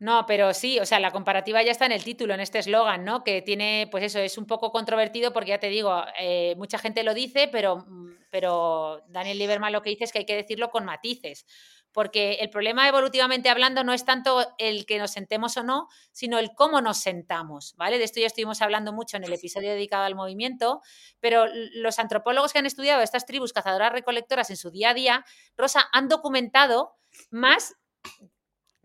No, 0.06 0.28
pero 0.28 0.54
sí, 0.54 0.78
o 0.80 0.86
sea, 0.86 1.00
la 1.00 1.10
comparativa 1.10 1.64
ya 1.64 1.72
está 1.72 1.88
en 1.88 1.92
el 1.92 2.04
título, 2.04 2.36
en 2.36 2.40
este 2.40 2.60
eslogan, 2.60 3.04
¿no? 3.04 3.24
Que 3.24 3.42
tiene, 3.42 3.88
pues 3.90 4.04
eso, 4.04 4.20
es 4.20 4.38
un 4.38 4.46
poco 4.46 4.72
controvertido 4.72 5.34
porque 5.34 5.50
ya 5.50 5.60
te 5.60 5.70
digo, 5.70 6.00
eh, 6.20 6.54
mucha 6.58 6.78
gente 6.78 7.02
lo 7.02 7.16
dice, 7.16 7.50
pero, 7.52 7.78
mm, 7.78 8.12
pero 8.30 9.02
Daniel 9.08 9.40
Lieberman 9.40 9.74
lo 9.74 9.82
que 9.82 9.90
dice 9.90 10.04
es 10.04 10.12
que 10.12 10.20
hay 10.20 10.26
que 10.28 10.36
decirlo 10.36 10.70
con 10.70 10.86
matices 10.86 11.48
porque 11.92 12.34
el 12.34 12.52
problema 12.52 12.88
evolutivamente 12.88 13.50
hablando 13.50 13.84
no 13.84 13.94
es 13.94 14.06
tanto 14.06 14.46
el 14.60 14.86
que 14.86 15.00
nos 15.00 15.10
sentemos 15.10 15.58
o 15.58 15.64
no, 15.64 15.88
sino 16.12 16.38
el 16.38 16.54
cómo 16.54 16.82
nos 16.82 16.98
sentamos, 17.00 17.74
¿vale? 17.76 17.98
De 17.98 18.04
esto 18.04 18.20
ya 18.20 18.28
estuvimos 18.28 18.62
hablando 18.62 18.94
mucho 18.94 19.18
en 19.18 19.24
el 19.24 19.34
episodio 19.34 19.72
dedicado 19.72 20.04
al 20.04 20.14
movimiento, 20.14 20.82
pero 21.20 21.48
los 21.74 21.98
antropólogos 21.98 22.54
que 22.54 22.60
han 22.60 22.68
estudiado 22.68 23.02
estas 23.02 23.26
tribus 23.26 23.54
cazadoras 23.54 23.92
recolectoras 23.92 24.52
en 24.52 24.58
su 24.58 24.70
día 24.70 24.90
a 24.92 24.94
día, 24.94 25.26
Rosa, 25.58 25.90
han 25.94 26.10
documentado 26.10 26.96
más 27.32 27.76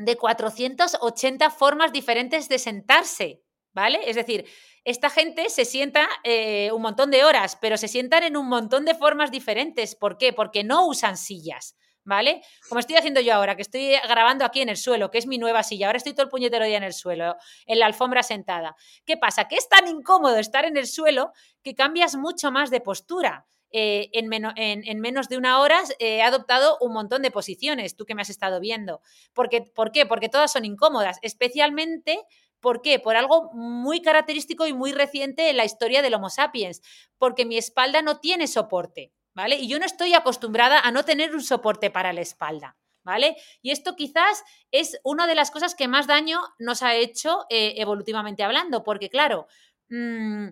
de 0.01 0.17
480 0.17 1.51
formas 1.51 1.93
diferentes 1.93 2.49
de 2.49 2.59
sentarse, 2.59 3.43
¿vale? 3.73 4.01
Es 4.07 4.17
decir, 4.17 4.47
esta 4.85 5.11
gente 5.11 5.49
se 5.51 5.65
sienta 5.65 6.09
eh, 6.25 6.71
un 6.73 6.83
montón 6.83 7.11
de 7.11 7.25
horas, 7.25 7.57
pero 7.61 7.77
se 7.77 7.89
sientan 7.89 8.23
en 8.25 8.37
un 8.37 8.49
montón 8.49 8.85
de 8.85 8.95
formas 8.95 9.31
diferentes. 9.31 9.95
¿Por 9.95 10.17
qué? 10.17 10.33
Porque 10.33 10.65
no 10.65 10.87
usan 10.87 11.17
sillas. 11.17 11.77
¿vale? 12.05 12.43
Como 12.69 12.81
estoy 12.81 12.97
haciendo 12.97 13.21
yo 13.21 13.35
ahora, 13.35 13.57
que 13.57 13.63
estoy 13.63 13.93
grabando 14.09 14.45
aquí 14.45 14.63
en 14.63 14.69
el 14.69 14.77
suelo, 14.77 15.11
que 15.11 15.19
es 15.19 15.27
mi 15.27 15.39
nueva 15.39 15.63
silla, 15.63 15.87
ahora 15.87 15.99
estoy 15.99 16.13
todo 16.13 16.25
el 16.25 16.29
puñetero 16.31 16.65
día 16.65 16.79
en 16.79 16.83
el 16.83 16.93
suelo, 16.93 17.37
en 17.67 17.79
la 17.79 17.87
alfombra 17.87 18.23
sentada. 18.23 18.75
¿Qué 19.05 19.17
pasa? 19.17 19.49
Que 19.49 19.57
es 19.57 19.69
tan 19.69 19.87
incómodo 19.87 20.37
estar 20.37 20.65
en 20.65 20.77
el 20.77 20.87
suelo 20.87 21.33
que 21.63 21.75
cambias 21.75 22.17
mucho 22.17 22.51
más 22.51 22.71
de 22.71 22.81
postura. 22.81 23.47
Eh, 23.73 24.11
en, 24.13 25.01
menos 25.01 25.29
de 25.29 25.37
una 25.37 25.61
hora 25.61 25.81
eh, 25.99 26.17
he 26.17 26.23
adoptado 26.23 26.77
un 26.81 26.93
montón 26.93 27.23
de 27.23 27.31
posiciones, 27.31 27.97
tú 27.97 28.05
que 28.05 28.15
me 28.15 28.23
has 28.23 28.31
estado 28.31 28.61
viendo. 28.61 29.01
Porque, 29.33 29.63
¿Por 29.63 29.93
qué? 29.93 30.07
Porque 30.07 30.29
todas 30.29 30.53
son 30.53 30.65
incómodas, 30.65 31.19
especialmente 31.23 32.21
¿Por 32.61 32.83
qué? 32.83 32.99
Por 32.99 33.17
algo 33.17 33.51
muy 33.55 34.03
característico 34.03 34.67
y 34.67 34.75
muy 34.75 34.93
reciente 34.93 35.49
en 35.49 35.57
la 35.57 35.65
historia 35.65 36.03
del 36.03 36.13
Homo 36.13 36.29
sapiens, 36.29 36.83
porque 37.17 37.47
mi 37.47 37.57
espalda 37.57 38.03
no 38.03 38.21
tiene 38.21 38.47
soporte. 38.47 39.15
¿vale? 39.35 39.57
Y 39.57 39.69
yo 39.69 39.79
no 39.79 39.87
estoy 39.87 40.15
acostumbrada 40.15 40.81
a 40.81 40.91
no 40.91 41.05
tener 41.05 41.35
un 41.35 41.43
soporte 41.43 41.91
para 41.91 42.13
la 42.13 42.21
espalda. 42.21 42.77
¿Vale? 43.03 43.37
Y 43.63 43.71
esto 43.71 43.97
quizás 43.97 44.45
es 44.71 45.01
una 45.05 45.27
de 45.27 45.35
las 45.35 45.51
cosas 45.51 45.75
que 45.75 45.89
más 45.89 46.07
daño 46.07 46.39
nos 46.59 46.83
ha 46.83 46.95
hecho 46.95 47.47
eh, 47.49 47.73
evolutivamente 47.79 48.43
hablando, 48.43 48.85
porque 48.85 49.09
claro, 49.09 49.47
mm, 49.89 50.49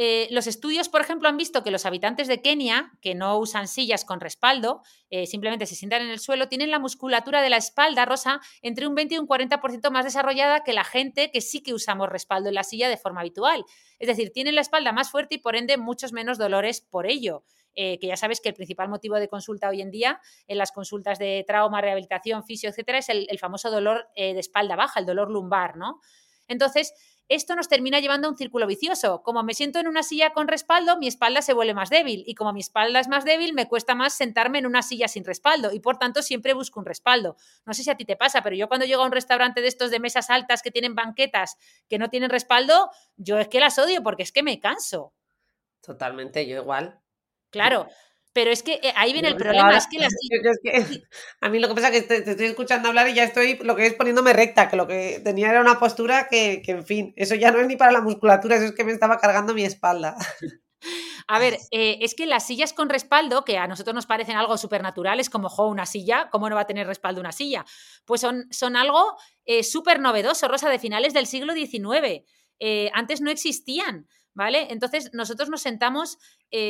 eh, 0.00 0.28
los 0.30 0.46
estudios, 0.46 0.88
por 0.88 1.00
ejemplo, 1.00 1.28
han 1.28 1.36
visto 1.36 1.64
que 1.64 1.72
los 1.72 1.84
habitantes 1.84 2.28
de 2.28 2.40
Kenia, 2.40 2.92
que 3.02 3.16
no 3.16 3.36
usan 3.36 3.66
sillas 3.66 4.04
con 4.04 4.20
respaldo, 4.20 4.80
eh, 5.10 5.26
simplemente 5.26 5.66
se 5.66 5.74
sientan 5.74 6.02
en 6.02 6.10
el 6.10 6.20
suelo, 6.20 6.46
tienen 6.46 6.70
la 6.70 6.78
musculatura 6.78 7.42
de 7.42 7.50
la 7.50 7.56
espalda, 7.56 8.04
Rosa, 8.04 8.40
entre 8.62 8.86
un 8.86 8.94
20 8.94 9.16
y 9.16 9.18
un 9.18 9.26
40% 9.26 9.90
más 9.90 10.04
desarrollada 10.04 10.62
que 10.62 10.72
la 10.72 10.84
gente 10.84 11.32
que 11.32 11.40
sí 11.40 11.64
que 11.64 11.74
usamos 11.74 12.08
respaldo 12.08 12.48
en 12.48 12.54
la 12.54 12.62
silla 12.62 12.88
de 12.88 12.96
forma 12.96 13.22
habitual. 13.22 13.64
Es 13.98 14.06
decir, 14.06 14.30
tienen 14.32 14.54
la 14.54 14.60
espalda 14.60 14.92
más 14.92 15.10
fuerte 15.10 15.34
y 15.34 15.38
por 15.38 15.56
ende 15.56 15.76
muchos 15.78 16.12
menos 16.12 16.38
dolores 16.38 16.80
por 16.80 17.10
ello. 17.10 17.42
Eh, 17.74 17.98
que 17.98 18.06
ya 18.06 18.16
sabes 18.16 18.40
que 18.40 18.50
el 18.50 18.54
principal 18.54 18.88
motivo 18.88 19.16
de 19.16 19.28
consulta 19.28 19.68
hoy 19.68 19.82
en 19.82 19.90
día 19.90 20.20
en 20.46 20.58
las 20.58 20.70
consultas 20.70 21.18
de 21.18 21.44
trauma, 21.44 21.80
rehabilitación, 21.80 22.44
fisio, 22.44 22.70
etcétera, 22.70 22.98
es 22.98 23.08
el, 23.08 23.26
el 23.28 23.38
famoso 23.40 23.68
dolor 23.68 24.06
de 24.14 24.38
espalda 24.38 24.76
baja, 24.76 25.00
el 25.00 25.06
dolor 25.06 25.28
lumbar, 25.28 25.76
¿no? 25.76 26.00
Entonces, 26.48 26.94
esto 27.28 27.54
nos 27.54 27.68
termina 27.68 28.00
llevando 28.00 28.26
a 28.26 28.30
un 28.30 28.36
círculo 28.36 28.66
vicioso. 28.66 29.22
Como 29.22 29.42
me 29.42 29.54
siento 29.54 29.78
en 29.78 29.88
una 29.88 30.02
silla 30.02 30.30
con 30.30 30.48
respaldo, 30.48 30.96
mi 30.98 31.06
espalda 31.06 31.42
se 31.42 31.52
vuelve 31.52 31.74
más 31.74 31.90
débil 31.90 32.24
y 32.26 32.34
como 32.34 32.52
mi 32.52 32.60
espalda 32.60 33.00
es 33.00 33.08
más 33.08 33.24
débil, 33.24 33.52
me 33.54 33.68
cuesta 33.68 33.94
más 33.94 34.14
sentarme 34.14 34.58
en 34.58 34.66
una 34.66 34.82
silla 34.82 35.08
sin 35.08 35.24
respaldo 35.24 35.72
y 35.72 35.80
por 35.80 35.98
tanto 35.98 36.22
siempre 36.22 36.54
busco 36.54 36.80
un 36.80 36.86
respaldo. 36.86 37.36
No 37.66 37.74
sé 37.74 37.82
si 37.82 37.90
a 37.90 37.96
ti 37.96 38.04
te 38.04 38.16
pasa, 38.16 38.42
pero 38.42 38.56
yo 38.56 38.68
cuando 38.68 38.86
llego 38.86 39.02
a 39.02 39.06
un 39.06 39.12
restaurante 39.12 39.60
de 39.60 39.68
estos 39.68 39.90
de 39.90 40.00
mesas 40.00 40.30
altas 40.30 40.62
que 40.62 40.70
tienen 40.70 40.94
banquetas 40.94 41.56
que 41.88 41.98
no 41.98 42.08
tienen 42.08 42.30
respaldo, 42.30 42.90
yo 43.16 43.38
es 43.38 43.48
que 43.48 43.60
las 43.60 43.78
odio 43.78 44.02
porque 44.02 44.22
es 44.22 44.32
que 44.32 44.42
me 44.42 44.58
canso. 44.60 45.12
Totalmente, 45.82 46.46
yo 46.46 46.62
igual. 46.62 47.00
Claro, 47.50 47.88
pero 48.32 48.50
es 48.50 48.62
que 48.62 48.74
eh, 48.74 48.92
ahí 48.94 49.12
viene 49.12 49.28
el 49.28 49.36
problema, 49.36 49.76
es 49.76 49.86
que, 49.86 49.98
A 51.40 51.48
mí 51.48 51.58
lo 51.58 51.68
que 51.68 51.74
pasa 51.74 51.88
es 51.88 52.02
que 52.02 52.20
te, 52.20 52.30
estoy 52.30 52.46
escuchando 52.46 52.88
hablar 52.88 53.08
y 53.08 53.14
ya 53.14 53.24
estoy, 53.24 53.58
lo 53.58 53.74
que 53.74 53.86
es 53.86 53.94
poniéndome 53.94 54.32
recta, 54.32 54.68
que 54.68 54.76
lo 54.76 54.86
que 54.86 55.20
tenía 55.24 55.50
era 55.50 55.60
una 55.60 55.78
postura 55.78 56.28
que, 56.28 56.62
en 56.66 56.84
fin, 56.84 57.12
eso 57.16 57.34
ya 57.34 57.50
no 57.50 57.60
es 57.60 57.66
ni 57.66 57.76
para 57.76 57.92
la 57.92 58.00
musculatura, 58.00 58.56
eso 58.56 58.66
es 58.66 58.72
que 58.72 58.84
me 58.84 58.92
estaba 58.92 59.18
cargando 59.18 59.54
mi 59.54 59.64
espalda. 59.64 60.16
A 61.26 61.38
ver, 61.40 61.58
eh, 61.72 61.98
es 62.00 62.14
que 62.14 62.24
las 62.24 62.46
sillas 62.46 62.72
con 62.72 62.88
respaldo, 62.88 63.44
que 63.44 63.58
a 63.58 63.66
nosotros 63.66 63.94
nos 63.94 64.06
parecen 64.06 64.36
algo 64.36 64.56
supernaturales, 64.56 65.28
como 65.28 65.48
jo, 65.50 65.66
una 65.66 65.84
silla, 65.84 66.30
¿cómo 66.30 66.48
no 66.48 66.54
va 66.54 66.62
a 66.62 66.66
tener 66.66 66.86
respaldo 66.86 67.20
una 67.20 67.32
silla? 67.32 67.66
Pues 68.06 68.22
son, 68.22 68.46
son 68.50 68.76
algo 68.76 69.16
eh, 69.44 69.62
súper 69.64 70.00
novedoso, 70.00 70.48
Rosa, 70.48 70.70
de 70.70 70.78
finales 70.78 71.12
del 71.12 71.26
siglo 71.26 71.52
XIX. 71.52 72.24
antes 72.94 73.20
no 73.20 73.30
existían. 73.30 74.06
¿vale? 74.32 74.68
Entonces 74.70 75.10
nosotros 75.12 75.48
nos 75.50 75.60
sentamos 75.60 76.18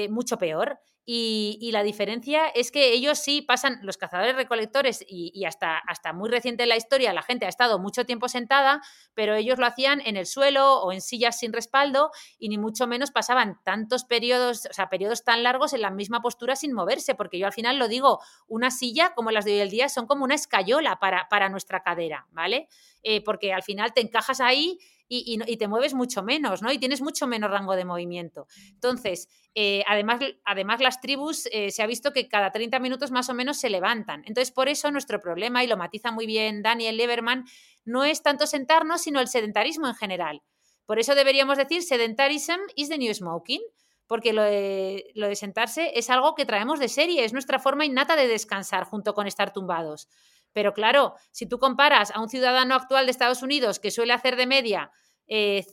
mucho 0.09 0.38
peor. 0.38 0.80
Y, 1.11 1.70
la 1.72 1.82
diferencia 1.82 2.48
es 2.48 2.70
que 2.70 2.92
ellos 2.92 3.18
sí 3.18 3.40
pasan, 3.40 3.78
los 3.80 3.96
cazadores 3.96 4.36
recolectores, 4.36 5.02
y, 5.09 5.42
hasta, 5.46 5.78
hasta 5.78 6.12
muy 6.12 6.28
reciente 6.28 6.64
en 6.64 6.68
la 6.68 6.76
historia, 6.76 7.14
la 7.14 7.22
gente 7.22 7.46
ha 7.46 7.48
estado 7.48 7.78
mucho 7.78 8.04
tiempo 8.04 8.28
sentada, 8.28 8.82
pero 9.14 9.34
ellos 9.34 9.59
lo 9.59 9.64
hacían 9.64 10.02
en 10.04 10.18
el 10.18 10.26
suelo 10.26 10.82
o 10.82 10.92
en 10.92 11.00
sillas 11.00 11.38
sin 11.38 11.54
respaldo, 11.54 12.11
y 12.38 12.50
ni 12.50 12.59
mucho 12.59 12.86
menos 12.86 13.11
pasaban 13.11 13.59
tantos 13.64 14.04
periodos, 14.04 14.66
o 14.70 14.74
sea, 14.74 14.90
periodos 14.90 15.24
tan 15.24 15.42
largos 15.42 15.72
en 15.72 15.80
la 15.80 15.90
misma 15.90 16.20
postura 16.20 16.56
sin 16.56 16.74
moverse, 16.74 17.14
porque 17.14 17.38
yo 17.38 17.46
al 17.46 17.54
final 17.54 17.78
lo 17.78 17.88
digo, 17.88 18.20
una 18.46 18.70
silla 18.70 19.14
como 19.14 19.30
las 19.30 19.46
de 19.46 19.52
hoy 19.52 19.61
en 19.61 19.70
día 19.70 19.88
son 19.88 20.06
como 20.06 20.24
una 20.24 20.34
escayola 20.34 20.98
para, 20.98 21.26
para 21.30 21.48
nuestra 21.48 21.82
cadera, 21.82 22.26
¿vale? 22.32 22.68
Eh, 23.02 23.24
porque 23.24 23.54
al 23.54 23.62
final 23.62 23.94
te 23.94 24.02
encajas 24.02 24.42
ahí 24.42 24.78
y, 25.09 25.56
te 25.56 25.68
mueves 25.68 25.94
mucho 25.94 26.22
menos, 26.22 26.62
¿no? 26.62 26.70
Y 26.70 26.78
tienes 26.78 27.00
mucho 27.00 27.26
menos 27.26 27.50
rango 27.50 27.76
de 27.76 27.84
movimiento. 27.84 28.46
Entonces, 28.74 29.28
eh, 29.61 29.82
además, 29.88 30.20
además, 30.44 30.80
las 30.80 31.00
tribus 31.00 31.48
eh, 31.50 31.72
se 31.72 31.82
ha 31.82 31.86
visto 31.88 32.12
que 32.12 32.28
cada 32.28 32.52
30 32.52 32.78
minutos 32.78 33.11
más 33.11 33.28
o 33.28 33.34
menos 33.34 33.59
se 33.59 33.68
levantan. 33.68 34.22
Entonces, 34.24 34.52
por 34.52 34.68
eso 34.68 34.92
nuestro 34.92 35.18
problema, 35.18 35.64
y 35.64 35.66
lo 35.66 35.76
matiza 35.76 36.12
muy 36.12 36.26
bien 36.26 36.62
Daniel 36.62 36.96
Leverman, 36.96 37.44
no 37.84 38.04
es 38.04 38.22
tanto 38.22 38.46
sentarnos, 38.46 39.02
sino 39.02 39.18
el 39.18 39.26
sedentarismo 39.26 39.88
en 39.88 39.96
general. 39.96 40.42
Por 40.86 41.00
eso 41.00 41.16
deberíamos 41.16 41.59
decir 41.59 41.82
sedentarism 41.82 42.61
is 42.76 42.88
the 42.88 42.98
new 42.98 43.12
smoking, 43.12 43.61
porque 44.06 44.32
lo 44.32 44.44
de 44.44 45.34
sentarse 45.34 45.90
es 45.98 46.09
algo 46.09 46.36
que 46.36 46.46
traemos 46.46 46.78
de 46.78 46.88
serie, 46.88 47.24
es 47.24 47.32
nuestra 47.32 47.59
forma 47.59 47.84
innata 47.84 48.14
de 48.14 48.28
descansar 48.28 48.84
junto 48.84 49.12
con 49.12 49.26
estar 49.26 49.52
tumbados. 49.52 50.06
Pero 50.52 50.72
claro, 50.72 51.14
si 51.32 51.46
tú 51.46 51.59
comparas 51.59 52.12
a 52.12 52.20
un 52.20 52.28
ciudadano 52.28 52.76
actual 52.76 53.06
de 53.06 53.11
Estados 53.11 53.42
Unidos 53.42 53.80
que 53.80 53.90
suele 53.90 54.12
hacer 54.12 54.36
de 54.36 54.46
media, 54.46 54.92
eh, 55.29 55.64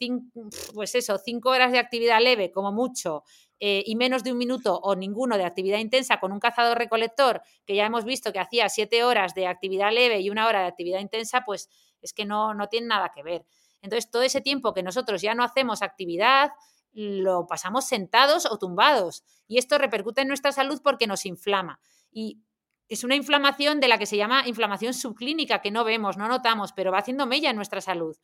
pues 0.74 0.96
eso, 0.96 1.18
cinco 1.18 1.50
horas 1.50 1.72
de 1.72 1.80
actividad 1.80 2.22
leve 2.22 2.52
como 2.52 2.72
mucho 2.72 3.24
eh, 3.60 3.84
y 3.86 3.96
menos 3.96 4.24
de 4.24 4.34
un 4.34 4.38
minuto 4.38 4.78
o 4.84 4.96
ninguno 4.96 5.38
de 5.38 5.46
actividad 5.46 5.80
intensa 5.80 6.20
con 6.20 6.34
un 6.34 6.40
cazador 6.40 6.78
recolector 6.78 7.42
que 7.66 7.76
ya 7.76 7.86
hemos 7.86 8.04
visto 8.04 8.34
que 8.34 8.40
hacía 8.40 8.68
siete 8.68 9.04
horas 9.06 9.34
de 9.34 9.48
actividad 9.48 9.94
leve 9.94 10.20
y 10.20 10.30
una 10.30 10.48
hora 10.48 10.62
de 10.62 10.68
actividad 10.68 11.00
intensa, 11.00 11.44
pues 11.46 11.70
es 12.02 12.12
que 12.12 12.26
no, 12.26 12.54
no 12.54 12.68
tiene 12.68 12.88
nada 12.88 13.12
que 13.16 13.24
ver. 13.24 13.46
Entonces, 13.82 14.12
todo 14.12 14.24
ese 14.24 14.42
tiempo 14.42 14.74
que 14.74 14.84
nosotros 14.84 15.22
ya 15.22 15.36
no 15.36 15.44
hacemos 15.44 15.82
actividad, 15.82 16.52
lo 16.92 17.46
pasamos 17.46 17.86
sentados 17.86 18.46
o 18.46 18.58
tumbados. 18.58 19.24
Y 19.48 19.58
esto 19.58 19.78
repercute 19.78 20.22
en 20.22 20.28
nuestra 20.28 20.52
salud 20.52 20.82
porque 20.84 21.08
nos 21.08 21.26
inflama. 21.26 21.80
Y 22.12 22.42
es 22.88 23.04
una 23.04 23.16
inflamación 23.16 23.80
de 23.80 23.88
la 23.88 23.98
que 23.98 24.06
se 24.06 24.18
llama 24.18 24.48
inflamación 24.48 24.94
subclínica, 24.94 25.62
que 25.62 25.72
no 25.72 25.84
vemos, 25.84 26.18
no 26.18 26.28
notamos, 26.28 26.72
pero 26.74 26.92
va 26.92 27.00
haciendo 27.00 27.26
mella 27.26 27.50
en 27.50 27.56
nuestra 27.56 27.82
salud. 27.82 28.16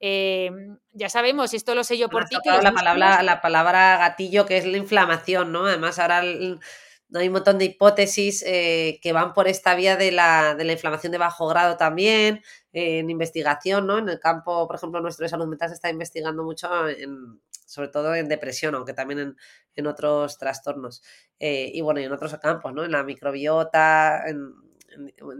Em, 0.00 0.78
ya 0.92 1.08
sabemos, 1.08 1.54
esto 1.54 1.74
lo 1.74 1.82
sé 1.82 1.98
yo 1.98 2.08
por 2.08 2.26
ti. 2.26 2.36
la, 2.44 2.72
palabra, 2.72 3.22
la 3.22 3.40
palabra 3.40 3.98
gatillo, 3.98 4.46
que 4.46 4.58
es 4.58 4.66
la 4.66 4.76
inflamación, 4.76 5.50
¿no? 5.50 5.66
Además, 5.66 5.98
ahora 5.98 6.18
hay 6.18 7.26
un 7.26 7.32
montón 7.32 7.58
de 7.58 7.64
hipótesis 7.64 8.44
eh, 8.46 9.00
que 9.02 9.12
van 9.12 9.32
por 9.32 9.48
esta 9.48 9.74
vía 9.74 9.96
de 9.96 10.12
la, 10.12 10.54
de 10.54 10.64
la 10.64 10.72
inflamación 10.72 11.10
de 11.10 11.18
bajo 11.18 11.48
grado 11.48 11.76
también, 11.76 12.42
en 12.72 13.10
investigación, 13.10 13.86
¿no? 13.86 13.98
En 13.98 14.08
el 14.08 14.20
campo, 14.20 14.66
por 14.66 14.76
ejemplo, 14.76 15.00
nuestro 15.00 15.24
de 15.24 15.30
salud 15.30 15.46
mental 15.46 15.68
se 15.70 15.74
está 15.74 15.90
investigando 15.90 16.44
mucho 16.44 16.88
en, 16.88 17.40
sobre 17.66 17.88
todo 17.88 18.14
en 18.14 18.28
depresión, 18.28 18.74
aunque 18.74 18.92
también 18.92 19.36
en, 19.74 19.86
otros 19.86 20.38
trastornos. 20.38 21.02
Eh, 21.38 21.70
y 21.72 21.80
bueno, 21.80 22.00
y 22.00 22.04
en 22.04 22.12
otros 22.12 22.36
campos, 22.38 22.72
¿no? 22.72 22.84
En 22.84 22.92
la 22.92 23.02
microbiota, 23.02 24.24
en, 24.26 24.52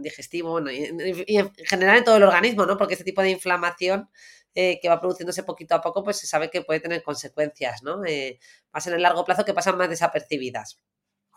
digestivo, 0.01 0.59
y, 0.69 1.37
en 1.37 1.53
general 1.65 1.97
en 1.97 2.03
todo 2.03 2.17
el 2.17 2.23
organismo, 2.23 2.65
¿no? 2.65 2.77
Porque 2.77 2.93
este 2.93 3.03
tipo 3.03 3.21
de 3.21 3.31
inflamación 3.31 4.09
eh, 4.55 4.79
que 4.81 4.89
va 4.89 4.99
produciéndose 4.99 5.43
poquito 5.43 5.75
a 5.75 5.81
poco, 5.81 6.03
pues 6.03 6.17
se 6.17 6.27
sabe 6.27 6.49
que 6.49 6.61
puede 6.63 6.79
tener 6.79 7.03
consecuencias, 7.03 7.83
¿no? 7.83 8.03
Eh, 8.05 8.39
más 8.73 8.87
en 8.87 8.93
el 8.93 9.01
largo 9.01 9.25
plazo 9.25 9.45
que 9.45 9.53
pasan 9.53 9.77
más 9.77 9.89
desapercibidas. 9.89 10.79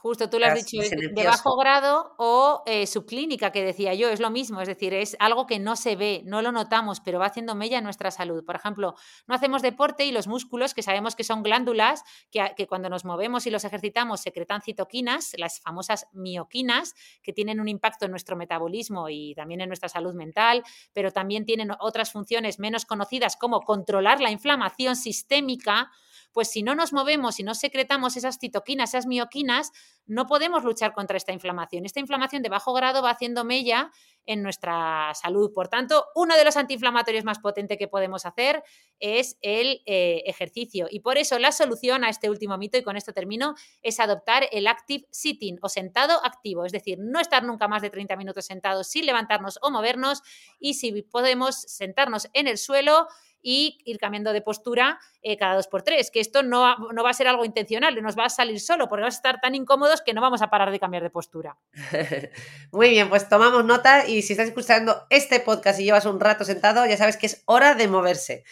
Justo 0.02 0.28
tú 0.28 0.40
lo 0.40 0.46
has 0.46 0.56
dicho, 0.56 0.82
de 0.82 1.24
bajo 1.24 1.56
grado 1.56 2.16
o 2.18 2.64
eh, 2.66 2.88
subclínica, 2.88 3.52
que 3.52 3.62
decía 3.62 3.94
yo, 3.94 4.08
es 4.08 4.18
lo 4.18 4.30
mismo, 4.30 4.60
es 4.60 4.66
decir, 4.66 4.92
es 4.94 5.16
algo 5.20 5.46
que 5.46 5.60
no 5.60 5.76
se 5.76 5.94
ve, 5.94 6.22
no 6.26 6.42
lo 6.42 6.50
notamos, 6.50 6.98
pero 6.98 7.20
va 7.20 7.26
haciendo 7.26 7.54
mella 7.54 7.78
en 7.78 7.84
nuestra 7.84 8.10
salud. 8.10 8.44
Por 8.44 8.56
ejemplo, 8.56 8.96
no 9.28 9.34
hacemos 9.36 9.62
deporte 9.62 10.04
y 10.04 10.10
los 10.10 10.26
músculos, 10.26 10.74
que 10.74 10.82
sabemos 10.82 11.14
que 11.14 11.22
son 11.22 11.44
glándulas, 11.44 12.02
que, 12.32 12.52
que 12.56 12.66
cuando 12.66 12.88
nos 12.88 13.04
movemos 13.04 13.46
y 13.46 13.52
los 13.52 13.64
ejercitamos 13.64 14.22
secretan 14.22 14.60
citoquinas, 14.60 15.34
las 15.38 15.60
famosas 15.60 16.08
mioquinas, 16.12 16.94
que 17.22 17.32
tienen 17.32 17.60
un 17.60 17.68
impacto 17.68 18.04
en 18.06 18.10
nuestro 18.10 18.34
metabolismo 18.34 19.08
y 19.08 19.36
también 19.36 19.60
en 19.60 19.68
nuestra 19.68 19.88
salud 19.88 20.14
mental, 20.14 20.64
pero 20.92 21.12
también 21.12 21.46
tienen 21.46 21.70
otras 21.78 22.10
funciones 22.10 22.58
menos 22.58 22.86
conocidas 22.86 23.36
como 23.36 23.60
controlar 23.60 24.20
la 24.20 24.32
inflamación 24.32 24.96
sistémica 24.96 25.92
pues 26.32 26.48
si 26.48 26.62
no 26.62 26.74
nos 26.74 26.92
movemos 26.92 27.38
y 27.40 27.42
no 27.42 27.54
secretamos 27.54 28.16
esas 28.16 28.38
citoquinas, 28.38 28.90
esas 28.90 29.06
mioquinas, 29.06 29.70
no 30.06 30.26
podemos 30.26 30.64
luchar 30.64 30.92
contra 30.92 31.16
esta 31.16 31.32
inflamación. 31.32 31.84
Esta 31.86 32.00
inflamación 32.00 32.42
de 32.42 32.48
bajo 32.48 32.72
grado 32.72 33.02
va 33.02 33.10
haciendo 33.10 33.44
mella 33.44 33.90
en 34.26 34.42
nuestra 34.42 35.12
salud. 35.14 35.52
Por 35.52 35.68
tanto, 35.68 36.06
uno 36.14 36.36
de 36.36 36.44
los 36.44 36.56
antiinflamatorios 36.56 37.24
más 37.24 37.38
potentes 37.38 37.78
que 37.78 37.88
podemos 37.88 38.26
hacer 38.26 38.62
es 39.00 39.36
el 39.42 39.82
eh, 39.86 40.22
ejercicio. 40.26 40.86
Y 40.90 41.00
por 41.00 41.18
eso 41.18 41.38
la 41.38 41.52
solución 41.52 42.04
a 42.04 42.08
este 42.08 42.30
último 42.30 42.56
mito, 42.58 42.78
y 42.78 42.82
con 42.82 42.96
esto 42.96 43.12
termino, 43.12 43.54
es 43.82 44.00
adoptar 44.00 44.48
el 44.52 44.66
active 44.66 45.06
sitting 45.10 45.58
o 45.62 45.68
sentado 45.68 46.24
activo, 46.24 46.64
es 46.64 46.72
decir, 46.72 46.98
no 47.00 47.20
estar 47.20 47.42
nunca 47.44 47.68
más 47.68 47.82
de 47.82 47.90
30 47.90 48.16
minutos 48.16 48.46
sentados 48.46 48.88
sin 48.88 49.06
levantarnos 49.06 49.58
o 49.62 49.70
movernos 49.70 50.22
y 50.58 50.74
si 50.74 51.02
podemos 51.02 51.56
sentarnos 51.56 52.28
en 52.32 52.48
el 52.48 52.58
suelo 52.58 53.08
y 53.42 53.78
ir 53.84 53.98
cambiando 53.98 54.32
de 54.32 54.40
postura 54.40 54.98
eh, 55.20 55.36
cada 55.36 55.54
dos 55.54 55.66
por 55.66 55.82
tres, 55.82 56.10
que 56.10 56.20
esto 56.20 56.42
no, 56.42 56.76
no, 56.92 57.02
va 57.02 57.10
a 57.10 57.14
ser 57.14 57.26
algo 57.28 57.44
intencional, 57.44 58.00
nos 58.02 58.16
va 58.16 58.26
a 58.26 58.30
salir 58.30 58.60
solo 58.60 58.88
porque 58.88 59.02
vamos 59.02 59.16
a 59.16 59.18
estar 59.18 59.40
tan 59.40 59.54
incómodos 59.54 60.00
que 60.00 60.14
no 60.14 60.20
vamos 60.20 60.42
a 60.42 60.50
parar 60.50 60.70
de 60.70 60.78
cambiar 60.78 61.02
de 61.02 61.10
postura. 61.10 61.58
Muy 62.72 62.90
bien, 62.90 63.08
pues 63.08 63.28
tomamos 63.28 63.64
nota 63.64 64.06
y 64.06 64.22
si 64.22 64.32
estás 64.32 64.48
escuchando 64.48 65.06
este 65.10 65.40
podcast 65.40 65.80
y 65.80 65.84
llevas 65.84 66.06
un 66.06 66.20
rato 66.20 66.44
sentado, 66.44 66.86
ya 66.86 66.96
sabes 66.96 67.16
que 67.16 67.26
es 67.26 67.42
hora 67.46 67.74
de 67.74 67.88
moverse. 67.88 68.44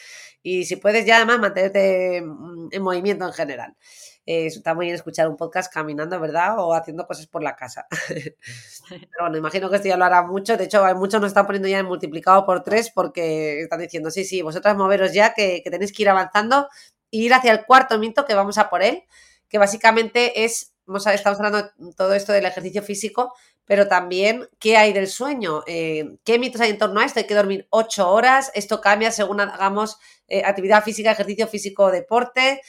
Y 0.43 0.64
si 0.64 0.76
puedes 0.76 1.05
ya 1.05 1.16
además 1.16 1.38
mantenerte 1.38 2.16
en 2.16 2.82
movimiento 2.82 3.26
en 3.26 3.32
general. 3.32 3.76
Eh, 4.27 4.47
está 4.47 4.75
muy 4.75 4.87
bien 4.87 4.95
escuchar 4.95 5.29
un 5.29 5.37
podcast 5.37 5.73
caminando, 5.73 6.21
¿verdad? 6.21 6.59
O 6.59 6.75
haciendo 6.75 7.07
cosas 7.07 7.27
por 7.27 7.43
la 7.43 7.57
casa. 7.57 7.87
Pero 8.89 9.09
bueno, 9.21 9.39
imagino 9.39 9.71
que 9.71 9.77
esto 9.77 9.89
ya 9.89 9.97
lo 9.97 10.05
hará 10.05 10.23
mucho. 10.23 10.57
De 10.57 10.64
hecho, 10.64 10.85
hay 10.85 10.95
muchos 10.95 11.21
nos 11.21 11.29
están 11.29 11.47
poniendo 11.47 11.68
ya 11.68 11.79
en 11.79 11.87
multiplicado 11.87 12.45
por 12.45 12.62
tres 12.62 12.91
porque 12.91 13.62
están 13.62 13.81
diciendo, 13.81 14.11
sí, 14.11 14.25
sí, 14.25 14.43
vosotras 14.43 14.77
moveros 14.77 15.12
ya, 15.12 15.33
que, 15.35 15.62
tenéis 15.64 15.93
que 15.93 16.03
ir 16.03 16.11
avanzando 16.11 16.68
e 17.11 17.18
ir 17.18 17.35
hacia 17.35 17.53
el 17.53 17.64
cuarto 17.64 17.99
mito 17.99 18.25
que 18.25 18.35
vamos 18.35 18.59
a 18.59 18.68
por 18.68 18.83
él, 18.83 19.05
que 19.49 19.59
básicamente 19.59 20.45
es, 20.45 20.75
estamos 20.87 21.41
hablando 21.41 21.62
de 21.62 21.95
todo 21.97 22.14
esto 22.14 22.33
del 22.33 22.47
ejercicio 22.47 22.83
físico, 22.83 23.35
pero 23.64 23.89
también 23.89 24.49
qué 24.59 24.77
hay 24.77 24.93
del 24.93 25.07
sueño, 25.07 25.62
eh, 25.66 26.18
qué 26.25 26.39
mitos 26.39 26.61
hay 26.61 26.71
en 26.71 26.79
torno 26.79 27.01
a 27.01 27.05
esto, 27.05 27.21
hay 27.21 27.27
que 27.27 27.35
dormir 27.35 27.66
ocho 27.71 28.11
horas, 28.11 28.51
esto 28.55 28.81
cambia 28.81 29.12
según 29.12 29.41
hagamos 29.41 29.99
eh, 30.29 30.43
actividad 30.45 30.83
física, 30.83 31.12
ejercicio 31.12 31.47
físico, 31.47 31.91
deporte, 31.91 32.61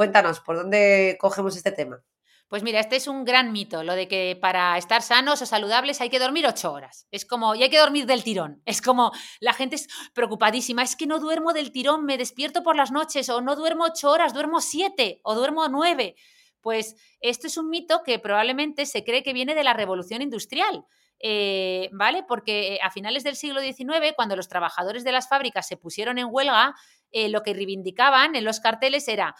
Cuéntanos, 0.00 0.40
¿por 0.40 0.56
dónde 0.56 1.18
cogemos 1.20 1.54
este 1.58 1.72
tema? 1.72 2.02
Pues 2.48 2.62
mira, 2.62 2.80
este 2.80 2.96
es 2.96 3.06
un 3.06 3.22
gran 3.22 3.52
mito, 3.52 3.84
lo 3.84 3.94
de 3.94 4.08
que 4.08 4.34
para 4.40 4.78
estar 4.78 5.02
sanos 5.02 5.42
o 5.42 5.44
saludables 5.44 6.00
hay 6.00 6.08
que 6.08 6.18
dormir 6.18 6.46
ocho 6.46 6.72
horas. 6.72 7.06
Es 7.10 7.26
como, 7.26 7.54
y 7.54 7.62
hay 7.62 7.68
que 7.68 7.78
dormir 7.78 8.06
del 8.06 8.24
tirón. 8.24 8.62
Es 8.64 8.80
como, 8.80 9.12
la 9.40 9.52
gente 9.52 9.76
es 9.76 9.88
preocupadísima, 10.14 10.82
es 10.82 10.96
que 10.96 11.06
no 11.06 11.18
duermo 11.18 11.52
del 11.52 11.70
tirón, 11.70 12.06
me 12.06 12.16
despierto 12.16 12.62
por 12.62 12.76
las 12.76 12.90
noches, 12.90 13.28
o 13.28 13.42
no 13.42 13.56
duermo 13.56 13.84
ocho 13.84 14.10
horas, 14.10 14.32
duermo 14.32 14.62
siete, 14.62 15.20
o 15.22 15.34
duermo 15.34 15.68
nueve. 15.68 16.16
Pues 16.62 16.96
esto 17.20 17.46
es 17.48 17.58
un 17.58 17.68
mito 17.68 18.02
que 18.02 18.18
probablemente 18.18 18.86
se 18.86 19.04
cree 19.04 19.22
que 19.22 19.34
viene 19.34 19.54
de 19.54 19.64
la 19.64 19.74
revolución 19.74 20.22
industrial. 20.22 20.86
Eh, 21.22 21.90
¿Vale? 21.92 22.24
Porque 22.26 22.78
a 22.82 22.90
finales 22.90 23.22
del 23.22 23.36
siglo 23.36 23.60
XIX, 23.60 24.14
cuando 24.16 24.34
los 24.34 24.48
trabajadores 24.48 25.04
de 25.04 25.12
las 25.12 25.28
fábricas 25.28 25.68
se 25.68 25.76
pusieron 25.76 26.16
en 26.16 26.28
huelga, 26.30 26.74
eh, 27.12 27.28
lo 27.28 27.42
que 27.42 27.52
reivindicaban 27.52 28.34
en 28.34 28.44
los 28.44 28.60
carteles 28.60 29.06
era 29.08 29.34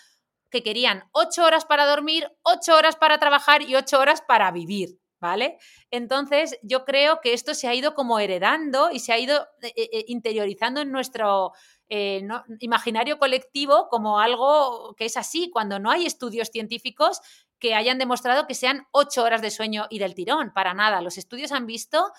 que 0.51 0.63
querían 0.63 1.05
ocho 1.13 1.45
horas 1.45 1.65
para 1.65 1.87
dormir, 1.87 2.31
ocho 2.43 2.75
horas 2.75 2.97
para 2.97 3.19
trabajar 3.19 3.63
y 3.63 3.75
ocho 3.75 3.99
horas 3.99 4.23
para 4.23 4.51
vivir. 4.51 4.99
¿Vale? 5.21 5.59
Entonces, 5.91 6.59
yo 6.63 6.87
creo 6.87 7.21
que 7.21 7.35
esto 7.35 7.53
se 7.53 7.69
ha 7.69 7.75
ido 7.75 7.95
como 7.95 8.19
heredando 8.19 8.91
y 8.91 9.01
se 9.01 9.13
ha 9.13 9.19
ido 9.19 9.47
eh, 9.61 9.71
eh, 9.77 9.91
eh, 9.93 10.05
interiorizando 10.09 10.81
en 10.81 10.91
nuestro 10.91 11.53
imaginario 12.61 13.19
colectivo 13.19 13.89
como 13.91 14.21
algo 14.21 14.95
que 14.97 15.07
es 15.07 15.17
así, 15.17 15.51
cuando 15.51 15.81
no 15.81 15.91
hay 15.91 16.07
estudios 16.07 16.49
científicos 16.49 17.21
que 17.59 17.75
hayan 17.75 17.99
demostrado 17.99 18.47
que 18.47 18.55
sean 18.55 18.87
ocho 18.93 19.25
horas 19.25 19.43
de 19.43 19.51
sueño 19.51 19.89
y 19.91 19.99
del 19.99 20.15
tirón, 20.15 20.53
para 20.55 20.73
nada. 20.73 21.03
Los 21.03 21.19
estudios 21.19 21.51
han 21.51 21.67
visto 21.67 22.13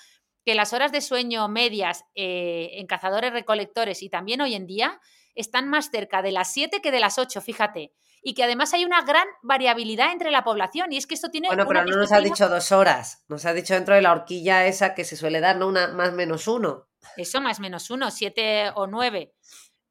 que 0.43 0.55
las 0.55 0.73
horas 0.73 0.91
de 0.91 0.99
sueño 0.99 1.47
medias 1.47 2.03
en 2.15 2.85
cazadores 2.85 3.31
recolectores 3.31 4.03
y 4.03 4.09
también 4.09 4.41
hoy 4.41 4.55
en 4.55 4.67
día 4.67 4.99
están 5.35 5.69
más 5.69 5.89
cerca 5.89 6.21
de 6.21 6.33
las 6.33 6.51
siete 6.51 6.81
que 6.81 6.91
de 6.91 6.99
las 6.99 7.17
ocho, 7.17 7.39
fíjate 7.39 7.93
y 8.21 8.33
que 8.33 8.43
además 8.43 8.73
hay 8.73 8.85
una 8.85 9.01
gran 9.01 9.27
variabilidad 9.41 10.11
entre 10.11 10.31
la 10.31 10.43
población. 10.43 10.91
Y 10.91 10.97
es 10.97 11.07
que 11.07 11.15
esto 11.15 11.29
tiene. 11.29 11.47
Bueno, 11.47 11.65
pero 11.67 11.85
no 11.85 11.97
nos 11.97 12.11
ha 12.11 12.19
dicho 12.19 12.47
dos 12.47 12.71
horas. 12.71 13.23
Nos 13.27 13.45
ha 13.45 13.53
dicho 13.53 13.73
dentro 13.73 13.95
de 13.95 14.01
la 14.01 14.11
horquilla 14.11 14.65
esa 14.67 14.93
que 14.93 15.03
se 15.03 15.17
suele 15.17 15.39
dar, 15.39 15.57
¿no? 15.57 15.67
Una 15.67 15.87
más 15.87 16.13
menos 16.13 16.47
uno. 16.47 16.87
Eso, 17.17 17.41
más 17.41 17.59
menos 17.59 17.89
uno, 17.89 18.11
siete 18.11 18.71
o 18.75 18.85
nueve. 18.87 19.33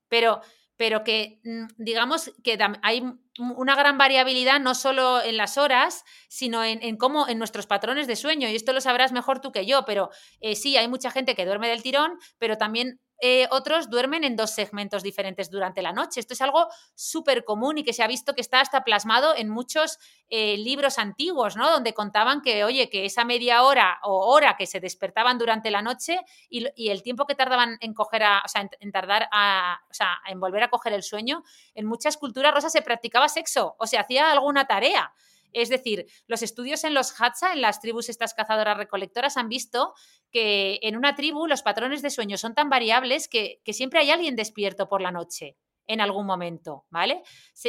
Pero, 0.08 0.40
pero 0.76 1.02
que 1.02 1.40
mm, 1.44 1.66
digamos 1.76 2.32
que 2.44 2.58
hay 2.82 3.02
una 3.38 3.74
gran 3.74 3.98
variabilidad 3.98 4.60
no 4.60 4.74
solo 4.74 5.22
en 5.22 5.36
las 5.36 5.58
horas, 5.58 6.04
sino 6.28 6.62
en, 6.64 6.96
cómo 6.96 7.28
en 7.28 7.38
nuestros 7.38 7.66
patrones 7.66 8.06
de 8.06 8.16
sueño. 8.16 8.48
Y 8.48 8.54
esto 8.54 8.72
lo 8.72 8.80
sabrás 8.80 9.12
mejor 9.12 9.40
tú 9.40 9.50
que 9.50 9.66
yo, 9.66 9.84
pero 9.84 10.10
eh, 10.40 10.54
sí, 10.54 10.76
hay 10.76 10.88
mucha 10.88 11.10
gente 11.10 11.34
que 11.34 11.46
duerme 11.46 11.68
del 11.68 11.82
tirón, 11.82 12.18
pero 12.38 12.58
también 12.58 13.00
eh, 13.20 13.46
otros 13.50 13.90
duermen 13.90 14.24
en 14.24 14.36
dos 14.36 14.50
segmentos 14.50 15.02
diferentes 15.02 15.50
durante 15.50 15.82
la 15.82 15.92
noche. 15.92 16.20
Esto 16.20 16.34
es 16.34 16.40
algo 16.40 16.68
súper 16.94 17.44
común 17.44 17.78
y 17.78 17.84
que 17.84 17.92
se 17.92 18.02
ha 18.02 18.06
visto 18.06 18.34
que 18.34 18.40
está 18.40 18.60
hasta 18.60 18.82
plasmado 18.82 19.36
en 19.36 19.50
muchos 19.50 19.98
eh, 20.28 20.56
libros 20.56 20.98
antiguos, 20.98 21.56
¿no? 21.56 21.70
Donde 21.70 21.92
contaban 21.92 22.40
que, 22.40 22.64
oye, 22.64 22.88
que 22.88 23.04
esa 23.04 23.24
media 23.24 23.62
hora 23.62 23.98
o 24.04 24.32
hora 24.32 24.56
que 24.56 24.66
se 24.66 24.80
despertaban 24.80 25.38
durante 25.38 25.70
la 25.70 25.82
noche 25.82 26.20
y, 26.48 26.88
el 26.90 27.02
tiempo 27.02 27.26
que 27.26 27.34
tardaban 27.34 27.76
en 27.80 27.94
coger 27.94 28.22
a, 28.22 28.42
o 28.44 28.48
sea, 28.48 28.68
en, 28.80 28.92
tardar 28.92 29.28
a, 29.32 29.80
o 29.90 29.94
sea, 29.94 30.18
en 30.26 30.40
volver 30.40 30.62
a 30.62 30.70
coger 30.70 30.92
el 30.92 31.02
sueño, 31.02 31.44
en 31.74 31.86
muchas 31.86 32.16
culturas 32.16 32.54
rosas 32.54 32.72
se 32.72 32.82
practicaba 32.82 33.28
sexo 33.28 33.76
o 33.78 33.86
se 33.86 33.98
hacía 33.98 34.32
alguna 34.32 34.66
tarea. 34.66 35.12
Es 35.52 35.68
decir, 35.68 36.06
los 36.26 36.42
estudios 36.42 36.84
en 36.84 36.94
los 36.94 37.20
Hatsa, 37.20 37.52
en 37.52 37.60
las 37.60 37.80
tribus 37.80 38.08
estas 38.08 38.34
cazadoras 38.34 38.76
recolectoras, 38.76 39.36
han 39.36 39.48
visto 39.48 39.94
que 40.30 40.78
en 40.82 40.96
una 40.96 41.14
tribu 41.14 41.46
los 41.46 41.62
patrones 41.62 42.02
de 42.02 42.10
sueño 42.10 42.36
son 42.38 42.54
tan 42.54 42.68
variables 42.70 43.28
que, 43.28 43.60
que 43.64 43.72
siempre 43.72 44.00
hay 44.00 44.10
alguien 44.10 44.36
despierto 44.36 44.88
por 44.88 45.00
la 45.00 45.10
noche 45.10 45.56
en 45.90 46.00
algún 46.00 46.24
momento, 46.24 46.86
¿vale? 46.90 47.22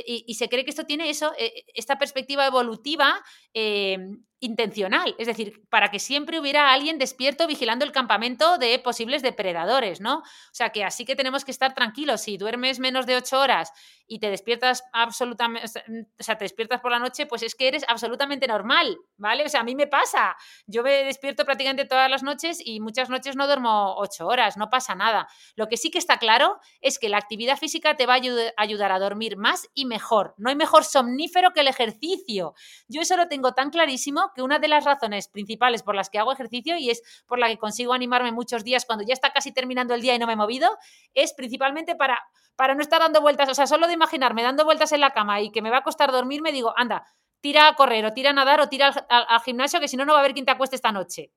y, 0.05 0.35
se 0.35 0.47
cree 0.47 0.63
que 0.63 0.69
esto 0.69 0.85
tiene 0.85 1.09
eso, 1.09 1.33
eh, 1.39 1.63
esta 1.73 1.97
perspectiva 1.97 2.45
evolutiva 2.45 3.19
eh, 3.51 3.97
intencional, 4.41 5.15
es 5.19 5.27
decir, 5.27 5.61
para 5.69 5.89
que 5.89 5.99
siempre 5.99 6.39
hubiera 6.39 6.73
alguien 6.73 6.97
despierto 6.97 7.45
vigilando 7.45 7.85
el 7.85 7.91
campamento 7.91 8.57
de 8.57 8.77
posibles 8.79 9.21
depredadores, 9.21 10.01
¿no? 10.01 10.17
O 10.17 10.23
sea, 10.51 10.71
que 10.71 10.83
así 10.83 11.05
que 11.05 11.15
tenemos 11.15 11.45
que 11.45 11.51
estar 11.51 11.75
tranquilos. 11.75 12.21
Si 12.21 12.37
duermes 12.37 12.79
menos 12.79 13.05
de 13.05 13.15
ocho 13.15 13.39
horas 13.39 13.71
y 14.07 14.19
te 14.19 14.31
despiertas 14.31 14.83
absolutamente, 14.93 15.67
o 15.67 16.23
sea, 16.23 16.37
te 16.37 16.45
despiertas 16.45 16.81
por 16.81 16.91
la 16.91 16.97
noche, 16.97 17.27
pues 17.27 17.43
es 17.43 17.53
que 17.53 17.67
eres 17.67 17.85
absolutamente 17.87 18.47
normal, 18.47 18.97
¿vale? 19.15 19.45
O 19.45 19.49
sea, 19.49 19.61
a 19.61 19.63
mí 19.63 19.75
me 19.75 19.85
pasa. 19.85 20.35
Yo 20.65 20.81
me 20.81 21.03
despierto 21.03 21.45
prácticamente 21.45 21.85
todas 21.85 22.09
las 22.09 22.23
noches 22.23 22.59
y 22.65 22.79
muchas 22.79 23.09
noches 23.09 23.35
no 23.35 23.45
duermo 23.45 23.95
ocho 23.97 24.25
horas, 24.25 24.57
no 24.57 24.71
pasa 24.71 24.95
nada. 24.95 25.27
Lo 25.55 25.67
que 25.67 25.77
sí 25.77 25.91
que 25.91 25.99
está 25.99 26.17
claro 26.17 26.59
es 26.81 26.97
que 26.97 27.09
la 27.09 27.17
actividad 27.17 27.57
física 27.57 27.95
te 27.95 28.07
va 28.07 28.15
a 28.15 28.21
ayudar 28.57 28.91
a 28.91 28.99
dormir 28.99 29.37
más 29.37 29.69
y 29.75 29.85
mejor. 29.85 30.33
No 30.37 30.49
hay 30.49 30.55
mejor 30.55 30.83
somnífero 30.83 31.51
que 31.53 31.61
el 31.61 31.67
ejercicio. 31.67 32.55
Yo 32.87 33.01
eso 33.01 33.15
lo 33.17 33.27
tengo 33.27 33.53
tan 33.53 33.69
clarísimo 33.69 34.30
que 34.33 34.41
una 34.41 34.59
de 34.59 34.67
las 34.67 34.85
razones 34.85 35.27
principales 35.27 35.83
por 35.83 35.95
las 35.95 36.09
que 36.09 36.19
hago 36.19 36.31
ejercicio 36.31 36.77
y 36.77 36.89
es 36.89 37.01
por 37.27 37.39
la 37.39 37.47
que 37.47 37.57
consigo 37.57 37.93
animarme 37.93 38.31
muchos 38.31 38.63
días 38.63 38.85
cuando 38.85 39.03
ya 39.05 39.13
está 39.13 39.31
casi 39.31 39.51
terminando 39.51 39.93
el 39.93 40.01
día 40.01 40.15
y 40.15 40.19
no 40.19 40.27
me 40.27 40.33
he 40.33 40.37
movido, 40.37 40.77
es 41.13 41.33
principalmente 41.33 41.95
para, 41.95 42.19
para 42.55 42.75
no 42.75 42.81
estar 42.81 42.99
dando 42.99 43.21
vueltas, 43.21 43.49
o 43.49 43.55
sea, 43.55 43.67
solo 43.67 43.87
de 43.87 43.93
imaginarme 43.93 44.43
dando 44.43 44.65
vueltas 44.65 44.91
en 44.91 45.01
la 45.01 45.11
cama 45.11 45.41
y 45.41 45.51
que 45.51 45.61
me 45.61 45.69
va 45.69 45.77
a 45.77 45.83
costar 45.83 46.11
dormir, 46.11 46.41
me 46.41 46.51
digo, 46.51 46.73
anda, 46.77 47.05
tira 47.41 47.67
a 47.67 47.75
correr 47.75 48.05
o 48.05 48.13
tira 48.13 48.29
a 48.29 48.33
nadar 48.33 48.61
o 48.61 48.69
tira 48.69 48.89
al, 49.09 49.41
gimnasio 49.41 49.79
que 49.79 49.87
si 49.87 49.97
no, 49.97 50.05
no 50.05 50.13
va 50.13 50.19
a 50.19 50.21
haber 50.21 50.33
quien 50.33 50.45
te 50.45 50.51
acueste 50.51 50.75
esta 50.75 50.91
noche. 50.91 51.31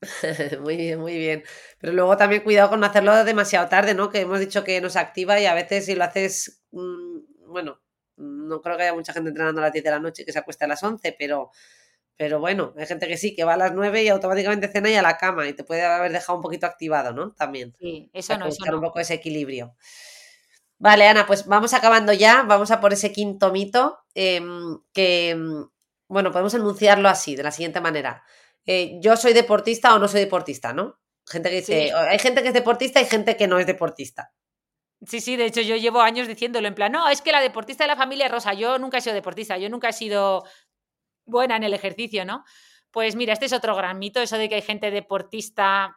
muy 0.60 0.76
bien, 0.76 0.98
muy 0.98 1.16
bien. 1.16 1.44
Pero 1.78 1.92
luego 1.92 2.16
también 2.16 2.42
cuidado 2.42 2.70
con 2.70 2.80
no 2.80 2.86
hacerlo 2.86 3.24
demasiado 3.24 3.68
tarde, 3.68 3.94
¿no? 3.94 4.08
Que 4.08 4.20
hemos 4.20 4.40
dicho 4.40 4.64
que 4.64 4.80
nos 4.80 4.96
activa 4.96 5.38
y 5.38 5.46
a 5.46 5.54
veces 5.54 5.84
si 5.84 5.94
lo 5.94 6.04
haces, 6.04 6.62
mm, 6.72 7.46
bueno, 7.46 7.82
no 8.16 8.60
creo 8.60 8.76
que 8.76 8.84
haya 8.84 8.94
mucha 8.94 9.12
gente 9.12 9.28
entrenando 9.28 9.60
a 9.60 9.64
las 9.64 9.72
10 9.72 9.84
de 9.84 9.90
la 9.90 10.00
noche 10.00 10.24
que 10.24 10.32
se 10.32 10.38
acueste 10.38 10.64
a 10.64 10.68
las 10.68 10.82
11, 10.82 11.14
pero 11.18 11.50
pero 12.20 12.38
bueno, 12.38 12.74
hay 12.76 12.84
gente 12.84 13.08
que 13.08 13.16
sí, 13.16 13.34
que 13.34 13.44
va 13.44 13.54
a 13.54 13.56
las 13.56 13.72
9 13.72 14.02
y 14.02 14.08
automáticamente 14.10 14.68
cena 14.68 14.90
y 14.90 14.94
a 14.94 15.00
la 15.00 15.16
cama 15.16 15.48
y 15.48 15.54
te 15.54 15.64
puede 15.64 15.82
haber 15.86 16.12
dejado 16.12 16.36
un 16.36 16.42
poquito 16.42 16.66
activado, 16.66 17.14
¿no? 17.14 17.32
También. 17.32 17.74
Sí, 17.80 18.10
eso 18.12 18.36
no, 18.36 18.44
eso 18.44 18.62
no. 18.66 18.74
un 18.74 18.82
poco 18.82 19.00
ese 19.00 19.14
equilibrio. 19.14 19.74
Vale, 20.76 21.08
Ana, 21.08 21.26
pues 21.26 21.46
vamos 21.46 21.72
acabando 21.72 22.12
ya, 22.12 22.42
vamos 22.42 22.70
a 22.72 22.78
por 22.82 22.92
ese 22.92 23.10
quinto 23.10 23.50
mito, 23.52 24.00
em, 24.12 24.80
que 24.92 25.30
em, 25.30 25.66
Bueno, 26.08 26.30
podemos 26.30 26.52
enunciarlo 26.52 27.08
así, 27.08 27.36
de 27.36 27.42
la 27.42 27.52
siguiente 27.52 27.80
manera. 27.80 28.22
Eh, 28.66 28.98
yo 29.00 29.16
soy 29.16 29.32
deportista 29.32 29.94
o 29.94 29.98
no 29.98 30.06
soy 30.06 30.20
deportista, 30.20 30.74
¿no? 30.74 30.98
Gente 31.26 31.48
que 31.48 31.56
dice, 31.56 31.84
Sí. 31.86 31.90
hay 31.90 32.18
gente 32.18 32.42
que 32.42 32.48
es 32.48 32.54
deportista 32.54 33.00
y 33.00 33.06
gente 33.06 33.34
que 33.38 33.46
no 33.46 33.58
es 33.58 33.66
deportista. 33.66 34.34
Sí, 35.06 35.22
sí, 35.22 35.36
de 35.36 35.46
hecho 35.46 35.62
yo 35.62 35.76
llevo 35.76 36.02
años 36.02 36.28
diciéndolo 36.28 36.68
en 36.68 36.74
plan, 36.74 36.92
no, 36.92 37.08
es 37.08 37.22
que 37.22 37.32
la 37.32 37.40
deportista 37.40 37.84
de 37.84 37.88
la 37.88 37.96
familia 37.96 38.26
es 38.26 38.32
Rosa, 38.32 38.52
yo 38.52 38.78
nunca 38.78 38.98
he 38.98 39.00
sido 39.00 39.14
deportista, 39.14 39.56
yo 39.56 39.70
nunca 39.70 39.88
he 39.88 39.92
sido 39.94 40.44
buena 41.30 41.56
en 41.56 41.64
el 41.64 41.74
ejercicio, 41.74 42.24
¿no? 42.24 42.44
Pues 42.90 43.16
mira, 43.16 43.32
este 43.32 43.46
es 43.46 43.52
otro 43.52 43.76
gran 43.76 43.98
mito, 43.98 44.20
eso 44.20 44.36
de 44.36 44.48
que 44.48 44.56
hay 44.56 44.62
gente 44.62 44.90
deportista 44.90 45.96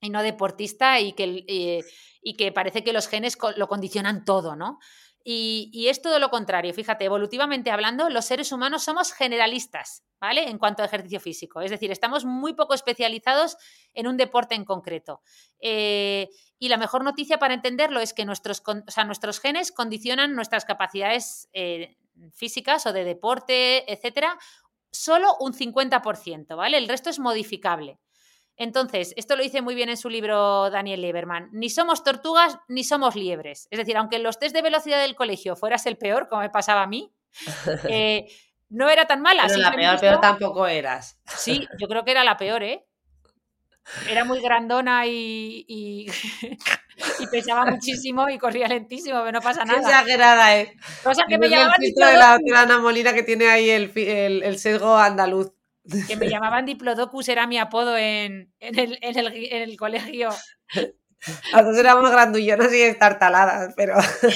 y 0.00 0.10
no 0.10 0.22
deportista 0.22 1.00
y 1.00 1.12
que, 1.12 1.44
eh, 1.48 1.84
y 2.22 2.34
que 2.34 2.52
parece 2.52 2.84
que 2.84 2.92
los 2.92 3.08
genes 3.08 3.38
lo 3.56 3.68
condicionan 3.68 4.24
todo, 4.24 4.56
¿no? 4.56 4.78
Y, 5.24 5.70
y 5.72 5.86
es 5.88 6.02
todo 6.02 6.18
lo 6.18 6.30
contrario, 6.30 6.74
fíjate, 6.74 7.04
evolutivamente 7.04 7.70
hablando, 7.70 8.10
los 8.10 8.24
seres 8.24 8.50
humanos 8.50 8.82
somos 8.82 9.12
generalistas, 9.12 10.04
¿vale? 10.20 10.48
En 10.48 10.58
cuanto 10.58 10.82
a 10.82 10.86
ejercicio 10.86 11.20
físico, 11.20 11.60
es 11.60 11.70
decir, 11.70 11.92
estamos 11.92 12.24
muy 12.24 12.54
poco 12.54 12.74
especializados 12.74 13.56
en 13.94 14.08
un 14.08 14.16
deporte 14.16 14.56
en 14.56 14.64
concreto. 14.64 15.22
Eh, 15.60 16.28
y 16.58 16.68
la 16.68 16.76
mejor 16.76 17.04
noticia 17.04 17.38
para 17.38 17.54
entenderlo 17.54 18.00
es 18.00 18.12
que 18.12 18.24
nuestros, 18.24 18.62
o 18.66 18.90
sea, 18.90 19.04
nuestros 19.04 19.38
genes 19.38 19.70
condicionan 19.70 20.34
nuestras 20.34 20.64
capacidades 20.64 21.48
eh, 21.52 21.96
físicas 22.32 22.86
o 22.86 22.92
de 22.92 23.04
deporte, 23.04 23.90
etcétera, 23.92 24.38
solo 24.90 25.36
un 25.40 25.52
50%, 25.52 26.56
¿vale? 26.56 26.78
El 26.78 26.88
resto 26.88 27.10
es 27.10 27.18
modificable. 27.18 27.98
Entonces, 28.56 29.14
esto 29.16 29.34
lo 29.34 29.42
dice 29.42 29.62
muy 29.62 29.74
bien 29.74 29.88
en 29.88 29.96
su 29.96 30.10
libro 30.10 30.70
Daniel 30.70 31.00
Lieberman. 31.00 31.48
Ni 31.52 31.70
somos 31.70 32.04
tortugas 32.04 32.58
ni 32.68 32.84
somos 32.84 33.16
liebres. 33.16 33.66
Es 33.70 33.78
decir, 33.78 33.96
aunque 33.96 34.16
en 34.16 34.22
los 34.22 34.38
test 34.38 34.54
de 34.54 34.62
velocidad 34.62 35.00
del 35.00 35.16
colegio 35.16 35.56
fueras 35.56 35.86
el 35.86 35.96
peor, 35.96 36.28
como 36.28 36.42
me 36.42 36.50
pasaba 36.50 36.82
a 36.82 36.86
mí, 36.86 37.12
eh, 37.88 38.26
no 38.68 38.88
era 38.88 39.06
tan 39.06 39.20
mala. 39.20 39.44
Pero 39.46 39.58
la 39.58 39.72
peor, 39.72 40.00
peor 40.00 40.20
tampoco 40.20 40.66
eras. 40.66 41.18
Sí, 41.24 41.66
yo 41.78 41.88
creo 41.88 42.04
que 42.04 42.10
era 42.10 42.24
la 42.24 42.36
peor, 42.36 42.62
¿eh? 42.62 42.86
Era 44.08 44.24
muy 44.24 44.40
grandona 44.40 45.06
y, 45.06 45.64
y, 45.68 46.06
y 47.18 47.26
pesaba 47.28 47.64
muchísimo 47.70 48.28
y 48.28 48.38
corría 48.38 48.68
lentísimo, 48.68 49.18
pero 49.20 49.32
no 49.32 49.40
pasa 49.40 49.62
Qué 49.62 49.72
nada. 49.72 49.80
exagerada, 49.80 50.56
¿eh? 50.58 50.76
Cosa 51.02 51.24
que 51.28 51.38
me 51.38 51.46
Es 51.46 51.52
el 51.52 51.58
llamaban 51.58 51.80
filtro 51.80 52.06
de 52.06 52.16
la 52.16 52.38
Ana 52.62 52.78
Molina 52.78 53.12
que 53.12 53.22
tiene 53.22 53.48
ahí 53.48 53.70
el, 53.70 53.92
el- 53.96 54.42
el 54.42 54.58
sesgo 54.58 54.96
andaluz. 54.96 55.52
que 56.06 56.16
me 56.16 56.28
llamaban 56.28 56.64
diplodocus, 56.64 57.28
era 57.28 57.46
mi 57.46 57.58
apodo 57.58 57.96
en, 57.96 58.52
en 58.60 58.78
el, 58.78 58.98
en 59.02 59.18
el- 59.18 59.34
en 59.52 59.62
el 59.62 59.76
colegio. 59.76 60.30
Nosotros 61.52 61.78
éramos 61.78 62.10
grandullonas 62.10 62.72
y 62.74 62.82
estartaladas, 62.82 63.74
pero 63.76 63.94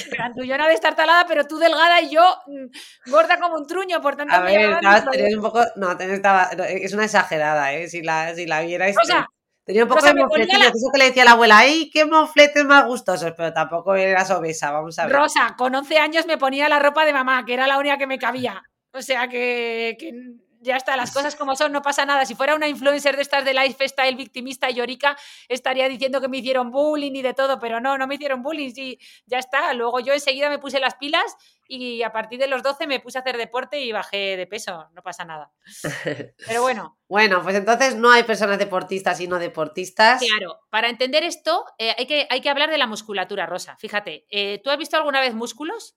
Grandullona 0.08 0.68
destartalada, 0.68 1.26
pero 1.26 1.44
tú 1.44 1.58
delgada 1.58 2.00
y 2.00 2.10
yo 2.10 2.22
mm, 2.46 3.10
gorda 3.10 3.40
como 3.40 3.56
un 3.56 3.66
truño, 3.66 4.00
por 4.00 4.14
tanto 4.14 4.32
a 4.36 4.40
me 4.42 4.56
ver, 4.56 4.70
estabas- 4.74 5.04
un 5.34 5.42
poco. 5.42 5.64
No, 5.74 5.90
estaba- 5.98 6.44
es 6.68 6.92
una 6.92 7.06
exagerada, 7.06 7.72
¿eh? 7.74 7.88
Si 7.88 8.02
la, 8.02 8.36
si 8.36 8.46
la 8.46 8.60
vierais. 8.60 8.94
Rosa, 8.96 9.18
eh, 9.28 9.35
tenía 9.66 9.82
un 9.82 9.88
poco 9.88 10.00
Rosa, 10.00 10.14
de 10.14 10.14
me 10.14 10.20
ponía 10.28 10.46
mofletillo. 10.46 10.58
la- 10.60 10.68
Eso 10.68 10.90
que 10.92 10.98
le 10.98 11.04
decía 11.06 11.24
la 11.26 11.32
abuela, 11.32 11.58
¡ay, 11.58 11.90
qué 11.92 12.06
mofletes 12.06 12.64
más 12.64 12.86
gustosos! 12.86 13.34
Pero 13.36 13.52
tampoco 13.52 13.94
eras 13.94 14.30
obesa, 14.30 14.70
vamos 14.70 14.98
a 14.98 15.06
ver. 15.06 15.14
Rosa, 15.16 15.54
con 15.58 15.74
11 15.74 15.98
años 15.98 16.24
me 16.26 16.38
ponía 16.38 16.68
la 16.70 16.78
ropa 16.78 17.04
de 17.04 17.12
mamá, 17.12 17.44
que 17.44 17.52
era 17.52 17.66
la 17.66 17.76
única 17.78 17.98
que 17.98 18.06
me 18.06 18.18
cabía. 18.18 18.62
O 18.92 19.02
sea 19.02 19.28
que, 19.28 19.96
que 20.00 20.12
ya 20.60 20.76
está, 20.76 20.96
las 20.96 21.12
cosas 21.12 21.36
como 21.36 21.56
son, 21.56 21.72
no 21.72 21.82
pasa 21.82 22.04
nada. 22.04 22.24
Si 22.24 22.34
fuera 22.34 22.54
una 22.54 22.68
influencer 22.68 23.16
de 23.16 23.22
estas 23.22 23.44
de 23.44 23.54
lifestyle 23.54 24.16
victimista 24.16 24.70
y 24.70 24.74
llorica, 24.74 25.16
estaría 25.48 25.88
diciendo 25.88 26.20
que 26.20 26.28
me 26.28 26.38
hicieron 26.38 26.70
bullying 26.70 27.12
y 27.12 27.22
de 27.22 27.34
todo, 27.34 27.58
pero 27.58 27.80
no, 27.80 27.98
no 27.98 28.06
me 28.06 28.16
hicieron 28.16 28.42
bullying, 28.42 28.72
sí, 28.72 28.98
ya 29.26 29.38
está. 29.38 29.72
Luego 29.74 30.00
yo 30.00 30.12
enseguida 30.12 30.50
me 30.50 30.58
puse 30.58 30.80
las 30.80 30.94
pilas 30.94 31.36
y 31.68 32.02
a 32.02 32.12
partir 32.12 32.38
de 32.38 32.46
los 32.46 32.62
12 32.62 32.86
me 32.86 33.00
puse 33.00 33.18
a 33.18 33.20
hacer 33.22 33.36
deporte 33.36 33.80
y 33.80 33.92
bajé 33.92 34.36
de 34.36 34.46
peso, 34.46 34.88
no 34.92 35.02
pasa 35.02 35.24
nada. 35.24 35.50
Pero 36.46 36.62
bueno, 36.62 36.98
Bueno, 37.08 37.42
pues 37.42 37.56
entonces 37.56 37.96
no 37.96 38.10
hay 38.10 38.22
personas 38.22 38.58
deportistas 38.58 39.20
y 39.20 39.28
no 39.28 39.38
deportistas. 39.38 40.22
Claro, 40.22 40.60
para 40.70 40.88
entender 40.88 41.24
esto 41.24 41.64
eh, 41.78 41.94
hay, 41.96 42.06
que, 42.06 42.26
hay 42.30 42.40
que 42.40 42.50
hablar 42.50 42.70
de 42.70 42.78
la 42.78 42.86
musculatura, 42.86 43.46
Rosa. 43.46 43.76
Fíjate, 43.76 44.26
eh, 44.30 44.60
¿tú 44.62 44.70
has 44.70 44.78
visto 44.78 44.96
alguna 44.96 45.20
vez 45.20 45.34
músculos? 45.34 45.96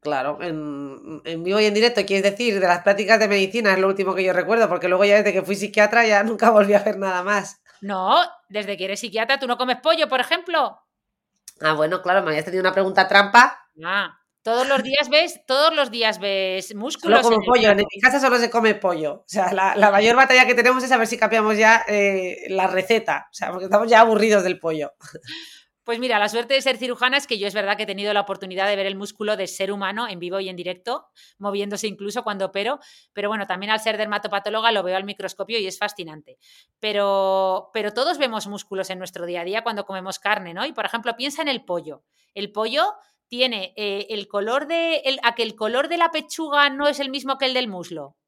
Claro, 0.00 0.38
en, 0.40 1.20
en 1.24 1.42
vivo 1.42 1.58
y 1.60 1.64
en 1.66 1.74
directo, 1.74 2.06
quieres 2.06 2.30
decir, 2.30 2.60
de 2.60 2.66
las 2.66 2.82
prácticas 2.82 3.18
de 3.18 3.26
medicina 3.26 3.72
es 3.72 3.78
lo 3.78 3.88
último 3.88 4.14
que 4.14 4.22
yo 4.22 4.32
recuerdo, 4.32 4.68
porque 4.68 4.88
luego 4.88 5.04
ya 5.04 5.16
desde 5.16 5.32
que 5.32 5.42
fui 5.42 5.56
psiquiatra 5.56 6.06
ya 6.06 6.22
nunca 6.24 6.50
volví 6.50 6.74
a 6.74 6.82
ver 6.82 6.98
nada 6.98 7.22
más. 7.22 7.60
No, 7.80 8.20
desde 8.48 8.76
que 8.76 8.84
eres 8.84 9.00
psiquiatra, 9.00 9.38
¿tú 9.38 9.46
no 9.46 9.56
comes 9.56 9.78
pollo, 9.80 10.08
por 10.08 10.20
ejemplo? 10.20 10.78
Ah, 11.60 11.72
bueno, 11.74 12.02
claro, 12.02 12.22
me 12.22 12.30
habías 12.30 12.44
tenido 12.44 12.60
una 12.60 12.72
pregunta 12.72 13.08
trampa. 13.08 13.66
Ah, 13.84 14.18
todos 14.42 14.66
los 14.66 14.82
días 14.82 15.08
ves, 15.10 15.40
todos 15.46 15.74
los 15.74 15.90
días 15.90 16.20
ves 16.20 16.74
músculos. 16.74 17.20
Solo 17.20 17.22
como 17.22 17.36
en 17.36 17.42
el 17.42 17.46
pollo, 17.46 17.70
en 17.70 17.86
mi 17.92 18.00
casa 18.00 18.20
solo 18.20 18.38
se 18.38 18.50
come 18.50 18.74
pollo. 18.76 19.14
O 19.14 19.24
sea, 19.26 19.52
la, 19.52 19.76
la 19.76 19.90
mayor 19.90 20.16
batalla 20.16 20.46
que 20.46 20.54
tenemos 20.54 20.82
es 20.82 20.92
a 20.92 20.96
ver 20.96 21.06
si 21.06 21.18
cambiamos 21.18 21.58
ya 21.58 21.84
eh, 21.88 22.46
la 22.48 22.66
receta. 22.66 23.26
O 23.30 23.34
sea, 23.34 23.50
porque 23.50 23.64
estamos 23.64 23.88
ya 23.88 24.00
aburridos 24.00 24.44
del 24.44 24.58
pollo. 24.58 24.92
Pues 25.88 26.00
mira, 26.00 26.18
la 26.18 26.28
suerte 26.28 26.52
de 26.52 26.60
ser 26.60 26.76
cirujana 26.76 27.16
es 27.16 27.26
que 27.26 27.38
yo 27.38 27.46
es 27.46 27.54
verdad 27.54 27.74
que 27.78 27.84
he 27.84 27.86
tenido 27.86 28.12
la 28.12 28.20
oportunidad 28.20 28.68
de 28.68 28.76
ver 28.76 28.84
el 28.84 28.94
músculo 28.94 29.38
del 29.38 29.48
ser 29.48 29.72
humano 29.72 30.06
en 30.06 30.18
vivo 30.18 30.38
y 30.38 30.50
en 30.50 30.54
directo, 30.54 31.06
moviéndose 31.38 31.86
incluso 31.86 32.22
cuando 32.22 32.44
opero, 32.44 32.78
pero 33.14 33.30
bueno, 33.30 33.46
también 33.46 33.72
al 33.72 33.80
ser 33.80 33.96
dermatopatóloga 33.96 34.70
lo 34.70 34.82
veo 34.82 34.98
al 34.98 35.04
microscopio 35.04 35.58
y 35.58 35.66
es 35.66 35.78
fascinante. 35.78 36.36
Pero, 36.78 37.70
pero 37.72 37.94
todos 37.94 38.18
vemos 38.18 38.46
músculos 38.48 38.90
en 38.90 38.98
nuestro 38.98 39.24
día 39.24 39.40
a 39.40 39.44
día 39.44 39.62
cuando 39.62 39.86
comemos 39.86 40.18
carne, 40.18 40.52
¿no? 40.52 40.66
Y 40.66 40.72
por 40.74 40.84
ejemplo, 40.84 41.16
piensa 41.16 41.40
en 41.40 41.48
el 41.48 41.64
pollo. 41.64 42.02
El 42.34 42.52
pollo 42.52 42.92
tiene 43.26 43.72
eh, 43.74 44.08
el 44.10 44.28
color 44.28 44.66
de. 44.66 44.96
El, 45.06 45.18
a 45.22 45.34
que 45.34 45.42
el 45.42 45.54
color 45.56 45.88
de 45.88 45.96
la 45.96 46.10
pechuga 46.10 46.68
no 46.68 46.86
es 46.86 47.00
el 47.00 47.08
mismo 47.08 47.38
que 47.38 47.46
el 47.46 47.54
del 47.54 47.66
muslo. 47.66 48.18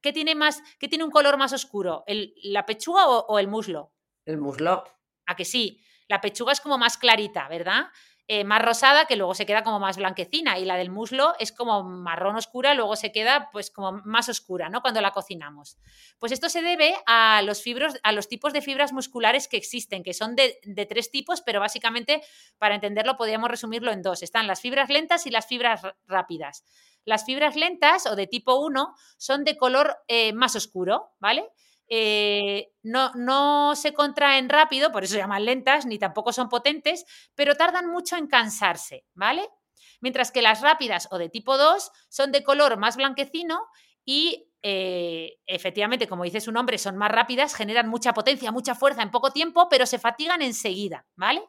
¿Qué 0.00 0.14
tiene, 0.14 0.34
más, 0.34 0.62
qué 0.78 0.88
tiene 0.88 1.04
un 1.04 1.10
color 1.10 1.36
más 1.36 1.52
oscuro? 1.52 2.04
¿El, 2.06 2.32
¿La 2.42 2.64
pechuga 2.64 3.06
o- 3.06 3.26
o 3.28 3.38
el 3.38 3.48
muslo? 3.48 3.92
El 4.24 4.38
muslo. 4.38 4.84
A 5.26 5.36
que 5.36 5.44
sí, 5.44 5.78
la 6.12 6.20
pechuga 6.20 6.52
es 6.52 6.60
como 6.60 6.76
más 6.76 6.98
clarita, 6.98 7.48
¿verdad? 7.48 7.86
Eh, 8.28 8.44
más 8.44 8.60
rosada, 8.60 9.06
que 9.06 9.16
luego 9.16 9.34
se 9.34 9.46
queda 9.46 9.64
como 9.64 9.80
más 9.80 9.96
blanquecina, 9.96 10.58
y 10.58 10.66
la 10.66 10.76
del 10.76 10.90
muslo 10.90 11.32
es 11.38 11.52
como 11.52 11.84
marrón 11.84 12.36
oscura, 12.36 12.74
luego 12.74 12.96
se 12.96 13.12
queda 13.12 13.48
pues 13.50 13.70
como 13.70 13.92
más 14.04 14.28
oscura, 14.28 14.68
¿no? 14.68 14.82
Cuando 14.82 15.00
la 15.00 15.12
cocinamos. 15.12 15.78
Pues 16.18 16.30
esto 16.30 16.50
se 16.50 16.60
debe 16.60 16.94
a 17.06 17.40
los, 17.40 17.64
a 18.02 18.12
los 18.12 18.28
tipos 18.28 18.52
de 18.52 18.60
fibras 18.60 18.92
musculares 18.92 19.48
que 19.48 19.56
existen, 19.56 20.02
que 20.02 20.12
son 20.12 20.36
de, 20.36 20.60
de 20.64 20.84
tres 20.84 21.10
tipos, 21.10 21.40
pero 21.40 21.60
básicamente, 21.60 22.22
para 22.58 22.74
entenderlo, 22.74 23.16
podríamos 23.16 23.48
resumirlo 23.48 23.90
en 23.90 24.02
dos. 24.02 24.22
Están 24.22 24.46
las 24.46 24.60
fibras 24.60 24.90
lentas 24.90 25.26
y 25.26 25.30
las 25.30 25.46
fibras 25.46 25.80
rápidas. 26.06 26.62
Las 27.06 27.24
fibras 27.24 27.56
lentas 27.56 28.04
o 28.04 28.16
de 28.16 28.26
tipo 28.26 28.56
1 28.56 28.94
son 29.16 29.44
de 29.44 29.56
color 29.56 29.96
eh, 30.08 30.34
más 30.34 30.56
oscuro, 30.56 31.14
¿vale? 31.20 31.48
Eh, 31.88 32.72
no, 32.82 33.12
no 33.14 33.74
se 33.76 33.92
contraen 33.92 34.48
rápido, 34.48 34.92
por 34.92 35.04
eso 35.04 35.14
se 35.14 35.18
llaman 35.20 35.44
lentas, 35.44 35.86
ni 35.86 35.98
tampoco 35.98 36.32
son 36.32 36.48
potentes, 36.48 37.04
pero 37.34 37.54
tardan 37.54 37.88
mucho 37.90 38.16
en 38.16 38.26
cansarse, 38.26 39.04
¿vale? 39.14 39.48
Mientras 40.00 40.32
que 40.32 40.42
las 40.42 40.60
rápidas 40.60 41.08
o 41.10 41.18
de 41.18 41.28
tipo 41.28 41.56
2 41.56 41.90
son 42.08 42.32
de 42.32 42.42
color 42.42 42.76
más 42.76 42.96
blanquecino 42.96 43.66
y 44.04 44.48
eh, 44.62 45.38
efectivamente, 45.46 46.06
como 46.06 46.24
dice 46.24 46.40
su 46.40 46.52
nombre, 46.52 46.78
son 46.78 46.96
más 46.96 47.10
rápidas, 47.10 47.54
generan 47.54 47.88
mucha 47.88 48.14
potencia, 48.14 48.52
mucha 48.52 48.74
fuerza 48.74 49.02
en 49.02 49.10
poco 49.10 49.30
tiempo, 49.32 49.68
pero 49.68 49.86
se 49.86 49.98
fatigan 49.98 50.40
enseguida, 50.42 51.06
¿vale? 51.16 51.42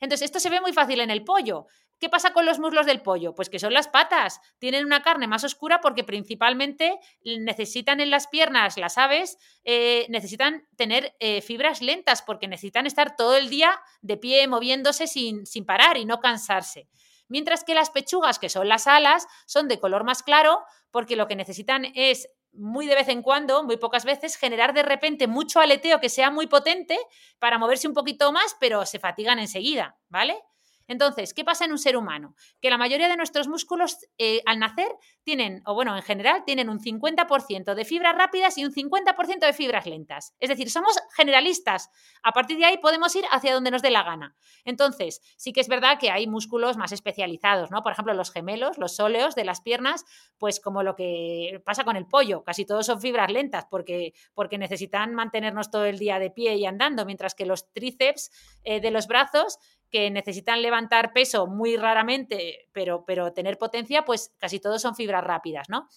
Entonces, 0.00 0.26
esto 0.26 0.40
se 0.40 0.50
ve 0.50 0.60
muy 0.60 0.72
fácil 0.72 1.00
en 1.00 1.10
el 1.10 1.24
pollo. 1.24 1.66
¿Qué 1.98 2.08
pasa 2.08 2.32
con 2.32 2.46
los 2.46 2.58
muslos 2.58 2.86
del 2.86 3.02
pollo? 3.02 3.34
Pues 3.34 3.50
que 3.50 3.58
son 3.58 3.72
las 3.72 3.88
patas. 3.88 4.40
Tienen 4.58 4.84
una 4.84 5.02
carne 5.02 5.26
más 5.26 5.42
oscura 5.42 5.80
porque 5.80 6.04
principalmente 6.04 6.98
necesitan 7.24 8.00
en 8.00 8.10
las 8.10 8.28
piernas, 8.28 8.76
las 8.76 8.98
aves, 8.98 9.38
eh, 9.64 10.06
necesitan 10.08 10.66
tener 10.76 11.16
eh, 11.18 11.42
fibras 11.42 11.82
lentas 11.82 12.22
porque 12.22 12.46
necesitan 12.46 12.86
estar 12.86 13.16
todo 13.16 13.36
el 13.36 13.48
día 13.48 13.80
de 14.00 14.16
pie 14.16 14.46
moviéndose 14.46 15.06
sin, 15.06 15.44
sin 15.44 15.64
parar 15.66 15.96
y 15.96 16.04
no 16.04 16.20
cansarse. 16.20 16.88
Mientras 17.28 17.64
que 17.64 17.74
las 17.74 17.90
pechugas, 17.90 18.38
que 18.38 18.48
son 18.48 18.68
las 18.68 18.86
alas, 18.86 19.26
son 19.46 19.68
de 19.68 19.80
color 19.80 20.04
más 20.04 20.22
claro 20.22 20.62
porque 20.90 21.16
lo 21.16 21.26
que 21.26 21.36
necesitan 21.36 21.86
es 21.94 22.28
muy 22.52 22.86
de 22.86 22.94
vez 22.94 23.08
en 23.08 23.22
cuando, 23.22 23.62
muy 23.64 23.76
pocas 23.76 24.04
veces, 24.04 24.36
generar 24.36 24.72
de 24.72 24.82
repente 24.82 25.26
mucho 25.26 25.60
aleteo 25.60 26.00
que 26.00 26.08
sea 26.08 26.30
muy 26.30 26.46
potente 26.46 26.98
para 27.38 27.58
moverse 27.58 27.88
un 27.88 27.94
poquito 27.94 28.32
más, 28.32 28.56
pero 28.58 28.86
se 28.86 28.98
fatigan 28.98 29.38
enseguida, 29.38 29.98
¿vale? 30.08 30.40
Entonces, 30.88 31.34
¿qué 31.34 31.44
pasa 31.44 31.66
en 31.66 31.72
un 31.72 31.78
ser 31.78 31.96
humano? 31.96 32.34
Que 32.60 32.70
la 32.70 32.78
mayoría 32.78 33.08
de 33.08 33.16
nuestros 33.16 33.46
músculos 33.46 33.98
eh, 34.16 34.42
al 34.46 34.58
nacer 34.58 34.88
tienen, 35.22 35.62
o 35.66 35.74
bueno, 35.74 35.94
en 35.94 36.02
general, 36.02 36.42
tienen 36.44 36.70
un 36.70 36.80
50% 36.80 37.74
de 37.74 37.84
fibras 37.84 38.16
rápidas 38.16 38.58
y 38.58 38.64
un 38.64 38.72
50% 38.72 39.40
de 39.40 39.52
fibras 39.52 39.86
lentas. 39.86 40.34
Es 40.40 40.48
decir, 40.48 40.70
somos 40.70 40.98
generalistas. 41.14 41.90
A 42.22 42.32
partir 42.32 42.58
de 42.58 42.64
ahí 42.64 42.78
podemos 42.78 43.14
ir 43.14 43.24
hacia 43.30 43.54
donde 43.54 43.70
nos 43.70 43.82
dé 43.82 43.90
la 43.90 44.02
gana. 44.02 44.34
Entonces, 44.64 45.20
sí 45.36 45.52
que 45.52 45.60
es 45.60 45.68
verdad 45.68 45.98
que 45.98 46.10
hay 46.10 46.26
músculos 46.26 46.76
más 46.76 46.92
especializados, 46.92 47.70
¿no? 47.70 47.82
Por 47.82 47.92
ejemplo, 47.92 48.14
los 48.14 48.32
gemelos, 48.32 48.78
los 48.78 48.96
sóleos 48.96 49.34
de 49.34 49.44
las 49.44 49.60
piernas, 49.60 50.04
pues 50.38 50.60
como 50.60 50.82
lo 50.82 50.96
que 50.96 51.62
pasa 51.64 51.84
con 51.84 51.96
el 51.96 52.06
pollo, 52.06 52.42
casi 52.44 52.64
todos 52.64 52.86
son 52.86 53.00
fibras 53.00 53.30
lentas 53.30 53.66
porque, 53.70 54.14
porque 54.34 54.56
necesitan 54.56 55.14
mantenernos 55.14 55.70
todo 55.70 55.84
el 55.84 55.98
día 55.98 56.18
de 56.18 56.30
pie 56.30 56.56
y 56.56 56.64
andando, 56.64 57.04
mientras 57.04 57.34
que 57.34 57.44
los 57.44 57.70
tríceps 57.72 58.30
eh, 58.64 58.80
de 58.80 58.90
los 58.90 59.06
brazos 59.06 59.58
que 59.90 60.10
necesitan 60.10 60.62
levantar 60.62 61.12
peso 61.12 61.46
muy 61.46 61.76
raramente, 61.76 62.68
pero, 62.72 63.04
pero 63.06 63.32
tener 63.32 63.58
potencia, 63.58 64.04
pues 64.04 64.34
casi 64.38 64.60
todos 64.60 64.82
son 64.82 64.94
fibras 64.94 65.24
rápidas, 65.24 65.68
¿no? 65.68 65.88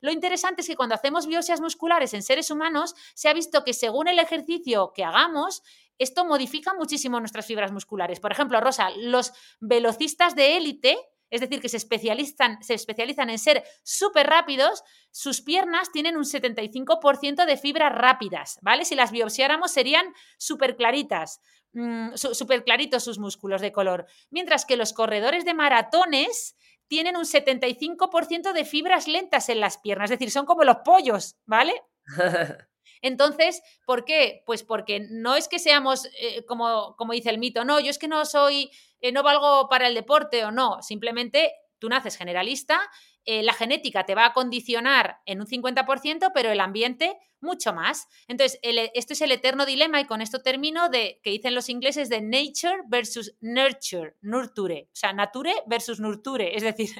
Lo 0.00 0.10
interesante 0.10 0.62
es 0.62 0.68
que 0.68 0.76
cuando 0.76 0.94
hacemos 0.94 1.26
biopsias 1.26 1.60
musculares 1.60 2.14
en 2.14 2.22
seres 2.22 2.50
humanos, 2.50 2.94
se 3.14 3.28
ha 3.28 3.34
visto 3.34 3.64
que 3.64 3.74
según 3.74 4.08
el 4.08 4.18
ejercicio 4.18 4.92
que 4.94 5.04
hagamos, 5.04 5.62
esto 5.98 6.24
modifica 6.24 6.72
muchísimo 6.74 7.20
nuestras 7.20 7.46
fibras 7.46 7.72
musculares. 7.72 8.20
Por 8.20 8.32
ejemplo, 8.32 8.60
Rosa, 8.60 8.88
los 8.96 9.32
velocistas 9.60 10.34
de 10.34 10.56
élite, 10.56 10.96
es 11.28 11.42
decir, 11.42 11.60
que 11.60 11.68
se 11.68 11.76
especializan, 11.76 12.62
se 12.62 12.74
especializan 12.74 13.28
en 13.28 13.38
ser 13.38 13.62
súper 13.82 14.26
rápidos, 14.26 14.82
sus 15.10 15.42
piernas 15.42 15.92
tienen 15.92 16.16
un 16.16 16.24
75% 16.24 17.44
de 17.44 17.56
fibras 17.56 17.92
rápidas, 17.92 18.58
¿vale? 18.62 18.84
Si 18.84 18.94
las 18.94 19.12
biopsiáramos 19.12 19.70
serían 19.70 20.06
súper 20.38 20.76
claritas, 20.76 21.40
mm, 21.72 22.14
súper 22.14 22.64
claritos 22.64 23.04
sus 23.04 23.18
músculos 23.18 23.60
de 23.60 23.72
color. 23.72 24.06
Mientras 24.30 24.64
que 24.64 24.76
los 24.76 24.92
corredores 24.92 25.44
de 25.44 25.54
maratones 25.54 26.56
tienen 26.88 27.16
un 27.16 27.24
75% 27.24 28.52
de 28.52 28.64
fibras 28.64 29.06
lentas 29.06 29.48
en 29.48 29.60
las 29.60 29.78
piernas, 29.78 30.10
es 30.10 30.18
decir, 30.18 30.30
son 30.30 30.46
como 30.46 30.64
los 30.64 30.78
pollos, 30.84 31.36
¿vale? 31.46 31.74
Entonces, 33.02 33.62
¿por 33.86 34.04
qué? 34.04 34.42
Pues 34.44 34.62
porque 34.62 35.06
no 35.10 35.36
es 35.36 35.48
que 35.48 35.58
seamos, 35.58 36.06
eh, 36.20 36.44
como, 36.46 36.96
como 36.96 37.12
dice 37.12 37.30
el 37.30 37.38
mito, 37.38 37.64
no, 37.64 37.80
yo 37.80 37.90
es 37.90 37.98
que 37.98 38.08
no 38.08 38.24
soy, 38.26 38.70
eh, 39.00 39.12
no 39.12 39.22
valgo 39.22 39.68
para 39.68 39.86
el 39.86 39.94
deporte 39.94 40.44
o 40.44 40.50
no, 40.50 40.82
simplemente 40.82 41.52
tú 41.78 41.88
naces 41.88 42.16
generalista, 42.16 42.80
eh, 43.24 43.42
la 43.42 43.52
genética 43.52 44.04
te 44.04 44.14
va 44.14 44.26
a 44.26 44.32
condicionar 44.32 45.18
en 45.26 45.40
un 45.40 45.46
50%, 45.46 46.30
pero 46.34 46.50
el 46.50 46.60
ambiente 46.60 47.16
mucho 47.40 47.72
más. 47.72 48.06
Entonces, 48.28 48.58
esto 48.62 49.12
es 49.14 49.20
el 49.22 49.32
eterno 49.32 49.66
dilema 49.66 50.00
y 50.00 50.06
con 50.06 50.20
esto 50.20 50.42
termino 50.42 50.88
de 50.88 51.20
que 51.22 51.30
dicen 51.30 51.54
los 51.54 51.68
ingleses 51.68 52.08
de 52.08 52.20
nature 52.20 52.82
versus 52.88 53.34
nurture, 53.40 54.16
nurture, 54.20 54.88
o 54.92 54.96
sea, 54.96 55.12
nature 55.12 55.54
versus 55.66 56.00
nurture, 56.00 56.54
es 56.54 56.62
decir, 56.62 56.90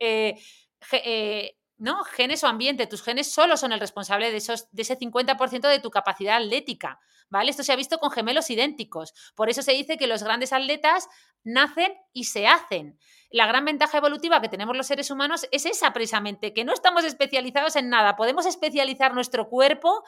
¿no? 1.78 2.04
Genes 2.04 2.42
o 2.44 2.46
ambiente. 2.46 2.86
Tus 2.86 3.02
genes 3.02 3.30
solo 3.30 3.56
son 3.56 3.72
el 3.72 3.80
responsable 3.80 4.30
de, 4.30 4.38
esos, 4.38 4.68
de 4.72 4.82
ese 4.82 4.98
50% 4.98 5.68
de 5.68 5.80
tu 5.80 5.90
capacidad 5.90 6.36
atlética, 6.36 7.00
¿vale? 7.28 7.50
Esto 7.50 7.62
se 7.62 7.72
ha 7.72 7.76
visto 7.76 7.98
con 7.98 8.10
gemelos 8.10 8.50
idénticos. 8.50 9.12
Por 9.34 9.50
eso 9.50 9.62
se 9.62 9.72
dice 9.72 9.96
que 9.96 10.06
los 10.06 10.22
grandes 10.22 10.52
atletas 10.52 11.08
nacen 11.44 11.92
y 12.12 12.24
se 12.24 12.46
hacen. 12.46 12.98
La 13.30 13.46
gran 13.46 13.64
ventaja 13.64 13.98
evolutiva 13.98 14.40
que 14.40 14.48
tenemos 14.48 14.76
los 14.76 14.86
seres 14.86 15.10
humanos 15.10 15.46
es 15.50 15.66
esa 15.66 15.92
precisamente, 15.92 16.52
que 16.52 16.64
no 16.64 16.72
estamos 16.72 17.04
especializados 17.04 17.76
en 17.76 17.88
nada. 17.88 18.16
Podemos 18.16 18.46
especializar 18.46 19.14
nuestro 19.14 19.48
cuerpo 19.48 20.04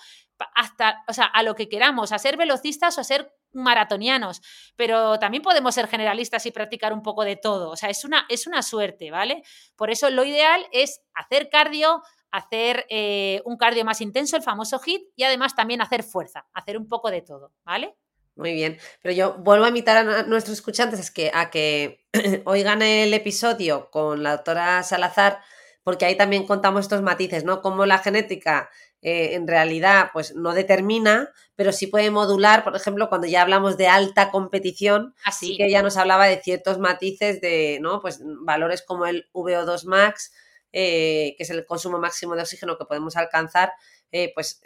hasta, 0.54 1.04
o 1.08 1.12
sea, 1.12 1.24
a 1.24 1.42
lo 1.42 1.54
que 1.54 1.68
queramos, 1.68 2.12
a 2.12 2.18
ser 2.18 2.36
velocistas 2.36 2.96
o 2.96 3.00
a 3.00 3.04
ser 3.04 3.32
maratonianos, 3.52 4.42
pero 4.76 5.18
también 5.18 5.42
podemos 5.42 5.74
ser 5.74 5.88
generalistas 5.88 6.46
y 6.46 6.50
practicar 6.50 6.92
un 6.92 7.02
poco 7.02 7.24
de 7.24 7.36
todo. 7.36 7.70
O 7.70 7.76
sea, 7.76 7.88
es 7.88 8.04
una, 8.04 8.26
es 8.28 8.46
una 8.46 8.62
suerte, 8.62 9.10
¿vale? 9.10 9.42
Por 9.76 9.90
eso 9.90 10.10
lo 10.10 10.24
ideal 10.24 10.66
es 10.72 11.00
hacer 11.14 11.48
cardio, 11.50 12.02
hacer 12.30 12.86
eh, 12.88 13.42
un 13.44 13.56
cardio 13.56 13.84
más 13.84 14.00
intenso, 14.00 14.36
el 14.36 14.42
famoso 14.42 14.80
HIT, 14.84 15.02
y 15.16 15.24
además 15.24 15.54
también 15.54 15.80
hacer 15.80 16.02
fuerza, 16.02 16.46
hacer 16.52 16.76
un 16.76 16.88
poco 16.88 17.10
de 17.10 17.22
todo, 17.22 17.52
¿vale? 17.64 17.96
Muy 18.36 18.52
bien, 18.52 18.78
pero 19.02 19.14
yo 19.14 19.34
vuelvo 19.38 19.64
a 19.64 19.68
invitar 19.68 19.96
a 19.96 20.22
nuestros 20.22 20.58
escuchantes 20.58 21.10
que, 21.10 21.30
a 21.34 21.50
que 21.50 22.06
oigan 22.44 22.82
el 22.82 23.12
episodio 23.12 23.90
con 23.90 24.22
la 24.22 24.32
doctora 24.32 24.82
Salazar, 24.84 25.40
porque 25.82 26.04
ahí 26.04 26.16
también 26.16 26.46
contamos 26.46 26.82
estos 26.82 27.02
matices, 27.02 27.44
¿no? 27.44 27.62
Cómo 27.62 27.84
la 27.86 27.98
genética 27.98 28.70
eh, 29.00 29.34
en 29.34 29.46
realidad 29.46 30.10
pues 30.12 30.34
no 30.34 30.54
determina, 30.54 31.32
pero 31.54 31.72
sí 31.72 31.86
puede 31.86 32.10
modular, 32.10 32.64
por 32.64 32.74
ejemplo, 32.74 33.08
cuando 33.08 33.28
ya 33.28 33.42
hablamos 33.42 33.76
de 33.76 33.86
alta 33.86 34.30
competición, 34.30 35.14
así 35.24 35.54
ah, 35.54 35.56
que 35.58 35.70
ya 35.70 35.82
nos 35.82 35.96
hablaba 35.96 36.26
de 36.26 36.40
ciertos 36.40 36.78
matices 36.78 37.40
de, 37.40 37.78
¿no? 37.80 38.00
Pues 38.00 38.20
valores 38.22 38.82
como 38.82 39.06
el 39.06 39.28
VO2 39.32 39.84
max, 39.84 40.32
eh, 40.72 41.34
que 41.36 41.42
es 41.42 41.50
el 41.50 41.64
consumo 41.66 41.98
máximo 41.98 42.34
de 42.34 42.42
oxígeno 42.42 42.76
que 42.76 42.84
podemos 42.84 43.16
alcanzar, 43.16 43.72
eh, 44.12 44.32
pues 44.34 44.60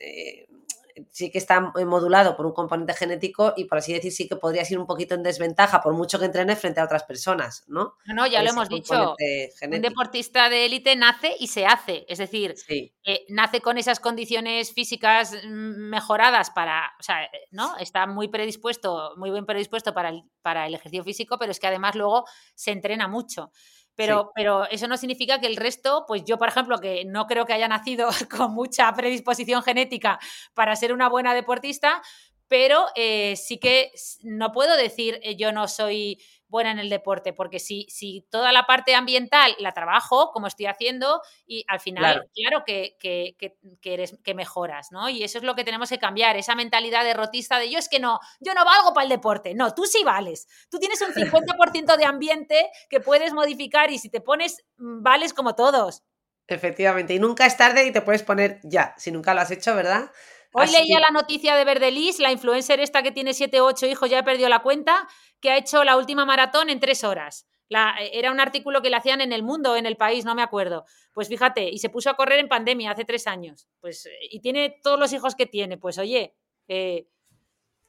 sí 1.10 1.30
que 1.30 1.38
está 1.38 1.72
eh, 1.78 1.84
modulado 1.84 2.36
por 2.36 2.46
un 2.46 2.52
componente 2.52 2.94
genético 2.94 3.54
y 3.56 3.64
por 3.64 3.78
así 3.78 3.92
decir 3.92 4.12
sí 4.12 4.28
que 4.28 4.36
podría 4.36 4.62
ir 4.68 4.78
un 4.78 4.86
poquito 4.86 5.14
en 5.14 5.22
desventaja 5.22 5.80
por 5.80 5.94
mucho 5.94 6.18
que 6.18 6.26
entrene 6.26 6.56
frente 6.56 6.80
a 6.80 6.84
otras 6.84 7.04
personas, 7.04 7.64
¿no? 7.66 7.94
No, 8.06 8.26
ya 8.26 8.42
lo 8.42 8.50
hemos 8.50 8.68
dicho. 8.68 9.14
Un 9.62 9.80
deportista 9.80 10.48
de 10.48 10.66
élite 10.66 10.96
nace 10.96 11.34
y 11.38 11.48
se 11.48 11.66
hace, 11.66 12.04
es 12.08 12.18
decir, 12.18 12.54
eh, 12.68 13.24
nace 13.28 13.60
con 13.60 13.78
esas 13.78 14.00
condiciones 14.00 14.72
físicas 14.72 15.32
mm, 15.32 15.90
mejoradas 15.90 16.50
para, 16.50 16.92
o 16.98 17.02
sea, 17.02 17.28
¿no? 17.50 17.76
Está 17.78 18.06
muy 18.06 18.28
predispuesto, 18.28 19.14
muy 19.16 19.30
bien 19.30 19.46
predispuesto 19.46 19.94
para 19.94 20.10
el, 20.10 20.22
para 20.42 20.66
el 20.66 20.74
ejercicio 20.74 21.04
físico, 21.04 21.38
pero 21.38 21.52
es 21.52 21.60
que 21.60 21.66
además 21.66 21.94
luego 21.94 22.24
se 22.54 22.72
entrena 22.72 23.08
mucho. 23.08 23.50
Pero, 23.94 24.32
pero 24.34 24.64
eso 24.70 24.88
no 24.88 24.96
significa 24.96 25.38
que 25.38 25.46
el 25.46 25.56
resto, 25.56 26.04
pues 26.08 26.24
yo, 26.24 26.38
por 26.38 26.48
ejemplo, 26.48 26.78
que 26.78 27.04
no 27.04 27.26
creo 27.26 27.44
que 27.44 27.52
haya 27.52 27.68
nacido 27.68 28.08
con 28.30 28.52
mucha 28.54 28.92
predisposición 28.94 29.62
genética 29.62 30.18
para 30.54 30.76
ser 30.76 30.92
una 30.92 31.08
buena 31.08 31.34
deportista, 31.34 32.02
pero 32.48 32.86
eh, 32.96 33.34
sí 33.36 33.58
que 33.58 33.92
no 34.22 34.52
puedo 34.52 34.76
decir 34.76 35.20
eh, 35.22 35.36
yo 35.36 35.52
no 35.52 35.68
soy 35.68 36.18
buena 36.52 36.70
en 36.70 36.78
el 36.78 36.90
deporte, 36.90 37.32
porque 37.32 37.58
si, 37.58 37.86
si 37.88 38.24
toda 38.30 38.52
la 38.52 38.66
parte 38.66 38.94
ambiental 38.94 39.56
la 39.58 39.72
trabajo, 39.72 40.30
como 40.32 40.46
estoy 40.46 40.66
haciendo, 40.66 41.22
y 41.46 41.64
al 41.66 41.80
final, 41.80 42.28
claro, 42.34 42.62
que, 42.64 42.96
que, 43.00 43.34
que, 43.80 43.94
eres, 43.94 44.18
que 44.22 44.34
mejoras, 44.34 44.92
¿no? 44.92 45.08
Y 45.08 45.24
eso 45.24 45.38
es 45.38 45.44
lo 45.44 45.56
que 45.56 45.64
tenemos 45.64 45.88
que 45.88 45.98
cambiar, 45.98 46.36
esa 46.36 46.54
mentalidad 46.54 47.04
derrotista 47.04 47.58
de 47.58 47.70
yo 47.70 47.78
es 47.78 47.88
que 47.88 47.98
no, 47.98 48.20
yo 48.38 48.52
no 48.54 48.64
valgo 48.64 48.92
para 48.92 49.04
el 49.04 49.08
deporte. 49.08 49.54
No, 49.54 49.74
tú 49.74 49.86
sí 49.86 50.04
vales. 50.04 50.46
Tú 50.70 50.78
tienes 50.78 51.00
un 51.00 51.14
50% 51.14 51.96
de 51.96 52.04
ambiente 52.04 52.70
que 52.90 53.00
puedes 53.00 53.32
modificar 53.32 53.90
y 53.90 53.98
si 53.98 54.10
te 54.10 54.20
pones, 54.20 54.62
mm, 54.76 55.02
vales 55.02 55.32
como 55.32 55.54
todos. 55.54 56.02
Efectivamente, 56.48 57.14
y 57.14 57.18
nunca 57.18 57.46
es 57.46 57.56
tarde 57.56 57.86
y 57.86 57.92
te 57.92 58.02
puedes 58.02 58.22
poner 58.22 58.60
ya, 58.62 58.94
si 58.98 59.10
nunca 59.10 59.32
lo 59.32 59.40
has 59.40 59.50
hecho, 59.50 59.74
¿verdad? 59.74 60.10
Hoy 60.52 60.66
leía 60.70 61.00
la 61.00 61.10
noticia 61.10 61.56
de 61.56 61.64
Verdelis, 61.64 62.18
la 62.18 62.30
influencer 62.30 62.80
esta 62.80 63.02
que 63.02 63.10
tiene 63.10 63.32
7 63.34 63.60
o 63.60 63.66
8 63.66 63.86
hijos, 63.86 64.10
ya 64.10 64.18
he 64.18 64.22
perdido 64.22 64.48
la 64.48 64.62
cuenta, 64.62 65.08
que 65.40 65.50
ha 65.50 65.56
hecho 65.56 65.82
la 65.84 65.96
última 65.96 66.24
maratón 66.24 66.68
en 66.68 66.78
3 66.78 67.04
horas. 67.04 67.46
La, 67.68 67.94
era 68.12 68.30
un 68.30 68.38
artículo 68.38 68.82
que 68.82 68.90
le 68.90 68.96
hacían 68.96 69.22
en 69.22 69.32
el 69.32 69.42
mundo, 69.42 69.76
en 69.76 69.86
el 69.86 69.96
país, 69.96 70.26
no 70.26 70.34
me 70.34 70.42
acuerdo. 70.42 70.84
Pues 71.14 71.28
fíjate, 71.28 71.70
y 71.70 71.78
se 71.78 71.88
puso 71.88 72.10
a 72.10 72.16
correr 72.16 72.38
en 72.38 72.48
pandemia 72.48 72.90
hace 72.90 73.06
tres 73.06 73.26
años. 73.26 73.66
Pues, 73.80 74.06
y 74.30 74.40
tiene 74.40 74.78
todos 74.82 74.98
los 74.98 75.10
hijos 75.14 75.34
que 75.34 75.46
tiene. 75.46 75.78
Pues 75.78 75.96
oye. 75.96 76.34
Eh, 76.68 77.06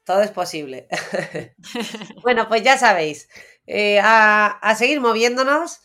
Todo 0.05 0.22
es 0.22 0.32
posible. 0.32 0.88
bueno, 2.24 2.47
pues 2.47 2.64
ya 2.64 2.78
sabéis. 2.78 3.28
Eh, 3.68 3.99
a, 4.01 4.47
a 4.47 4.76
seguir 4.76 5.01
moviéndonos 5.01 5.82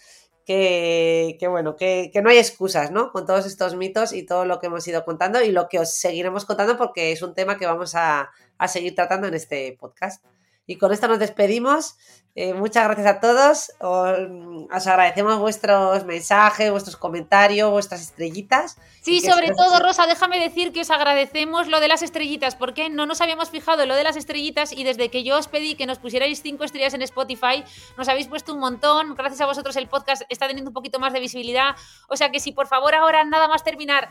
que, 0.49 1.47
bueno, 1.47 1.77
que, 1.77 2.11
no 2.23 2.31
hay 2.31 2.39
excusas, 2.39 2.91
¿no? 2.91 3.13
Con 3.13 3.27
todos 3.27 3.45
estos 3.45 3.77
mitos 3.77 4.15
y 4.15 4.25
todo 4.25 4.47
lo 4.47 4.61
que 4.61 4.69
hemos 4.69 4.89
ido 4.89 5.05
contando 5.05 5.43
y 5.43 5.53
lo 5.53 5.69
que 5.69 5.79
os 5.79 5.93
seguiremos 5.93 6.47
contando 6.47 6.79
porque 6.79 7.13
es 7.13 7.21
un 7.21 7.35
tema 7.35 7.59
que 7.59 7.67
vamos 7.67 7.95
a, 7.95 8.31
a 8.57 8.69
seguir 8.69 8.95
tratando 8.95 9.27
en 9.27 9.35
este 9.35 9.77
podcast. 9.79 10.25
Y 10.69 10.77
con 10.77 10.93
esto 10.93 11.09
nos 11.09 11.19
despedimos. 11.19 11.97
Eh, 12.41 12.55
muchas 12.55 12.85
gracias 12.85 13.07
a 13.07 13.19
todos. 13.21 13.73
Os, 13.81 14.87
agradecemos 14.87 15.39
vuestros 15.41 16.05
mensajes, 16.05 16.71
vuestros 16.71 16.97
comentarios, 16.97 17.69
vuestras 17.69 18.01
estrellitas. 18.01 18.77
Sí, 19.03 19.21
sobre 19.21 19.51
todo, 19.53 19.81
Rosa, 19.81 20.07
déjame 20.07 20.39
decir 20.39 20.73
que 20.73 20.83
os 20.83 20.91
agradecemos 20.91 21.67
lo 21.67 21.81
de 21.81 21.89
las 21.89 22.03
estrellitas, 22.03 22.55
porque 22.55 22.91
no 22.91 23.07
nos 23.07 23.21
habíamos 23.21 23.51
fijado 23.51 23.83
en 23.83 23.89
lo 23.89 23.97
de 23.97 24.05
las 24.05 24.15
estrellitas 24.15 24.73
y 24.73 24.85
desde 24.85 25.09
que 25.09 25.25
yo 25.25 25.37
os 25.37 25.49
pedí 25.49 25.75
que 25.75 25.87
nos 25.87 25.99
pusierais 25.99 26.41
cinco 26.41 26.63
estrellas 26.63 26.95
en 26.95 27.03
Spotify, 27.03 27.65
nos 27.97 28.09
habéis 28.09 28.29
puesto 28.29 28.55
un 28.55 28.61
montón. 28.61 29.17
Gracias 29.17 29.41
a 29.41 29.47
vosotros 29.47 29.75
el 29.75 29.89
podcast 29.89 30.23
está 30.29 30.47
teniendo 30.47 30.71
un 30.71 30.75
poquito 30.75 31.01
más 31.01 31.13
de 31.13 31.19
visibilidad. 31.19 31.75
O 32.09 32.17
sea 32.17 32.31
que 32.31 32.39
si 32.39 32.53
por 32.53 32.69
favor 32.69 32.95
ahora 32.95 33.25
nada 33.25 33.49
más 33.49 33.65
terminar, 33.65 34.11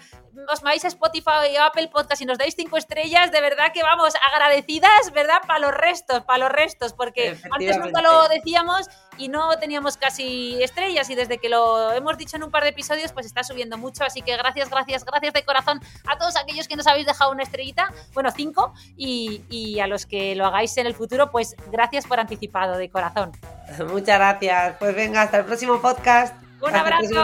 os 0.51 0.61
vais 0.61 0.83
a 0.83 0.89
Spotify 0.89 1.55
o 1.59 1.63
Apple 1.63 1.87
Podcast 1.87 2.21
y 2.21 2.25
nos 2.25 2.37
dais 2.37 2.55
cinco 2.55 2.75
estrellas, 2.75 3.31
de 3.31 3.39
verdad 3.39 3.71
que 3.73 3.83
vamos 3.83 4.15
agradecidas, 4.33 5.13
¿verdad? 5.13 5.41
Para 5.47 5.59
los 5.59 5.71
restos, 5.71 6.23
para 6.25 6.39
los 6.39 6.46
restos, 6.51 6.93
porque 6.93 7.37
antes 7.51 7.77
nunca 7.77 8.01
lo 8.01 8.27
decíamos 8.29 8.87
y 9.17 9.29
no 9.29 9.57
teníamos 9.57 9.97
casi 9.97 10.61
estrellas 10.61 11.09
y 11.09 11.15
desde 11.15 11.37
que 11.37 11.49
lo 11.49 11.91
hemos 11.93 12.17
dicho 12.17 12.35
en 12.35 12.43
un 12.43 12.51
par 12.51 12.63
de 12.63 12.69
episodios 12.69 13.11
pues 13.11 13.25
está 13.25 13.43
subiendo 13.43 13.77
mucho, 13.77 14.03
así 14.03 14.21
que 14.21 14.35
gracias, 14.37 14.69
gracias, 14.69 15.03
gracias 15.03 15.33
de 15.33 15.43
corazón 15.43 15.81
a 16.05 16.17
todos 16.17 16.35
aquellos 16.37 16.67
que 16.67 16.75
nos 16.75 16.87
habéis 16.87 17.05
dejado 17.05 17.31
una 17.31 17.43
estrellita, 17.43 17.91
bueno, 18.13 18.31
cinco, 18.31 18.73
y, 18.95 19.43
y 19.49 19.79
a 19.79 19.87
los 19.87 20.05
que 20.05 20.35
lo 20.35 20.45
hagáis 20.45 20.77
en 20.77 20.87
el 20.87 20.93
futuro, 20.93 21.31
pues 21.31 21.55
gracias 21.71 22.05
por 22.05 22.19
anticipado 22.19 22.77
de 22.77 22.89
corazón. 22.89 23.31
Muchas 23.89 24.17
gracias, 24.17 24.75
pues 24.79 24.95
venga, 24.95 25.23
hasta 25.23 25.37
el 25.39 25.45
próximo 25.45 25.81
podcast. 25.81 26.35
Un 26.61 26.75
abrazo. 26.75 27.21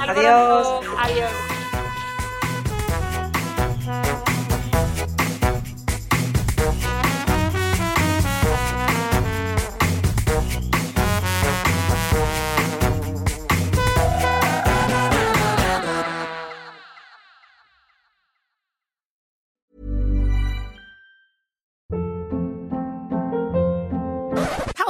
Adiós. 0.00 0.84
Adiós. 0.98 1.83